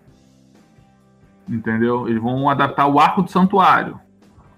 [1.47, 2.07] Entendeu?
[2.07, 3.99] Eles vão adaptar o arco do santuário.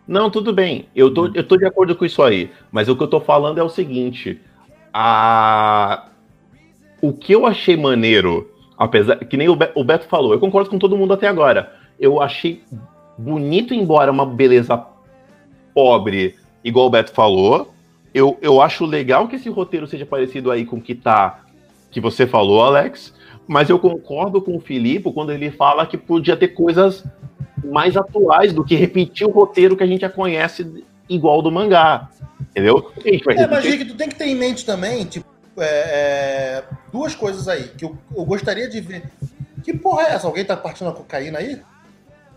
[0.07, 0.87] Não, tudo bem.
[0.95, 2.51] Eu tô, eu tô de acordo com isso aí.
[2.71, 4.39] Mas o que eu tô falando é o seguinte.
[4.93, 6.05] A...
[7.01, 10.69] O que eu achei maneiro, apesar que nem o, Be o Beto falou, eu concordo
[10.69, 11.73] com todo mundo até agora.
[11.99, 12.63] Eu achei
[13.17, 14.85] bonito, embora uma beleza
[15.73, 17.73] pobre, igual o Beto falou.
[18.13, 21.43] Eu, eu acho legal que esse roteiro seja parecido aí com o que tá.
[21.91, 23.13] Que você falou, Alex.
[23.47, 27.03] Mas eu concordo com o Filipe quando ele fala que podia ter coisas
[27.63, 32.09] mais atuais do que repetir o roteiro que a gente já conhece igual do mangá.
[32.41, 32.91] Entendeu?
[33.05, 35.25] É, mas Rick, tu tem que ter em mente também, tipo,
[35.57, 39.03] é, é, duas coisas aí que eu, eu, gostaria de ver.
[39.63, 40.27] Que porra é essa?
[40.27, 41.61] Alguém tá partindo a cocaína aí?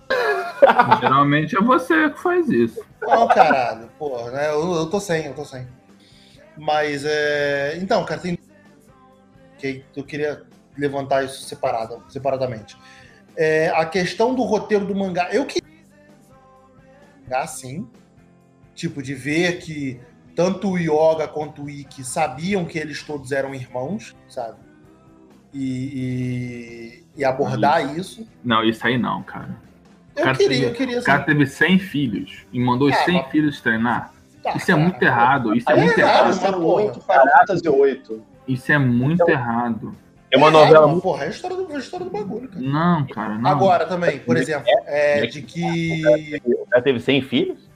[1.01, 2.85] Geralmente é você que faz isso.
[3.01, 4.51] Não, caralho, porra, né?
[4.51, 5.67] Eu, eu tô sem, eu tô sem.
[6.57, 7.77] Mas, é...
[7.81, 8.39] então, cara, tem.
[9.95, 10.43] Eu queria
[10.77, 12.77] levantar isso separado, separadamente.
[13.37, 15.29] É, a questão do roteiro do mangá.
[15.31, 15.69] Eu queria.
[17.47, 17.89] Sim.
[18.75, 20.01] Tipo, de ver que
[20.41, 24.57] tanto o Yoga quanto o Ikki sabiam que eles todos eram irmãos, sabe?
[25.53, 28.27] E, e, e abordar isso.
[28.43, 29.55] Não, isso aí não, cara.
[30.17, 31.01] Eu cara queria, teve, eu queria.
[31.01, 33.31] O cara teve 100 filhos e mandou os 100 mas...
[33.31, 34.15] filhos treinar.
[34.43, 35.55] Tá, isso é muito errado.
[35.55, 36.31] Isso é, é muito errado.
[36.31, 38.23] Isso é muito Fantasy 8.
[38.49, 39.95] Isso é muito então, errado.
[40.31, 40.91] É uma novela.
[40.91, 42.65] É, porra, é a história, do, a história do bagulho, cara.
[42.65, 43.51] Não, cara, não.
[43.51, 46.01] Agora também, por exemplo, é de que.
[46.73, 47.70] Já teve 100 filhos?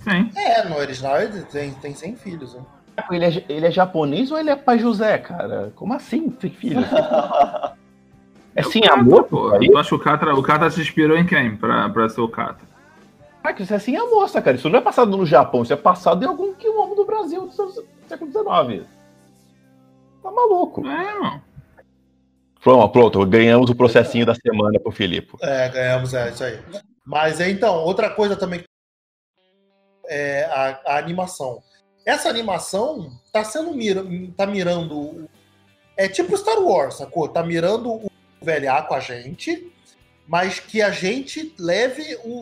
[0.00, 0.30] Sim.
[0.36, 2.62] É, no original ele tem, tem 100 filhos, né?
[3.10, 5.72] Ele é, ele é japonês ou ele é pai José, cara?
[5.74, 6.84] Como assim tem filhos?
[8.54, 9.24] é sim amor?
[9.24, 12.20] Pô, eu acho que o Kata, o Kata se inspirou em quem pra, pra ser
[12.20, 12.68] o Kata?
[13.42, 14.56] Ah, que isso é assim a moça, cara.
[14.56, 17.84] Isso não é passado no Japão, isso é passado em algum quilômetro do Brasil do
[18.06, 18.86] século XIX.
[20.22, 20.86] Tá maluco.
[20.86, 21.42] É, mano.
[22.62, 25.32] Pronto, pronto, ganhamos o processinho da semana pro Filipe.
[25.40, 26.58] É, ganhamos, é, isso aí.
[27.06, 28.62] Mas então, outra coisa também
[30.10, 31.62] é a, a animação.
[32.04, 34.04] Essa animação tá sendo mira,
[34.36, 35.28] tá mirando
[35.96, 37.28] é tipo Star Wars, sacou?
[37.28, 38.10] Tá mirando o
[38.40, 39.70] velhar com a gente,
[40.26, 42.40] mas que a gente leve o,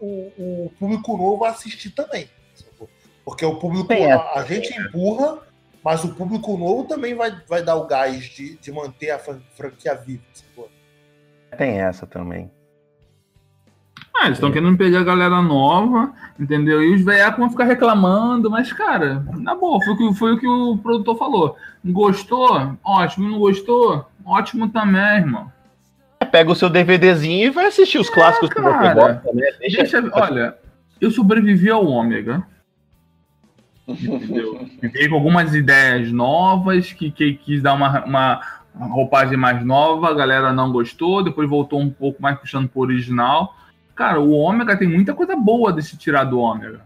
[0.00, 2.30] o, o público novo a assistir também.
[2.54, 2.88] Sacou?
[3.24, 5.42] Porque o público, a, a gente empurra,
[5.82, 9.96] mas o público novo também vai, vai dar o gás de, de manter a franquia
[9.96, 10.22] viva.
[10.32, 10.70] Sacou?
[11.58, 12.48] Tem essa também.
[14.20, 16.82] Ah, eles estão querendo pegar a galera nova, entendeu?
[16.82, 20.38] E os velhacos vão ficar reclamando, mas, cara, na boa, foi o, que, foi o
[20.38, 21.56] que o produtor falou.
[21.82, 22.76] Gostou?
[22.84, 23.30] Ótimo.
[23.30, 24.06] Não gostou?
[24.22, 25.50] Ótimo também, irmão.
[26.20, 29.32] É, pega o seu DVDzinho e vai assistir os é, clássicos cara, que você gosta,
[29.32, 29.46] né?
[29.58, 30.02] Deixa...
[30.02, 30.10] Deixa...
[30.12, 30.54] Olha,
[31.00, 32.46] eu sobrevivi ao Ômega.
[33.88, 34.68] Entendeu?
[34.82, 38.40] Fiquei com algumas ideias novas, que, que quis dar uma, uma
[38.78, 43.56] roupagem mais nova, a galera não gostou, depois voltou um pouco mais puxando pro original.
[43.94, 46.80] Cara, o ômega tem muita coisa boa desse tirar do ômega.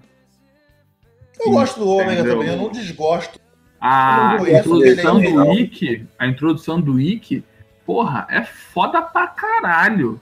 [1.39, 3.39] Eu gosto do ômega também, eu não desgosto.
[3.81, 7.45] A introdução do Ikki, a introdução do Ikki,
[7.85, 10.21] porra, é foda pra caralho.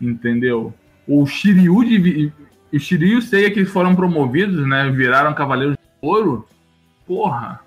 [0.00, 0.72] Entendeu?
[1.06, 2.32] O Shiryu de,
[2.72, 6.48] o Shiryu e o Seiya que foram promovidos, né, viraram cavaleiros de ouro.
[7.06, 7.60] Porra.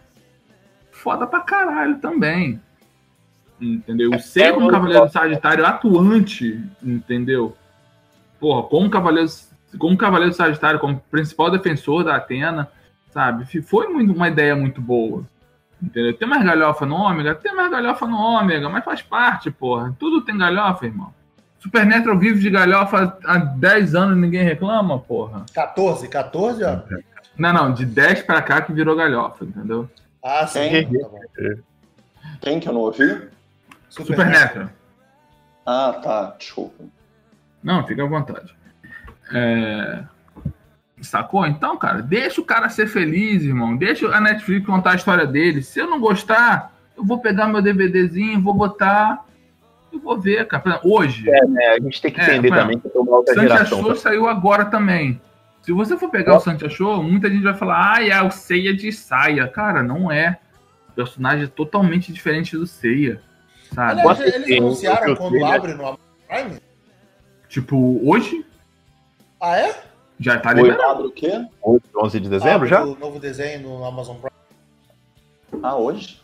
[0.91, 2.59] Foda pra caralho também.
[3.61, 4.11] Entendeu?
[4.11, 7.55] O Seiya como cavaleiro do Sagitário atuante, entendeu?
[8.39, 9.29] Porra, como Cavaleiro,
[9.77, 12.69] como Cavaleiro Sagitário, como principal defensor da Atena,
[13.11, 13.45] sabe?
[13.61, 15.23] Foi muito, uma ideia muito boa.
[15.81, 16.13] Entendeu?
[16.13, 17.35] Tem mais galhofa no ômega?
[17.35, 19.95] Tem mais galhofa no ômega, mas faz parte, porra.
[19.99, 21.13] Tudo tem galhofa, irmão.
[21.59, 25.45] Supernatural vive de galhofa há 10 anos e ninguém reclama, porra.
[25.53, 26.79] 14, 14, ó.
[27.37, 29.89] Não, não, de 10 pra cá que virou galhofa, entendeu?
[30.23, 30.69] Ah, sim.
[30.69, 30.99] Quem?
[30.99, 31.07] Tá.
[32.41, 33.27] Quem que eu não ouvi?
[33.89, 34.69] Supernatural.
[35.65, 36.35] Ah, tá.
[36.37, 36.83] Desculpa.
[37.67, 38.55] Não, fica à vontade.
[39.33, 40.03] É...
[41.01, 41.45] Sacou?
[41.45, 43.75] Então, cara, deixa o cara ser feliz, irmão.
[43.75, 45.61] Deixa a Netflix contar a história dele.
[45.61, 49.25] Se eu não gostar, eu vou pegar meu DVDzinho, vou botar
[49.91, 50.79] e vou ver, cara.
[50.81, 51.65] Hoje, É, né?
[51.67, 53.81] A gente tem que É, entender foi- também que é uma outra Santia geração.
[53.81, 55.19] Show saiu agora também.
[55.61, 58.73] Se você for pegar o Santia Show, muita gente vai falar, ah, é o Seiya
[58.73, 59.45] de saia.
[59.49, 60.39] Cara, não é.
[60.89, 63.21] O personagem é totalmente diferente do Seiya.
[63.75, 63.99] Sabe?
[63.99, 65.97] Aliás, eles anunciaram eu- quando eu- abre no Amazon
[66.29, 66.66] Prime?
[67.49, 68.45] Tipo, hoje
[69.39, 69.75] Ah, é?
[70.19, 70.83] já tá liberado.
[70.91, 71.45] Abre o quê?
[71.95, 72.83] 11 de dezembro Abre já?
[72.83, 75.61] O novo desenho no Amazon Prime.
[75.63, 76.21] Ah, hoje?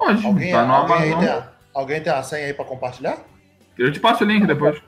[0.00, 0.26] Hoje.
[0.26, 1.20] Alguém, tá no alguém, aí Amazon.
[1.20, 3.18] tem a, alguém tem a senha aí pra compartilhar?
[3.78, 4.80] Eu te passo o link depois.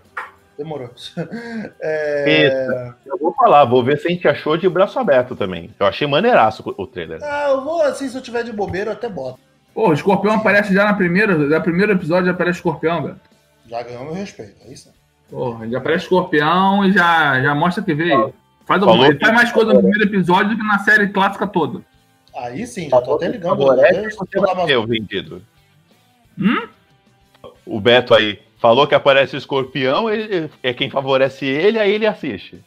[0.56, 0.90] Demorou.
[1.80, 2.92] É...
[3.04, 5.70] Eu vou falar, vou ver se a gente achou de braço aberto também.
[5.78, 7.18] Eu achei maneiraço o o trailer.
[7.22, 9.38] Ah, eu vou, assim, se eu tiver de bobeira, eu até boto.
[9.74, 13.20] Pô, o escorpião aparece já na primeira, no primeiro episódio já aparece escorpião, velho.
[13.66, 14.92] Já ganhou meu respeito, é isso?
[15.34, 18.32] Porra, já aparece escorpião e já, já mostra que veio.
[18.64, 21.80] Faz, alguma, faz mais coisa no primeiro episódio do que na série clássica toda.
[22.36, 23.56] Aí sim, já tô até ligando.
[23.66, 25.42] Você vai ter o vendido.
[26.38, 26.68] Hum?
[27.66, 32.06] O Beto aí falou que aparece o escorpião, ele, é quem favorece ele, aí ele
[32.06, 32.64] assiste.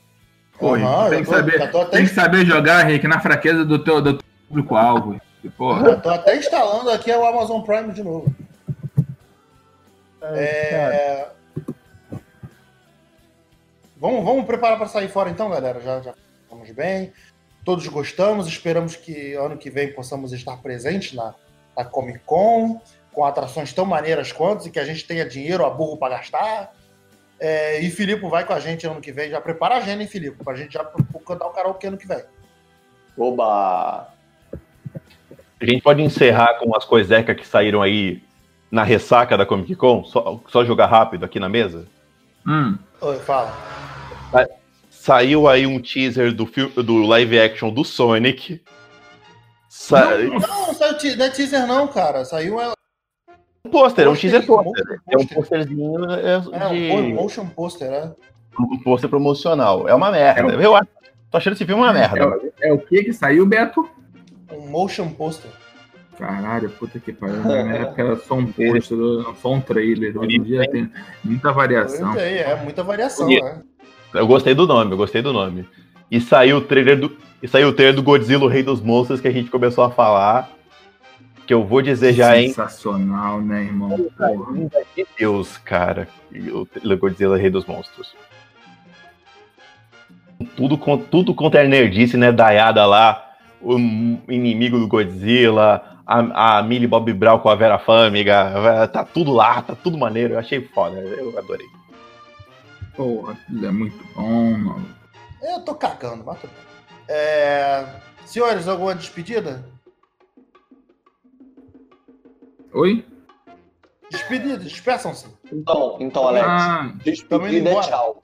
[0.60, 3.80] Pô, Aham, tem, que tô- saber, até tem que saber jogar, Henrique, na fraqueza do
[3.80, 5.22] teu, do teu público-alvo.
[5.56, 8.36] Tô até instalando aqui o Amazon Prime de novo.
[10.22, 11.37] É...
[14.00, 15.80] Vamos, vamos preparar para sair fora então, galera.
[15.82, 16.14] Já, já
[16.44, 17.12] estamos bem.
[17.66, 18.48] Todos gostamos.
[18.48, 21.34] Esperamos que ano que vem possamos estar presentes na,
[21.76, 22.80] na Comic Con,
[23.12, 26.74] com atrações tão maneiras quanto e que a gente tenha dinheiro a burro para gastar.
[27.40, 29.30] É, e Filipe vai com a gente ano que vem.
[29.30, 30.44] Já prepara a agenda, hein, Filipe?
[30.44, 30.84] Pra gente já
[31.26, 32.24] cantar o karaokê ano que vem.
[33.18, 34.14] Oba!
[35.60, 38.22] A gente pode encerrar com as coisecas que saíram aí
[38.70, 40.04] na ressaca da Comic Con?
[40.04, 41.88] Só, só jogar rápido aqui na mesa?
[42.46, 42.78] Hum.
[43.02, 43.67] Oi, fala.
[45.12, 48.62] Saiu aí um teaser do, filme, do live action do Sonic.
[49.70, 52.26] Sa Não, não saiu te- não é teaser, não, cara.
[52.26, 52.74] Saiu é,
[53.66, 54.74] um pôster, é um teaser pôster.
[54.74, 55.02] poster.
[55.10, 58.12] É um posterzinho é, é de um motion poster, né?
[58.60, 59.88] um pôster promocional.
[59.88, 60.52] É uma merda.
[60.62, 60.90] Eu acho,
[61.32, 62.20] tô achando esse filme uma merda.
[62.20, 63.90] É, o- é o que que saiu, Beto?
[64.52, 65.50] Um motion poster.
[66.18, 67.38] Caralho, puta que pariu.
[67.46, 68.98] Na minha época era só um pôster,
[69.42, 70.18] só um trailer.
[70.18, 70.92] Hoje em dia tem
[71.24, 72.14] muita variação.
[72.20, 73.46] É, é muita variação, Bonito.
[73.46, 73.62] né?
[74.14, 75.68] Eu gostei do nome, eu gostei do nome.
[76.10, 79.22] E saiu o trailer do, e saiu o trailer do Godzilla, o Rei dos Monstros,
[79.22, 80.50] que a gente começou a falar.
[81.46, 82.50] Que eu vou dizer já, hein?
[82.50, 83.90] Sensacional, né, irmão?
[84.98, 86.08] Meu Deus, cara.
[86.52, 88.14] O trailer Godzilla, Rei dos Monstros.
[90.56, 90.78] Tudo,
[91.10, 92.32] tudo contra a nerdice, né?
[92.32, 93.32] Dayada lá,
[93.62, 93.78] o
[94.30, 98.88] inimigo do Godzilla, a, a Millie Bob Brown com a Vera Fâmiga.
[98.92, 100.34] Tá tudo lá, tá tudo maneiro.
[100.34, 101.66] Eu achei foda, eu adorei.
[102.98, 104.96] Porra, aquilo é muito bom, mano.
[105.40, 106.50] Eu tô cagando, mas bem.
[107.08, 107.86] É...
[108.26, 109.64] Senhores, alguma despedida?
[112.74, 113.06] Oi?
[114.10, 115.28] Despedida, despeçam-se.
[115.52, 118.22] Então, então Alex, Ah, despedida é tchau.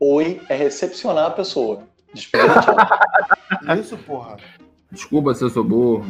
[0.00, 1.86] Oi é recepcionar a pessoa.
[2.12, 3.76] Despedida é tchau.
[3.78, 4.38] Isso, porra.
[4.90, 6.04] desculpa se eu sou burro.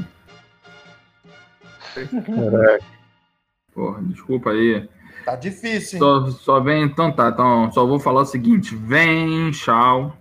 [3.75, 4.89] Porra, desculpa aí.
[5.27, 5.99] Tá difícil, hein?
[5.99, 10.17] Só, só vem, então tá, então só vou falar o seguinte: vem, Shao.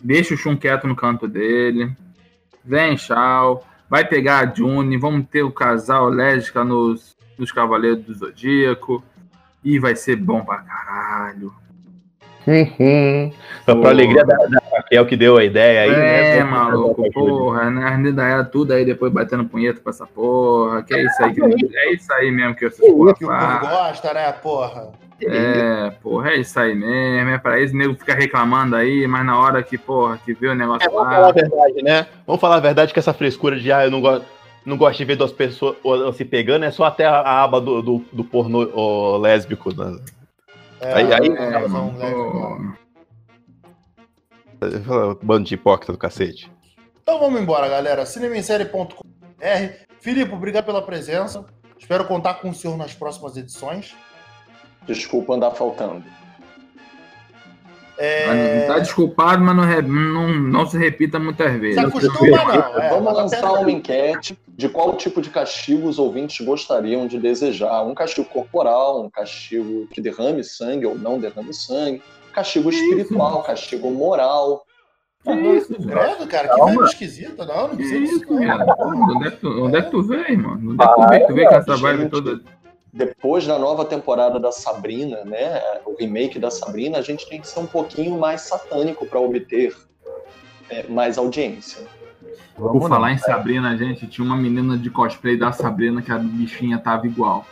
[0.00, 1.94] Deixa o Shun quieto no canto dele.
[2.64, 3.62] Vem, Shao.
[3.90, 4.96] Vai pegar a June.
[4.96, 9.04] Vamos ter o casal lésbica nos, nos Cavaleiros do Zodíaco.
[9.62, 11.52] E vai ser bom pra caralho.
[13.66, 14.60] Pra, pra alegria da, da
[14.92, 16.36] Raquel que deu a ideia aí, né?
[16.38, 17.82] é, maluco, porra, né?
[17.84, 20.82] Arnida é tudo aí depois batendo punheta pra essa porra.
[20.82, 23.40] Que é isso aí, que, é isso aí mesmo que essas porra Que o povo
[23.40, 23.60] faz.
[23.68, 24.92] gosta, né, porra?
[25.24, 27.30] É, porra, é isso aí mesmo.
[27.30, 30.48] É pra isso o nego fica reclamando aí, mas na hora que, porra, que vê
[30.48, 31.32] o negócio Vamos falar a lá.
[31.32, 32.06] verdade, né?
[32.26, 34.26] Vamos falar a verdade que essa frescura de ah, eu não gosto.
[34.64, 35.74] Não gosto de ver duas pessoas
[36.16, 39.74] se pegando, é só até a, a aba do, do, do pornô ó, lésbico.
[39.76, 39.96] Né?
[40.80, 41.68] É, Aí- aí- é, É,
[45.22, 46.50] Bando de hipócrita do cacete.
[47.02, 48.06] Então vamos embora, galera.
[48.06, 49.44] cinemissérie.com.br.
[50.00, 51.44] Filipe, obrigado pela presença.
[51.78, 53.94] Espero contar com o senhor nas próximas edições.
[54.86, 56.04] Desculpa andar faltando.
[57.98, 58.66] É...
[58.66, 61.80] Tá desculpado, mas não, não, não se repita muitas vezes.
[61.80, 62.78] Se acostuma, não.
[62.80, 67.82] É, Vamos lançar uma enquete de qual tipo de castigo os ouvintes gostariam de desejar.
[67.82, 72.02] Um castigo corporal, um castigo que derrame sangue ou não derrame sangue,
[72.32, 73.46] castigo espiritual, isso?
[73.46, 74.64] castigo moral.
[75.22, 78.26] Que isso, credo, cara, que velho esquisito, não, não precisa disso.
[78.28, 80.72] Onde é que tu, onde é que tu vem, mano?
[80.72, 81.26] Onde é que tu vem?
[81.26, 82.40] Tu vem com essa vibe toda
[82.92, 87.48] depois da nova temporada da Sabrina, né, o remake da Sabrina, a gente tem que
[87.48, 89.74] ser um pouquinho mais satânico para obter
[90.68, 91.86] é, mais audiência.
[92.56, 96.18] Vamos Por falar em Sabrina, gente, tinha uma menina de cosplay da Sabrina que a
[96.18, 97.46] bichinha tava igual.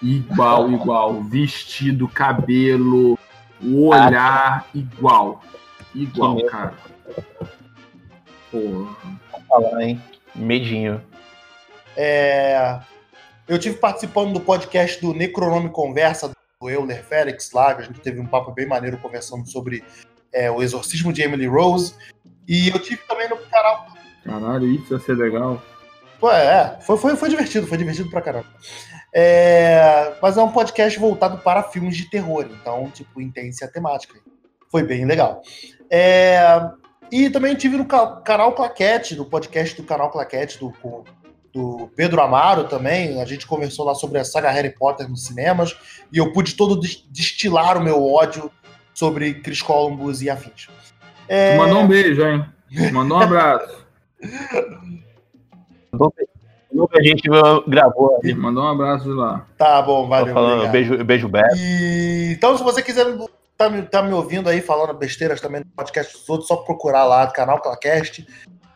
[0.00, 1.22] Igual, igual.
[1.22, 3.18] Vestido, cabelo,
[3.62, 5.42] o olhar, igual.
[5.94, 6.74] Igual, cara.
[8.50, 8.96] Porra.
[9.48, 10.02] Falar, hein?
[10.34, 11.02] Medinho.
[11.96, 12.80] É,
[13.48, 16.28] eu tive participando do podcast do Necronome Conversa,
[16.60, 19.82] do Euler Félix lá, que a gente teve um papo bem maneiro conversando sobre
[20.32, 21.94] é, o exorcismo de Emily Rose.
[22.46, 23.86] E eu tive também no canal.
[24.24, 25.60] Caralho, isso ia ser legal.
[26.32, 28.46] é, foi, foi, foi divertido, foi divertido pra caramba.
[29.12, 34.18] É, mas é um podcast voltado para filmes de terror, então, tipo, intensa a temática.
[34.70, 35.42] Foi bem legal.
[35.90, 36.70] É,
[37.10, 40.72] e também tive no canal Claquete, no podcast do canal Claquete, do,
[41.52, 43.20] do Pedro Amaro também.
[43.20, 45.76] A gente conversou lá sobre a saga Harry Potter nos cinemas
[46.12, 46.80] e eu pude todo
[47.10, 48.50] destilar o meu ódio
[48.94, 50.68] sobre Chris Columbus e afins.
[51.26, 51.56] É...
[51.56, 52.44] Mandou um beijo, hein?
[52.92, 53.86] Mandou um abraço.
[55.92, 56.14] Mandou
[56.88, 57.28] que a gente
[57.66, 58.34] gravou ali.
[58.34, 59.46] Mandou um abraço de lá.
[59.56, 60.34] Tá bom, valeu.
[60.34, 61.56] Falando, beijo, beijo, Beto.
[61.56, 62.32] E...
[62.32, 63.06] Então, se você quiser
[63.60, 67.04] tá me, tá me ouvindo aí falando besteiras também no podcast dos outros, só procurar
[67.04, 68.26] lá, canal Claquete,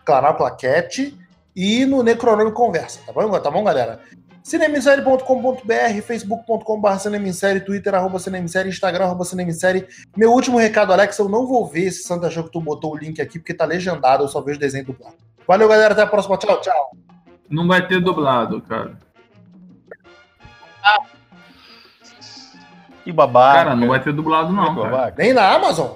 [0.05, 1.19] canal Claquete
[1.57, 4.01] e no Necronome Conversa, tá bom, tá bom, galera?
[4.43, 9.87] cinemissérie.com.br, facebook.com.br cinemissérie, twitter, arroba cinemissérie, instagram, arroba cinemissérie.
[10.15, 12.97] Meu último recado, Alex, eu não vou ver esse Santa Show que tu botou o
[12.97, 15.17] link aqui, porque tá legendado, eu só vejo desenho dublado.
[15.49, 17.04] Valeu, galera, até a próxima, tchau, tchau.
[17.49, 18.99] Não vai ter dublado, cara.
[20.83, 20.99] Ah.
[23.05, 23.65] Que babaca.
[23.65, 25.15] Cara, não vai ter dublado não, cara.
[25.17, 25.93] Nem na Amazon?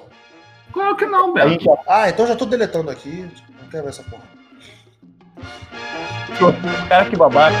[0.71, 1.77] Claro que não, Beto.
[1.87, 3.29] Ah, então já tô deletando aqui,
[3.61, 4.23] não quero ver essa porra.
[6.87, 7.57] Cara, que babaca.